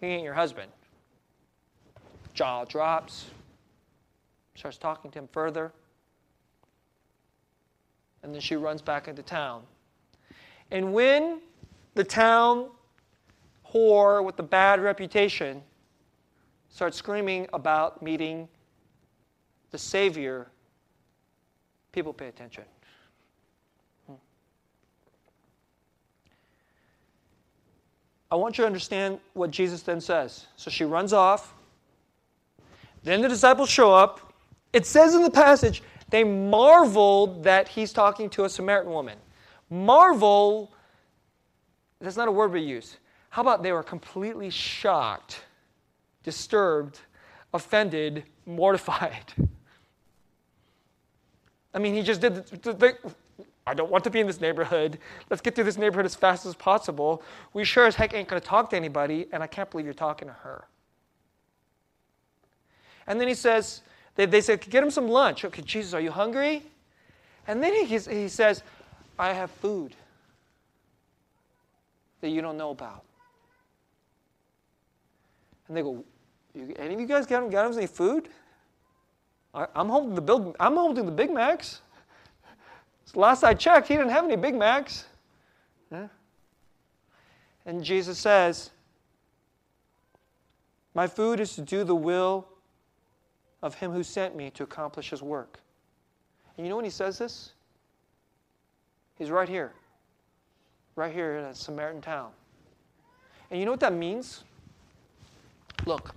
he 0.00 0.06
ain't 0.06 0.22
your 0.22 0.34
husband. 0.34 0.70
Jaw 2.34 2.64
drops. 2.64 3.26
Starts 4.56 4.78
talking 4.78 5.10
to 5.10 5.18
him 5.18 5.28
further. 5.32 5.72
And 8.22 8.32
then 8.32 8.40
she 8.40 8.56
runs 8.56 8.80
back 8.80 9.08
into 9.08 9.22
town. 9.22 9.62
And 10.70 10.92
when 10.92 11.40
the 11.94 12.04
town 12.04 12.70
whore 13.72 14.24
with 14.24 14.36
the 14.36 14.42
bad 14.42 14.80
reputation 14.80 15.62
starts 16.68 16.96
screaming 16.96 17.46
about 17.52 18.02
meeting 18.02 18.48
the 19.70 19.78
Savior, 19.78 20.48
people 21.92 22.12
pay 22.12 22.26
attention. 22.26 22.64
Hmm. 24.06 24.14
I 28.30 28.36
want 28.36 28.58
you 28.58 28.62
to 28.62 28.66
understand 28.66 29.20
what 29.34 29.50
Jesus 29.50 29.82
then 29.82 30.00
says. 30.00 30.46
So 30.56 30.70
she 30.70 30.84
runs 30.84 31.12
off. 31.12 31.54
Then 33.04 33.20
the 33.20 33.28
disciples 33.28 33.70
show 33.70 33.92
up. 33.92 34.32
It 34.72 34.86
says 34.86 35.14
in 35.14 35.22
the 35.22 35.30
passage, 35.30 35.82
they 36.10 36.24
marveled 36.24 37.44
that 37.44 37.68
he's 37.68 37.92
talking 37.92 38.28
to 38.30 38.44
a 38.44 38.48
Samaritan 38.48 38.92
woman. 38.92 39.18
Marvel, 39.70 40.73
that's 42.04 42.16
not 42.16 42.28
a 42.28 42.32
word 42.32 42.52
we 42.52 42.60
use. 42.60 42.98
How 43.30 43.42
about 43.42 43.62
they 43.62 43.72
were 43.72 43.82
completely 43.82 44.50
shocked, 44.50 45.40
disturbed, 46.22 47.00
offended, 47.52 48.24
mortified? 48.46 49.32
I 51.74 51.78
mean, 51.78 51.94
he 51.94 52.02
just 52.02 52.20
did 52.20 52.46
the, 52.46 52.72
the, 52.72 52.96
I 53.66 53.74
don't 53.74 53.90
want 53.90 54.04
to 54.04 54.10
be 54.10 54.20
in 54.20 54.26
this 54.26 54.40
neighborhood. 54.40 54.98
Let's 55.30 55.40
get 55.40 55.54
through 55.54 55.64
this 55.64 55.78
neighborhood 55.78 56.04
as 56.04 56.14
fast 56.14 56.46
as 56.46 56.54
possible. 56.54 57.22
We 57.54 57.64
sure 57.64 57.86
as 57.86 57.96
heck 57.96 58.14
ain't 58.14 58.28
going 58.28 58.40
to 58.40 58.46
talk 58.46 58.70
to 58.70 58.76
anybody, 58.76 59.26
and 59.32 59.42
I 59.42 59.46
can't 59.46 59.70
believe 59.70 59.84
you're 59.84 59.94
talking 59.94 60.28
to 60.28 60.34
her. 60.34 60.64
And 63.06 63.20
then 63.20 63.26
he 63.26 63.34
says, 63.34 63.80
they, 64.14 64.26
they 64.26 64.40
say, 64.40 64.56
get 64.56 64.82
him 64.82 64.90
some 64.90 65.08
lunch. 65.08 65.44
Okay, 65.44 65.62
Jesus, 65.62 65.94
are 65.94 66.00
you 66.00 66.10
hungry? 66.10 66.62
And 67.46 67.62
then 67.62 67.74
he, 67.74 67.98
he 67.98 68.28
says, 68.28 68.62
I 69.18 69.32
have 69.32 69.50
food 69.50 69.94
that 72.24 72.30
you 72.30 72.40
don't 72.40 72.56
know 72.56 72.70
about. 72.70 73.04
And 75.68 75.76
they 75.76 75.82
go, 75.82 76.02
any 76.76 76.94
of 76.94 77.00
you 77.00 77.06
guys 77.06 77.26
got 77.26 77.50
got 77.50 77.76
any 77.76 77.86
food? 77.86 78.30
I, 79.52 79.66
am 79.76 79.90
holding 79.90 80.14
the 80.14 80.22
Big, 80.22 80.56
I'm 80.58 80.74
holding 80.74 81.04
the 81.04 81.12
Big 81.12 81.30
Macs. 81.30 81.82
Last 83.14 83.44
I 83.44 83.52
checked, 83.52 83.88
he 83.88 83.94
didn't 83.94 84.10
have 84.10 84.24
any 84.24 84.36
Big 84.36 84.54
Macs. 84.54 85.04
Yeah. 85.92 86.08
And 87.66 87.84
Jesus 87.84 88.18
says, 88.18 88.70
My 90.94 91.06
food 91.06 91.40
is 91.40 91.54
to 91.56 91.60
do 91.60 91.84
the 91.84 91.94
will 91.94 92.48
of 93.62 93.74
him 93.74 93.92
who 93.92 94.02
sent 94.02 94.34
me 94.34 94.48
to 94.52 94.62
accomplish 94.62 95.10
his 95.10 95.22
work. 95.22 95.60
And 96.56 96.64
you 96.64 96.70
know 96.70 96.76
when 96.76 96.86
he 96.86 96.90
says 96.90 97.18
this? 97.18 97.52
He's 99.18 99.30
right 99.30 99.48
here. 99.48 99.74
Right 100.96 101.12
here 101.12 101.36
in 101.36 101.44
a 101.44 101.54
Samaritan 101.54 102.00
town. 102.00 102.30
And 103.50 103.58
you 103.58 103.66
know 103.66 103.72
what 103.72 103.80
that 103.80 103.92
means? 103.92 104.44
Look, 105.86 106.14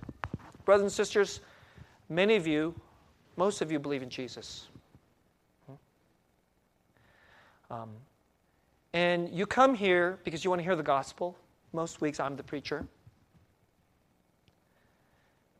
brothers 0.64 0.82
and 0.82 0.92
sisters, 0.92 1.40
many 2.08 2.36
of 2.36 2.46
you, 2.46 2.74
most 3.36 3.60
of 3.60 3.70
you 3.70 3.78
believe 3.78 4.02
in 4.02 4.10
Jesus. 4.10 4.66
Um, 7.70 7.90
and 8.92 9.28
you 9.28 9.46
come 9.46 9.74
here 9.74 10.18
because 10.24 10.42
you 10.42 10.50
want 10.50 10.60
to 10.60 10.64
hear 10.64 10.76
the 10.76 10.82
gospel. 10.82 11.36
Most 11.72 12.00
weeks 12.00 12.18
I'm 12.18 12.36
the 12.36 12.42
preacher. 12.42 12.86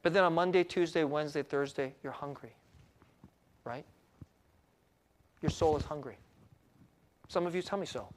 But 0.03 0.15
then 0.15 0.25
on 0.25 0.35
Monday, 0.35 0.65
Tuesday, 0.65 1.05
Wednesday, 1.05 1.43
Thursday, 1.43 1.95
you're 2.03 2.13
hungry, 2.13 2.55
right? 3.65 3.85
Your 5.43 5.51
soul 5.51 5.77
is 5.77 5.85
hungry. 5.85 6.17
Some 7.29 7.47
of 7.47 7.55
you 7.55 7.61
tell 7.61 7.79
me 7.79 7.85
so. 7.85 8.09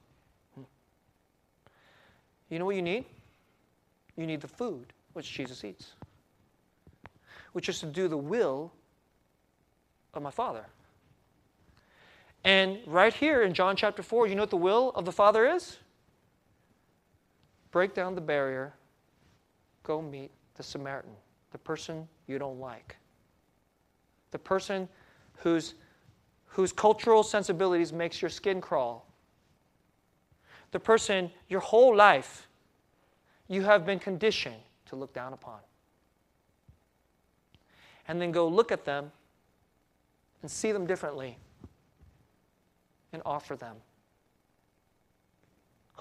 You 2.52 2.58
know 2.58 2.66
what 2.66 2.76
you 2.76 2.82
need? 2.82 3.06
You 4.14 4.26
need 4.26 4.42
the 4.42 4.48
food 4.48 4.92
which 5.14 5.32
Jesus 5.32 5.64
eats, 5.64 5.92
which 7.54 7.66
is 7.70 7.80
to 7.80 7.86
do 7.86 8.08
the 8.08 8.16
will 8.18 8.70
of 10.12 10.22
my 10.22 10.30
Father. 10.30 10.66
And 12.44 12.80
right 12.86 13.14
here 13.14 13.42
in 13.42 13.54
John 13.54 13.74
chapter 13.74 14.02
4, 14.02 14.26
you 14.26 14.34
know 14.34 14.42
what 14.42 14.50
the 14.50 14.58
will 14.58 14.90
of 14.90 15.06
the 15.06 15.12
Father 15.12 15.46
is? 15.46 15.78
Break 17.70 17.94
down 17.94 18.14
the 18.14 18.20
barrier, 18.20 18.74
go 19.82 20.02
meet 20.02 20.30
the 20.56 20.62
Samaritan, 20.62 21.12
the 21.52 21.58
person 21.58 22.06
you 22.26 22.38
don't 22.38 22.60
like, 22.60 22.98
the 24.30 24.38
person 24.38 24.90
whose, 25.38 25.72
whose 26.48 26.70
cultural 26.70 27.22
sensibilities 27.22 27.94
makes 27.94 28.20
your 28.20 28.28
skin 28.28 28.60
crawl. 28.60 29.06
The 30.72 30.80
person 30.80 31.30
your 31.48 31.60
whole 31.60 31.94
life 31.94 32.48
you 33.48 33.62
have 33.62 33.86
been 33.86 33.98
conditioned 33.98 34.56
to 34.86 34.96
look 34.96 35.12
down 35.12 35.32
upon. 35.32 35.58
And 38.08 38.20
then 38.20 38.32
go 38.32 38.48
look 38.48 38.72
at 38.72 38.84
them 38.84 39.12
and 40.40 40.50
see 40.50 40.72
them 40.72 40.86
differently 40.86 41.38
and 43.12 43.22
offer 43.24 43.56
them 43.56 43.76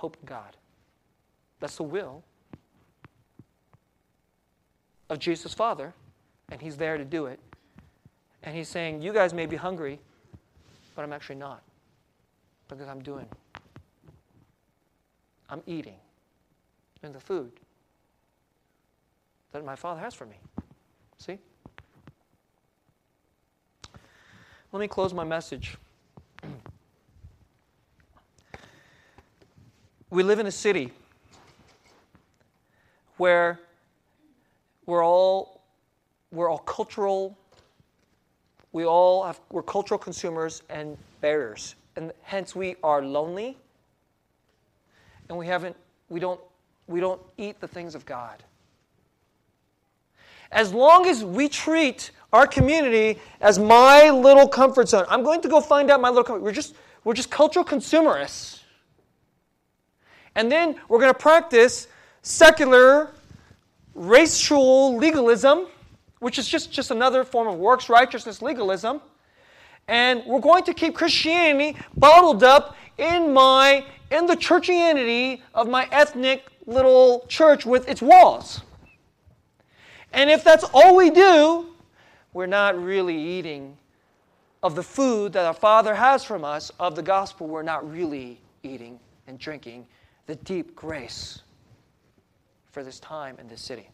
hope 0.01 0.17
in 0.19 0.25
God. 0.25 0.57
That's 1.59 1.75
the 1.75 1.83
will 1.83 2.23
of 5.11 5.19
Jesus' 5.19 5.53
Father, 5.53 5.93
and 6.49 6.59
He's 6.59 6.75
there 6.75 6.97
to 6.97 7.05
do 7.05 7.27
it. 7.27 7.39
And 8.41 8.55
He's 8.55 8.67
saying, 8.67 9.03
You 9.03 9.13
guys 9.13 9.31
may 9.31 9.45
be 9.45 9.57
hungry, 9.57 9.99
but 10.95 11.03
I'm 11.03 11.13
actually 11.13 11.35
not, 11.35 11.61
because 12.67 12.87
I'm 12.87 13.03
doing. 13.03 13.27
I'm 15.51 15.61
eating 15.67 15.97
in 17.03 17.11
the 17.11 17.19
food 17.19 17.51
that 19.51 19.65
my 19.65 19.75
Father 19.75 19.99
has 19.99 20.13
for 20.13 20.25
me. 20.25 20.37
See? 21.17 21.37
Let 24.71 24.79
me 24.79 24.87
close 24.87 25.13
my 25.13 25.25
message. 25.25 25.77
we 30.09 30.23
live 30.23 30.39
in 30.39 30.47
a 30.47 30.51
city 30.51 30.93
where 33.17 33.59
we're 34.85 35.03
all 35.05 35.61
we're 36.31 36.49
all 36.49 36.59
cultural 36.59 37.37
we 38.71 38.85
all 38.85 39.25
have 39.25 39.39
we're 39.51 39.61
cultural 39.61 39.97
consumers 39.97 40.63
and 40.69 40.97
bearers 41.19 41.75
and 41.97 42.13
hence 42.23 42.55
we 42.55 42.75
are 42.83 43.03
lonely 43.03 43.57
and 45.31 45.39
we 45.39 45.47
haven't 45.47 45.75
we 46.09 46.19
don't 46.19 46.39
we 46.87 46.99
don't 46.99 47.21
eat 47.37 47.59
the 47.59 47.67
things 47.67 47.95
of 47.95 48.05
god 48.05 48.43
as 50.51 50.73
long 50.73 51.07
as 51.07 51.23
we 51.23 51.49
treat 51.49 52.11
our 52.33 52.45
community 52.45 53.19
as 53.39 53.57
my 53.57 54.09
little 54.09 54.47
comfort 54.47 54.87
zone 54.89 55.05
i'm 55.09 55.23
going 55.23 55.41
to 55.41 55.47
go 55.47 55.59
find 55.59 55.89
out 55.89 55.99
my 55.99 56.09
little 56.09 56.23
comfort 56.23 56.43
we're 56.43 56.51
just 56.51 56.75
we're 57.03 57.13
just 57.13 57.31
cultural 57.31 57.65
consumerists 57.65 58.61
and 60.35 60.51
then 60.51 60.75
we're 60.87 60.99
going 60.99 61.13
to 61.13 61.19
practice 61.19 61.87
secular 62.21 63.11
racial 63.95 64.95
legalism, 64.95 65.67
which 66.19 66.39
is 66.39 66.47
just, 66.47 66.71
just 66.71 66.91
another 66.91 67.23
form 67.23 67.47
of 67.47 67.55
works 67.55 67.89
righteousness 67.89 68.41
legalism. 68.41 69.01
And 69.87 70.23
we're 70.25 70.39
going 70.39 70.63
to 70.65 70.73
keep 70.73 70.95
Christianity 70.95 71.77
bottled 71.97 72.43
up 72.43 72.77
in 72.97 73.33
my 73.33 73.83
in 74.11 74.25
the 74.25 74.35
churchianity 74.35 75.41
of 75.53 75.67
my 75.67 75.87
ethnic 75.91 76.45
little 76.65 77.25
church 77.27 77.65
with 77.65 77.87
its 77.89 78.01
walls. 78.01 78.61
And 80.13 80.29
if 80.29 80.43
that's 80.43 80.65
all 80.73 80.95
we 80.95 81.09
do, 81.09 81.67
we're 82.33 82.45
not 82.45 82.81
really 82.81 83.17
eating 83.17 83.77
of 84.61 84.75
the 84.75 84.83
food 84.83 85.33
that 85.33 85.45
our 85.45 85.53
Father 85.53 85.95
has 85.95 86.23
from 86.23 86.43
us, 86.43 86.71
of 86.79 86.95
the 86.95 87.01
gospel, 87.01 87.47
we're 87.47 87.63
not 87.63 87.89
really 87.89 88.39
eating 88.63 88.99
and 89.27 89.39
drinking 89.39 89.87
the 90.27 90.35
deep 90.35 90.75
grace 90.75 91.41
for 92.71 92.83
this 92.83 92.99
time 92.99 93.37
in 93.39 93.47
this 93.47 93.61
city. 93.61 93.89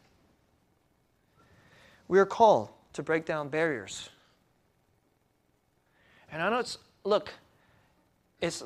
We 2.08 2.20
are 2.20 2.26
called 2.26 2.70
to 2.94 3.04
break 3.04 3.26
down 3.26 3.50
barriers. 3.50 4.10
And 6.32 6.42
I 6.42 6.50
know 6.50 6.60
it's, 6.60 6.78
look, 7.04 7.32
it's, 8.42 8.64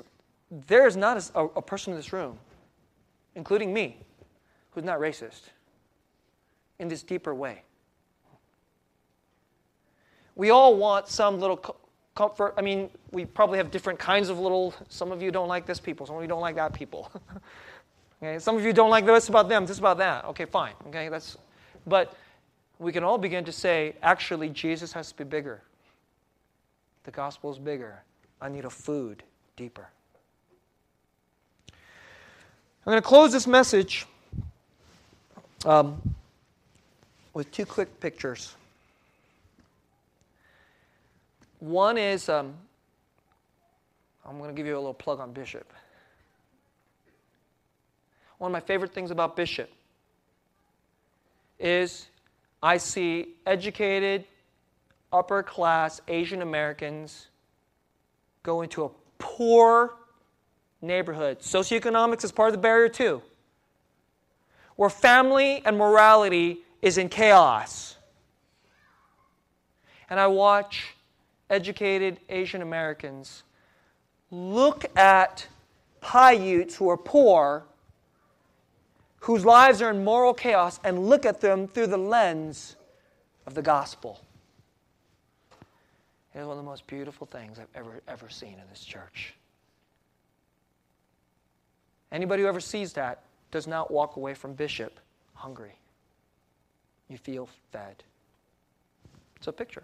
there 0.51 0.85
is 0.85 0.97
not 0.97 1.31
a, 1.33 1.39
a 1.39 1.61
person 1.61 1.93
in 1.93 1.97
this 1.97 2.11
room, 2.11 2.37
including 3.35 3.73
me, 3.73 3.97
who's 4.71 4.83
not 4.83 4.99
racist 4.99 5.43
in 6.79 6.87
this 6.87 7.03
deeper 7.03 7.33
way. 7.33 7.63
We 10.35 10.49
all 10.49 10.75
want 10.75 11.07
some 11.07 11.39
little 11.39 11.57
comfort. 12.15 12.53
I 12.57 12.61
mean, 12.61 12.89
we 13.11 13.25
probably 13.25 13.57
have 13.57 13.71
different 13.71 13.99
kinds 13.99 14.29
of 14.29 14.39
little, 14.39 14.73
some 14.89 15.11
of 15.11 15.21
you 15.21 15.31
don't 15.31 15.47
like 15.47 15.65
this 15.65 15.79
people, 15.79 16.05
some 16.05 16.15
of 16.15 16.21
you 16.21 16.27
don't 16.27 16.41
like 16.41 16.55
that 16.55 16.73
people. 16.73 17.11
okay, 18.23 18.39
some 18.39 18.57
of 18.57 18.65
you 18.65 18.73
don't 18.73 18.89
like 18.89 19.05
this 19.05 19.29
about 19.29 19.47
them, 19.47 19.65
this 19.65 19.79
about 19.79 19.97
that. 19.99 20.25
Okay, 20.25 20.45
fine. 20.45 20.73
Okay, 20.87 21.09
that's, 21.09 21.37
but 21.87 22.15
we 22.79 22.91
can 22.91 23.03
all 23.03 23.17
begin 23.17 23.45
to 23.45 23.51
say, 23.51 23.95
actually, 24.01 24.49
Jesus 24.49 24.91
has 24.93 25.09
to 25.09 25.17
be 25.17 25.23
bigger. 25.23 25.61
The 27.03 27.11
gospel 27.11 27.51
is 27.51 27.59
bigger. 27.59 28.03
I 28.41 28.49
need 28.49 28.65
a 28.65 28.69
food 28.69 29.23
deeper. 29.55 29.89
I'm 32.83 32.93
going 32.93 33.01
to 33.03 33.07
close 33.07 33.31
this 33.31 33.45
message 33.45 34.07
um, 35.65 36.01
with 37.31 37.51
two 37.51 37.63
quick 37.63 37.99
pictures. 37.99 38.55
One 41.59 41.99
is 41.99 42.27
um, 42.27 42.55
I'm 44.25 44.39
going 44.39 44.49
to 44.49 44.55
give 44.55 44.65
you 44.65 44.73
a 44.73 44.79
little 44.79 44.95
plug 44.95 45.19
on 45.19 45.31
Bishop. 45.31 45.71
One 48.39 48.49
of 48.49 48.53
my 48.53 48.59
favorite 48.59 48.95
things 48.95 49.11
about 49.11 49.35
Bishop 49.35 49.69
is 51.59 52.07
I 52.63 52.77
see 52.77 53.27
educated, 53.45 54.25
upper 55.13 55.43
class 55.43 56.01
Asian 56.07 56.41
Americans 56.41 57.27
go 58.41 58.63
into 58.63 58.85
a 58.85 58.89
poor 59.19 59.93
neighborhood. 60.81 61.39
Socioeconomics 61.39 62.23
is 62.23 62.31
part 62.31 62.49
of 62.49 62.53
the 62.53 62.61
barrier, 62.61 62.89
too, 62.89 63.21
where 64.75 64.89
family 64.89 65.61
and 65.65 65.77
morality 65.77 66.59
is 66.81 66.97
in 66.97 67.09
chaos. 67.09 67.97
And 70.09 70.19
I 70.19 70.27
watch 70.27 70.95
educated 71.49 72.19
Asian 72.29 72.61
Americans 72.61 73.43
look 74.31 74.85
at 74.97 75.47
Paiutes 76.01 76.75
who 76.75 76.89
are 76.89 76.97
poor, 76.97 77.63
whose 79.19 79.45
lives 79.45 79.81
are 79.81 79.91
in 79.91 80.03
moral 80.03 80.33
chaos, 80.33 80.79
and 80.83 81.07
look 81.07 81.25
at 81.25 81.41
them 81.41 81.67
through 81.67 81.87
the 81.87 81.97
lens 81.97 82.75
of 83.45 83.53
the 83.53 83.61
gospel. 83.61 84.19
It 86.33 86.39
is 86.39 86.45
one 86.45 86.57
of 86.57 86.63
the 86.63 86.69
most 86.69 86.87
beautiful 86.87 87.27
things 87.27 87.59
I've 87.59 87.67
ever, 87.75 88.01
ever 88.07 88.29
seen 88.29 88.53
in 88.53 88.63
this 88.69 88.83
church. 88.83 89.35
Anybody 92.11 92.43
who 92.43 92.47
ever 92.47 92.59
sees 92.59 92.93
that 92.93 93.23
does 93.51 93.67
not 93.67 93.91
walk 93.91 94.15
away 94.15 94.33
from 94.33 94.53
Bishop 94.53 94.99
hungry. 95.33 95.73
You 97.09 97.17
feel 97.17 97.49
fed. 97.71 98.03
It's 99.35 99.47
a 99.47 99.51
picture. 99.51 99.83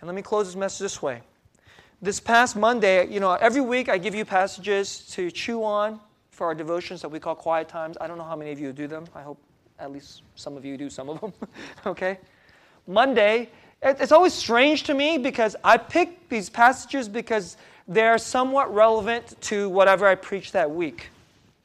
And 0.00 0.08
let 0.08 0.14
me 0.14 0.22
close 0.22 0.46
this 0.46 0.56
message 0.56 0.80
this 0.80 1.02
way. 1.02 1.22
This 2.00 2.18
past 2.18 2.56
Monday, 2.56 3.06
you 3.08 3.20
know, 3.20 3.32
every 3.34 3.60
week 3.60 3.88
I 3.88 3.98
give 3.98 4.14
you 4.14 4.24
passages 4.24 5.06
to 5.12 5.30
chew 5.30 5.62
on 5.62 6.00
for 6.30 6.46
our 6.46 6.54
devotions 6.54 7.02
that 7.02 7.08
we 7.08 7.20
call 7.20 7.34
quiet 7.34 7.68
times. 7.68 7.96
I 8.00 8.06
don't 8.06 8.18
know 8.18 8.24
how 8.24 8.36
many 8.36 8.50
of 8.50 8.58
you 8.58 8.72
do 8.72 8.88
them. 8.88 9.04
I 9.14 9.22
hope 9.22 9.38
at 9.78 9.92
least 9.92 10.22
some 10.34 10.56
of 10.56 10.64
you 10.64 10.76
do 10.76 10.90
some 10.90 11.08
of 11.08 11.20
them. 11.20 11.32
okay? 11.86 12.18
Monday, 12.86 13.48
it's 13.82 14.12
always 14.12 14.32
strange 14.32 14.84
to 14.84 14.94
me 14.94 15.18
because 15.18 15.56
I 15.62 15.76
pick 15.76 16.28
these 16.28 16.48
passages 16.48 17.08
because 17.08 17.56
they're 17.94 18.18
somewhat 18.18 18.72
relevant 18.74 19.40
to 19.42 19.68
whatever 19.68 20.06
I 20.06 20.14
preach 20.14 20.52
that 20.52 20.70
week. 20.70 21.08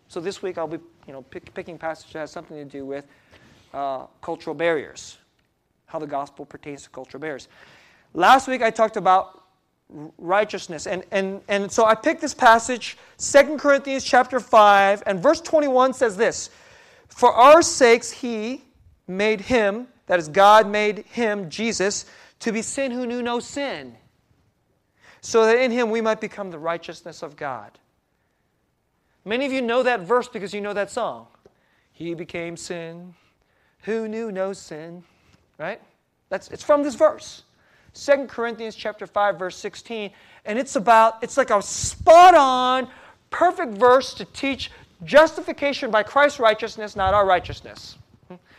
So 0.07 0.19
this 0.19 0.41
week 0.41 0.57
I'll 0.57 0.67
be, 0.67 0.79
you 1.05 1.13
know, 1.13 1.21
pick, 1.23 1.53
picking 1.53 1.77
passages 1.77 2.13
that 2.13 2.19
has 2.19 2.31
something 2.31 2.57
to 2.57 2.65
do 2.65 2.85
with 2.85 3.05
uh, 3.73 4.05
cultural 4.21 4.55
barriers, 4.55 5.17
how 5.85 5.99
the 5.99 6.07
gospel 6.07 6.45
pertains 6.45 6.83
to 6.83 6.89
cultural 6.89 7.21
barriers. 7.21 7.47
Last 8.13 8.47
week 8.47 8.61
I 8.61 8.71
talked 8.71 8.97
about 8.97 9.43
righteousness. 10.17 10.87
And, 10.87 11.03
and, 11.11 11.41
and 11.47 11.71
so 11.71 11.85
I 11.85 11.95
picked 11.95 12.21
this 12.21 12.33
passage, 12.33 12.97
2 13.17 13.57
Corinthians 13.57 14.03
chapter 14.03 14.39
5, 14.39 15.03
and 15.05 15.21
verse 15.21 15.41
21 15.41 15.93
says 15.93 16.17
this 16.17 16.49
For 17.07 17.31
our 17.31 17.61
sakes 17.61 18.11
he 18.11 18.63
made 19.07 19.41
him, 19.41 19.87
that 20.07 20.19
is, 20.19 20.27
God 20.27 20.69
made 20.69 20.99
him, 20.99 21.49
Jesus, 21.49 22.05
to 22.39 22.51
be 22.51 22.61
sin 22.61 22.91
who 22.91 23.05
knew 23.05 23.21
no 23.21 23.39
sin, 23.39 23.95
so 25.21 25.45
that 25.45 25.59
in 25.59 25.71
him 25.71 25.89
we 25.89 26.01
might 26.01 26.21
become 26.21 26.51
the 26.51 26.59
righteousness 26.59 27.21
of 27.23 27.35
God. 27.35 27.77
Many 29.25 29.45
of 29.45 29.51
you 29.51 29.61
know 29.61 29.83
that 29.83 30.01
verse 30.01 30.27
because 30.27 30.53
you 30.53 30.61
know 30.61 30.73
that 30.73 30.89
song. 30.89 31.27
He 31.91 32.13
became 32.13 32.55
sin 32.55 33.13
who 33.83 34.07
knew 34.07 34.31
no 34.31 34.53
sin, 34.53 35.03
right? 35.57 35.81
That's, 36.29 36.49
it's 36.49 36.63
from 36.63 36.83
this 36.83 36.95
verse. 36.95 37.43
2 37.93 38.25
Corinthians 38.27 38.75
chapter 38.75 39.07
5 39.07 39.39
verse 39.39 39.55
16 39.57 40.11
and 40.45 40.59
it's 40.59 40.75
about 40.75 41.23
it's 41.23 41.35
like 41.35 41.49
a 41.49 41.61
spot 41.61 42.35
on 42.35 42.87
perfect 43.31 43.73
verse 43.73 44.13
to 44.13 44.25
teach 44.25 44.69
justification 45.03 45.89
by 45.89 46.03
Christ's 46.03 46.39
righteousness 46.39 46.95
not 46.95 47.15
our 47.15 47.25
righteousness. 47.25 47.97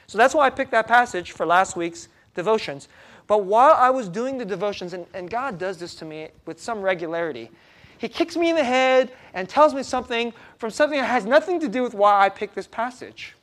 So 0.09 0.19
that's 0.19 0.35
why 0.35 0.47
I 0.47 0.51
picked 0.51 0.71
that 0.73 0.89
passage 0.89 1.33
for 1.33 1.47
last 1.47 1.77
week's 1.77 2.09
devotions. 2.35 2.89
But 3.29 3.45
while 3.45 3.75
I 3.75 3.91
was 3.91 4.09
doing 4.09 4.39
the 4.39 4.45
devotions, 4.45 4.95
and, 4.95 5.07
and 5.15 5.31
God 5.31 5.59
does 5.59 5.77
this 5.77 5.95
to 5.97 6.05
me 6.05 6.29
with 6.47 6.61
some 6.61 6.81
regularity, 6.81 7.51
He 7.99 8.09
kicks 8.09 8.37
me 8.37 8.51
in 8.51 8.57
the 8.57 8.65
head 8.65 9.13
and 9.35 9.49
tells 9.49 9.75
me 9.75 9.85
something 9.85 10.33
from 10.57 10.71
something 10.71 10.99
that 10.99 11.07
has 11.07 11.27
nothing 11.27 11.61
to 11.61 11.69
do 11.69 11.83
with 11.83 11.95
why 11.95 12.25
I 12.25 12.31
picked 12.31 12.57
this 12.57 12.67
passage. 12.67 13.35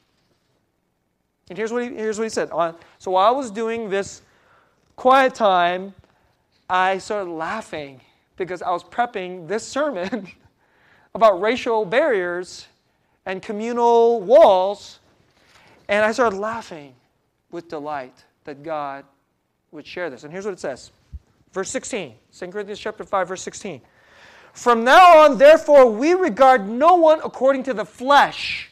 And 1.50 1.58
here's 1.58 1.72
what 1.72 1.84
he, 1.84 1.96
here's 1.96 2.18
what 2.18 2.24
he 2.24 2.30
said. 2.30 2.50
So 2.98 3.12
while 3.12 3.28
I 3.28 3.32
was 3.32 3.52
doing 3.52 3.90
this 3.90 4.24
quiet 4.96 5.36
time, 5.36 5.94
I 6.68 6.98
started 6.98 7.30
laughing 7.30 8.02
because 8.38 8.64
I 8.64 8.72
was 8.72 8.84
prepping 8.84 9.48
this 9.48 9.66
sermon 9.66 10.28
about 11.16 11.40
racial 11.40 11.86
barriers 11.86 12.68
and 13.28 13.40
communal 13.40 14.22
walls, 14.22 15.00
and 15.88 16.04
I 16.04 16.12
started 16.12 16.38
laughing 16.38 16.96
with 17.52 17.70
delight 17.70 18.24
that 18.46 18.64
God 18.64 19.06
would 19.76 19.86
share 19.88 20.09
this. 20.09 20.23
And 20.23 20.32
here's 20.32 20.45
what 20.45 20.53
it 20.53 20.59
says. 20.59 20.91
Verse 21.53 21.69
16, 21.69 22.13
2 22.38 22.47
Corinthians 22.47 22.80
chapter 22.80 23.03
5, 23.03 23.28
verse 23.28 23.41
16. 23.41 23.82
From 24.53 24.84
now 24.84 25.19
on, 25.19 25.38
therefore, 25.38 25.89
we 25.89 26.13
regard 26.13 26.67
no 26.67 26.95
one 26.95 27.19
according 27.23 27.63
to 27.63 27.73
the 27.73 27.86
flesh. 27.86 28.69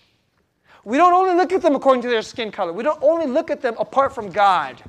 We 0.84 0.98
don't 0.98 1.14
only 1.14 1.36
look 1.36 1.54
at 1.54 1.62
them 1.62 1.76
according 1.76 2.02
to 2.04 2.10
their 2.10 2.22
skin 2.22 2.52
color. 2.52 2.74
We 2.74 2.84
don't 2.84 3.02
only 3.02 3.28
look 3.28 3.50
at 3.50 3.62
them 3.62 3.76
apart 3.78 4.14
from 4.14 4.30
God. 4.30 4.82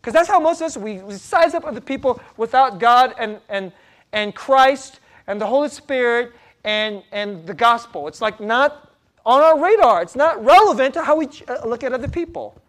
Because 0.00 0.14
that's 0.14 0.28
how 0.28 0.40
most 0.40 0.60
of 0.60 0.66
us, 0.66 0.76
we, 0.76 0.98
we 0.98 1.14
size 1.14 1.54
up 1.54 1.64
other 1.64 1.80
people 1.80 2.20
without 2.36 2.78
God 2.78 3.14
and, 3.18 3.38
and, 3.48 3.72
and 4.12 4.34
Christ 4.34 5.00
and 5.26 5.40
the 5.40 5.46
Holy 5.46 5.68
Spirit 5.68 6.32
and, 6.64 7.02
and 7.12 7.46
the 7.46 7.54
gospel. 7.54 8.08
It's 8.08 8.20
like 8.20 8.40
not 8.40 8.90
on 9.26 9.42
our 9.42 9.62
radar. 9.62 10.02
It's 10.02 10.16
not 10.16 10.42
relevant 10.44 10.94
to 10.94 11.02
how 11.02 11.16
we 11.16 11.28
uh, 11.48 11.66
look 11.66 11.84
at 11.84 11.92
other 11.92 12.08
people. 12.08 12.60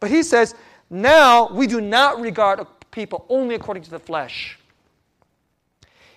But 0.00 0.10
he 0.10 0.22
says, 0.22 0.54
now 0.90 1.48
we 1.48 1.66
do 1.66 1.80
not 1.80 2.20
regard 2.20 2.64
people 2.90 3.26
only 3.28 3.54
according 3.54 3.82
to 3.84 3.90
the 3.90 3.98
flesh. 3.98 4.58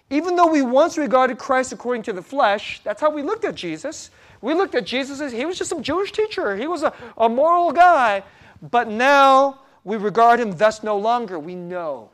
Even 0.09 0.35
though 0.35 0.47
we 0.47 0.61
once 0.61 0.97
regarded 0.97 1.37
Christ 1.37 1.71
according 1.71 2.03
to 2.03 2.13
the 2.13 2.21
flesh, 2.21 2.81
that's 2.83 2.99
how 3.01 3.11
we 3.11 3.21
looked 3.21 3.45
at 3.45 3.55
Jesus. 3.55 4.09
We 4.41 4.53
looked 4.53 4.73
at 4.75 4.85
Jesus 4.85 5.21
as 5.21 5.31
he 5.31 5.45
was 5.45 5.57
just 5.57 5.69
some 5.69 5.83
Jewish 5.83 6.11
teacher, 6.11 6.55
he 6.55 6.67
was 6.67 6.83
a, 6.83 6.93
a 7.17 7.29
moral 7.29 7.71
guy. 7.71 8.23
But 8.71 8.87
now 8.87 9.59
we 9.83 9.97
regard 9.97 10.39
him 10.39 10.57
thus 10.57 10.83
no 10.83 10.97
longer. 10.97 11.39
We 11.39 11.55
know. 11.55 12.09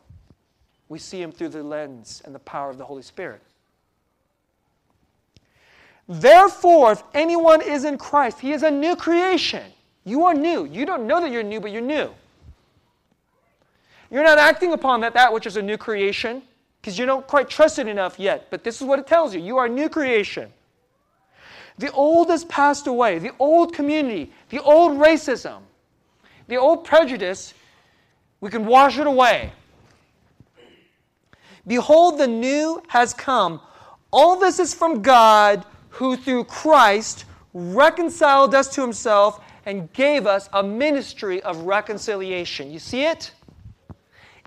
We 0.90 1.00
see 1.00 1.22
him 1.22 1.32
through 1.32 1.50
the 1.50 1.64
lens 1.64 2.22
and 2.26 2.36
the 2.36 2.40
power 2.40 2.70
of 2.70 2.78
the 2.78 2.86
Holy 2.86 3.02
Spirit. 3.02 3.42
Therefore, 6.08 6.92
if 6.92 7.04
anyone 7.14 7.62
is 7.62 7.84
in 7.84 7.98
Christ, 7.98 8.40
he 8.40 8.52
is 8.52 8.62
a 8.62 8.70
new 8.70 8.96
creation. 8.96 9.64
You 10.04 10.26
are 10.26 10.36
new. 10.36 10.66
You 10.66 10.86
don't 10.86 11.08
know 11.08 11.20
that 11.20 11.32
you're 11.32 11.42
new, 11.42 11.60
but 11.60 11.72
you're 11.72 11.82
new. 11.82 12.12
You're 14.16 14.24
not 14.24 14.38
acting 14.38 14.72
upon 14.72 15.02
that, 15.02 15.14
that 15.16 15.34
which 15.34 15.46
is 15.46 15.58
a 15.58 15.62
new 15.62 15.76
creation 15.76 16.42
because 16.80 16.98
you 16.98 17.06
don't 17.06 17.28
quite 17.28 17.50
trust 17.50 17.80
it 17.80 17.88
enough 17.90 18.18
yet. 18.18 18.48
But 18.50 18.64
this 18.64 18.80
is 18.80 18.88
what 18.88 18.98
it 18.98 19.08
tells 19.08 19.36
you 19.36 19.42
you 19.42 19.58
are 19.58 19.66
a 19.66 19.70
new 19.70 19.90
creation. 19.90 20.54
The 21.80 21.92
old 21.92 22.30
has 22.30 22.46
passed 22.46 22.88
away, 22.88 23.20
the 23.20 23.34
old 23.40 23.74
community, 23.74 24.32
the 24.48 24.62
old 24.62 24.94
racism, 24.94 25.64
the 26.48 26.56
old 26.56 26.86
prejudice, 26.86 27.54
we 28.40 28.50
can 28.50 28.66
wash 28.66 28.98
it 28.98 29.06
away. 29.06 29.52
Behold, 31.68 32.18
the 32.18 32.28
new 32.28 32.82
has 32.88 33.14
come. 33.14 33.60
All 34.12 34.40
this 34.40 34.60
is 34.60 34.74
from 34.74 35.02
God, 35.02 35.66
who 35.90 36.16
through 36.16 36.46
Christ 36.46 37.26
reconciled 37.54 38.56
us 38.56 38.70
to 38.76 38.82
himself 38.82 39.42
and 39.66 39.92
gave 39.92 40.26
us 40.26 40.48
a 40.54 40.64
ministry 40.64 41.44
of 41.44 41.64
reconciliation. 41.64 42.72
You 42.72 42.80
see 42.80 43.04
it? 43.04 43.34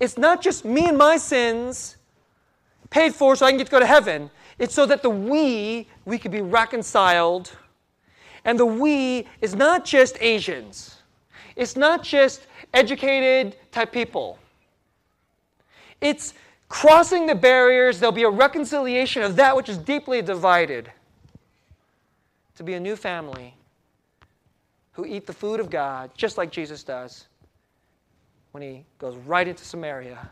It's 0.00 0.16
not 0.16 0.40
just 0.40 0.64
me 0.64 0.86
and 0.86 0.96
my 0.96 1.16
sins 1.16 1.96
paid 2.90 3.14
for 3.14 3.36
so 3.36 3.46
I 3.46 3.50
can 3.50 3.58
get 3.58 3.66
to 3.66 3.70
go 3.70 3.80
to 3.80 3.86
heaven. 3.86 4.30
It's 4.58 4.74
so 4.74 4.86
that 4.86 5.02
the 5.02 5.10
we, 5.10 5.88
we 6.04 6.18
could 6.18 6.30
be 6.30 6.40
reconciled. 6.40 7.52
And 8.44 8.58
the 8.58 8.66
we 8.66 9.26
is 9.40 9.54
not 9.54 9.84
just 9.84 10.16
Asians. 10.20 10.96
It's 11.56 11.76
not 11.76 12.02
just 12.02 12.46
educated 12.72 13.56
type 13.72 13.92
people. 13.92 14.38
It's 16.00 16.34
crossing 16.68 17.26
the 17.26 17.34
barriers. 17.34 17.98
There'll 17.98 18.12
be 18.12 18.22
a 18.22 18.30
reconciliation 18.30 19.22
of 19.22 19.36
that 19.36 19.56
which 19.56 19.68
is 19.68 19.78
deeply 19.78 20.22
divided. 20.22 20.90
To 22.56 22.64
be 22.64 22.74
a 22.74 22.80
new 22.80 22.96
family 22.96 23.54
who 24.92 25.04
eat 25.06 25.26
the 25.26 25.32
food 25.32 25.60
of 25.60 25.70
God, 25.70 26.10
just 26.16 26.36
like 26.38 26.50
Jesus 26.50 26.82
does 26.82 27.26
when 28.52 28.62
he 28.62 28.84
goes 28.98 29.16
right 29.16 29.46
into 29.46 29.64
Samaria, 29.64 30.30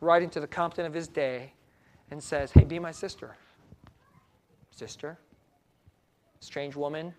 right 0.00 0.22
into 0.22 0.40
the 0.40 0.46
Compton 0.46 0.86
of 0.86 0.94
his 0.94 1.08
day, 1.08 1.52
and 2.10 2.22
says, 2.22 2.52
Hey, 2.52 2.64
be 2.64 2.78
my 2.78 2.92
sister. 2.92 3.36
Sister, 4.70 5.18
strange 6.40 6.76
woman, 6.76 7.14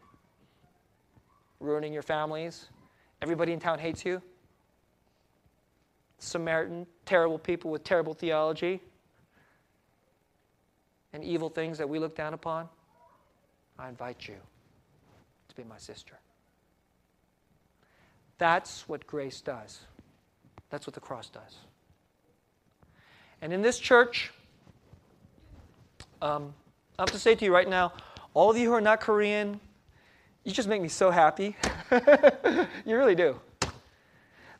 ruining 1.60 1.94
your 1.94 2.04
families. 2.04 2.68
Everybody 3.22 3.54
in 3.54 3.60
town 3.60 3.80
hates 3.80 4.06
you. 4.06 4.22
Samaritan, 6.20 6.86
terrible 7.06 7.40
people 7.40 7.72
with 7.72 7.84
terrible 7.84 8.14
theology 8.14 8.82
and 11.14 11.24
evil 11.24 11.50
things 11.50 11.78
that 11.78 11.88
we 11.88 12.00
look 12.00 12.16
down 12.16 12.34
upon. 12.34 12.68
I 13.80 13.90
invite 13.90 14.28
you 14.28 14.36
to 15.50 15.56
be 15.56 15.64
my 15.64 15.78
sister. 15.78 16.20
That's 18.38 18.88
what 18.88 19.08
grace 19.08 19.42
does. 19.42 19.80
That's 20.70 20.86
what 20.86 20.94
the 20.94 21.00
cross 21.00 21.30
does. 21.30 21.58
And 23.42 23.54
in 23.54 23.62
this 23.62 23.80
church, 23.80 24.32
um, 26.22 26.54
I 26.98 27.04
have 27.04 27.12
to 27.12 27.20
say 27.20 27.36
to 27.36 27.46
you 27.46 27.54
right 27.54 27.70
now, 27.70 27.94
all 28.34 28.50
of 28.50 28.58
you 28.58 28.68
who 28.68 28.74
are 28.74 28.82
not 28.82 29.00
Korean, 29.00 29.60
you 30.44 30.52
just 30.52 30.68
make 30.68 30.82
me 30.82 30.88
so 30.88 31.12
happy. 31.12 31.56
you 31.92 32.98
really 32.98 33.16
do. 33.16 33.40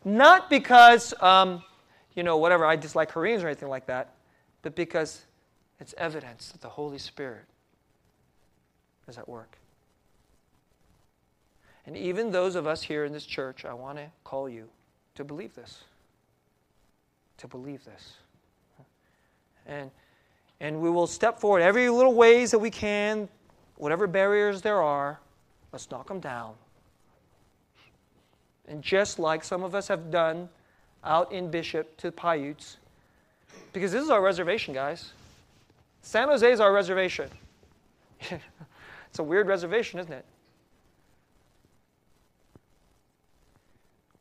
Not 0.06 0.50
because, 0.50 1.14
um, 1.22 1.64
you 2.16 2.24
know, 2.24 2.38
whatever, 2.38 2.66
I 2.66 2.76
dislike 2.76 3.10
Koreans 3.10 3.44
or 3.44 3.48
anything 3.48 3.70
like 3.70 3.88
that, 3.88 4.14
but 4.62 4.76
because 4.76 5.26
it's 5.80 5.94
evidence 5.98 6.52
that 6.52 6.62
the 6.62 6.70
Holy 6.70 6.98
Spirit 6.98 7.46
is 9.08 9.18
at 9.18 9.28
work. 9.28 9.58
And 11.86 11.96
even 11.96 12.32
those 12.32 12.56
of 12.56 12.68
us 12.68 12.84
here 12.84 13.06
in 13.06 13.14
this 13.14 13.26
church, 13.26 13.66
I 13.66 13.74
want 13.74 13.98
to 13.98 14.08
call 14.24 14.50
you 14.50 14.70
to 15.16 15.24
believe 15.24 15.56
this 15.56 15.84
to 17.38 17.48
believe 17.48 17.84
this. 17.86 18.16
And, 19.66 19.92
and 20.60 20.82
we 20.82 20.90
will 20.90 21.08
step 21.08 21.40
forward 21.40 21.62
every 21.62 21.90
little 21.90 22.14
ways 22.14 22.52
that 22.52 22.60
we 22.60 22.72
can, 22.72 23.28
whatever 23.76 24.08
barriers 24.08 24.62
there 24.62 24.82
are, 24.82 25.20
let's 25.72 25.90
knock 25.92 26.08
them 26.08 26.20
down. 26.20 26.54
And 28.68 28.82
just 28.82 29.20
like 29.20 29.44
some 29.44 29.64
of 29.64 29.76
us 29.76 29.88
have 29.88 30.12
done 30.12 30.50
out 31.04 31.32
in 31.32 31.50
Bishop 31.50 31.96
to 31.98 32.08
the 32.08 32.12
Paiutes, 32.12 32.78
because 33.72 33.92
this 33.92 34.04
is 34.04 34.10
our 34.10 34.22
reservation, 34.22 34.74
guys. 34.74 35.14
San 36.02 36.28
Jose 36.28 36.52
is 36.52 36.60
our 36.60 36.74
reservation. 36.74 37.30
it's 38.22 39.20
a 39.20 39.24
weird 39.24 39.48
reservation, 39.48 40.00
isn't 40.00 40.12
it? 40.12 40.26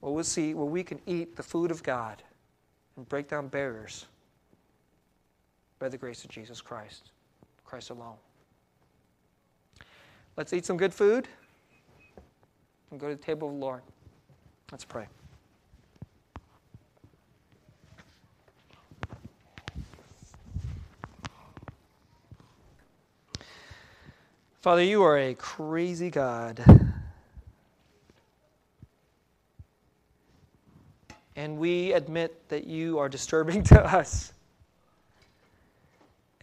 Well, 0.01 0.14
we'll 0.14 0.25
see 0.25 0.55
where 0.55 0.67
we 0.67 0.85
can 0.85 1.01
eat 1.07 1.37
the 1.37 1.43
food 1.43 1.71
of 1.71 1.83
God 1.83 2.23
and 2.97 3.09
break 3.09 3.29
down 3.29 3.49
barriers 3.49 4.07
by 5.79 5.89
the 5.89 5.99
grace 5.99 6.25
of 6.25 6.31
Jesus 6.31 6.61
Christ, 6.61 7.11
Christ 7.65 7.91
alone. 7.91 8.17
Let's 10.37 10.53
eat 10.53 10.65
some 10.65 10.77
good 10.77 10.93
food 10.93 11.29
and 12.91 13.01
go 13.01 13.09
to 13.09 13.15
the 13.15 13.23
table 13.23 13.49
of 13.49 13.55
the 13.55 13.61
Lord. 13.61 13.83
Let's 14.71 14.85
pray. 14.85 15.07
Father, 24.61 24.83
you 24.83 25.03
are 25.05 25.17
a 25.17 25.35
crazy 25.35 26.11
God. 26.11 26.86
And 31.37 31.59
we 31.59 31.93
admit 31.93 32.49
that 32.49 32.66
you 32.66 32.99
are 32.99 33.09
disturbing 33.09 33.62
to 33.64 33.84
us. 33.84 34.32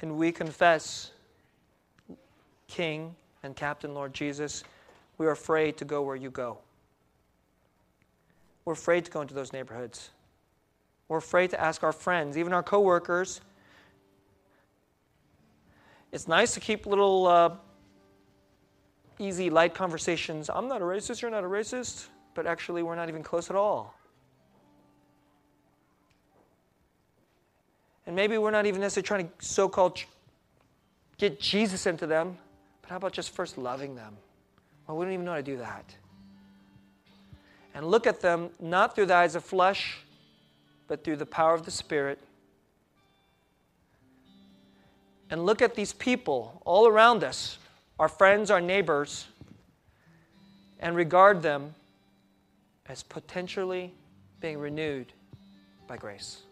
And 0.01 0.17
we 0.17 0.31
confess, 0.31 1.11
King 2.67 3.15
and 3.41 3.55
Captain 3.55 3.93
Lord 3.93 4.13
Jesus, 4.13 4.63
we 5.17 5.25
are 5.25 5.31
afraid 5.31 5.77
to 5.77 5.85
go 5.85 6.01
where 6.01 6.15
you 6.15 6.29
go. 6.29 6.59
We're 8.65 8.73
afraid 8.73 9.05
to 9.05 9.11
go 9.11 9.21
into 9.21 9.33
those 9.33 9.51
neighborhoods. 9.51 10.11
We're 11.07 11.17
afraid 11.17 11.49
to 11.51 11.59
ask 11.59 11.83
our 11.83 11.91
friends, 11.91 12.37
even 12.37 12.53
our 12.53 12.63
coworkers. 12.63 13.41
It's 16.11 16.27
nice 16.27 16.53
to 16.53 16.59
keep 16.59 16.85
little 16.85 17.27
uh, 17.27 17.55
easy, 19.19 19.49
light 19.49 19.73
conversations. 19.73 20.49
I'm 20.49 20.67
not 20.67 20.81
a 20.81 20.85
racist, 20.85 21.21
you're 21.21 21.31
not 21.31 21.43
a 21.43 21.47
racist, 21.47 22.07
but 22.35 22.45
actually, 22.45 22.83
we're 22.83 22.95
not 22.95 23.09
even 23.09 23.23
close 23.23 23.49
at 23.49 23.55
all. 23.55 23.95
And 28.05 28.15
maybe 28.15 28.37
we're 28.37 28.51
not 28.51 28.65
even 28.65 28.81
necessarily 28.81 29.07
trying 29.07 29.27
to 29.27 29.45
so 29.45 29.69
called 29.69 30.03
get 31.17 31.39
Jesus 31.39 31.85
into 31.85 32.05
them, 32.05 32.37
but 32.81 32.89
how 32.89 32.97
about 32.97 33.13
just 33.13 33.31
first 33.31 33.57
loving 33.57 33.95
them? 33.95 34.17
Well, 34.87 34.97
we 34.97 35.05
don't 35.05 35.13
even 35.13 35.25
know 35.25 35.31
how 35.31 35.37
to 35.37 35.43
do 35.43 35.57
that. 35.57 35.95
And 37.73 37.87
look 37.87 38.05
at 38.05 38.19
them 38.19 38.49
not 38.59 38.95
through 38.95 39.07
the 39.07 39.15
eyes 39.15 39.35
of 39.35 39.43
flesh, 39.43 39.99
but 40.87 41.03
through 41.03 41.15
the 41.15 41.25
power 41.25 41.53
of 41.53 41.65
the 41.65 41.71
Spirit. 41.71 42.19
And 45.29 45.45
look 45.45 45.61
at 45.61 45.73
these 45.73 45.93
people 45.93 46.61
all 46.65 46.87
around 46.87 47.23
us, 47.23 47.57
our 47.99 48.09
friends, 48.09 48.51
our 48.51 48.61
neighbors, 48.61 49.25
and 50.79 50.95
regard 50.95 51.41
them 51.41 51.73
as 52.87 53.01
potentially 53.01 53.93
being 54.41 54.59
renewed 54.59 55.13
by 55.87 55.97
grace. 55.97 56.43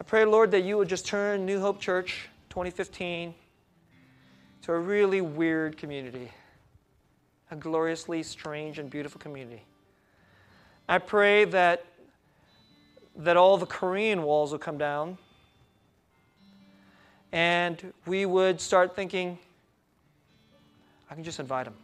I 0.00 0.04
pray, 0.04 0.24
Lord, 0.24 0.52
that 0.52 0.60
you 0.60 0.78
would 0.78 0.88
just 0.88 1.06
turn 1.06 1.44
New 1.44 1.60
Hope 1.60 1.80
Church 1.80 2.28
2015 2.50 3.34
to 4.62 4.72
a 4.72 4.78
really 4.78 5.20
weird 5.20 5.76
community, 5.76 6.30
a 7.50 7.56
gloriously 7.56 8.22
strange 8.22 8.78
and 8.78 8.88
beautiful 8.88 9.20
community. 9.20 9.64
I 10.88 10.98
pray 10.98 11.46
that, 11.46 11.84
that 13.16 13.36
all 13.36 13.58
the 13.58 13.66
Korean 13.66 14.22
walls 14.22 14.52
will 14.52 14.60
come 14.60 14.78
down 14.78 15.18
and 17.32 17.92
we 18.06 18.24
would 18.24 18.60
start 18.60 18.94
thinking, 18.94 19.36
I 21.10 21.14
can 21.14 21.24
just 21.24 21.40
invite 21.40 21.64
them. 21.64 21.74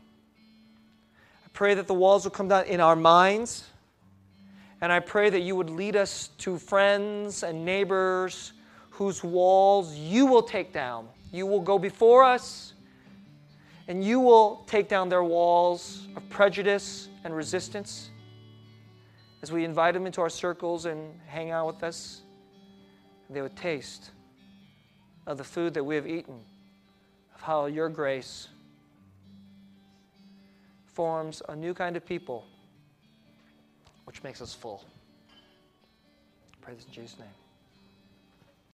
I 1.44 1.48
pray 1.52 1.74
that 1.74 1.88
the 1.88 1.94
walls 1.94 2.22
will 2.22 2.30
come 2.30 2.46
down 2.46 2.66
in 2.66 2.80
our 2.80 2.94
minds. 2.94 3.64
And 4.84 4.92
I 4.92 5.00
pray 5.00 5.30
that 5.30 5.40
you 5.40 5.56
would 5.56 5.70
lead 5.70 5.96
us 5.96 6.28
to 6.40 6.58
friends 6.58 7.42
and 7.42 7.64
neighbors 7.64 8.52
whose 8.90 9.24
walls 9.24 9.96
you 9.96 10.26
will 10.26 10.42
take 10.42 10.74
down. 10.74 11.08
You 11.32 11.46
will 11.46 11.62
go 11.62 11.78
before 11.78 12.22
us, 12.22 12.74
and 13.88 14.04
you 14.04 14.20
will 14.20 14.62
take 14.66 14.90
down 14.90 15.08
their 15.08 15.24
walls 15.24 16.06
of 16.16 16.28
prejudice 16.28 17.08
and 17.24 17.34
resistance 17.34 18.10
as 19.40 19.50
we 19.50 19.64
invite 19.64 19.94
them 19.94 20.04
into 20.04 20.20
our 20.20 20.28
circles 20.28 20.84
and 20.84 21.18
hang 21.28 21.50
out 21.50 21.66
with 21.66 21.82
us. 21.82 22.20
They 23.30 23.40
would 23.40 23.56
taste 23.56 24.10
of 25.26 25.38
the 25.38 25.44
food 25.44 25.72
that 25.72 25.84
we 25.84 25.94
have 25.94 26.06
eaten, 26.06 26.40
of 27.34 27.40
how 27.40 27.64
your 27.64 27.88
grace 27.88 28.48
forms 30.84 31.40
a 31.48 31.56
new 31.56 31.72
kind 31.72 31.96
of 31.96 32.04
people 32.04 32.44
which 34.04 34.22
makes 34.22 34.40
us 34.40 34.54
full. 34.54 34.84
Pray 36.60 36.74
this 36.74 36.84
in 36.86 36.92
Jesus' 36.92 37.18
name. 37.18 37.43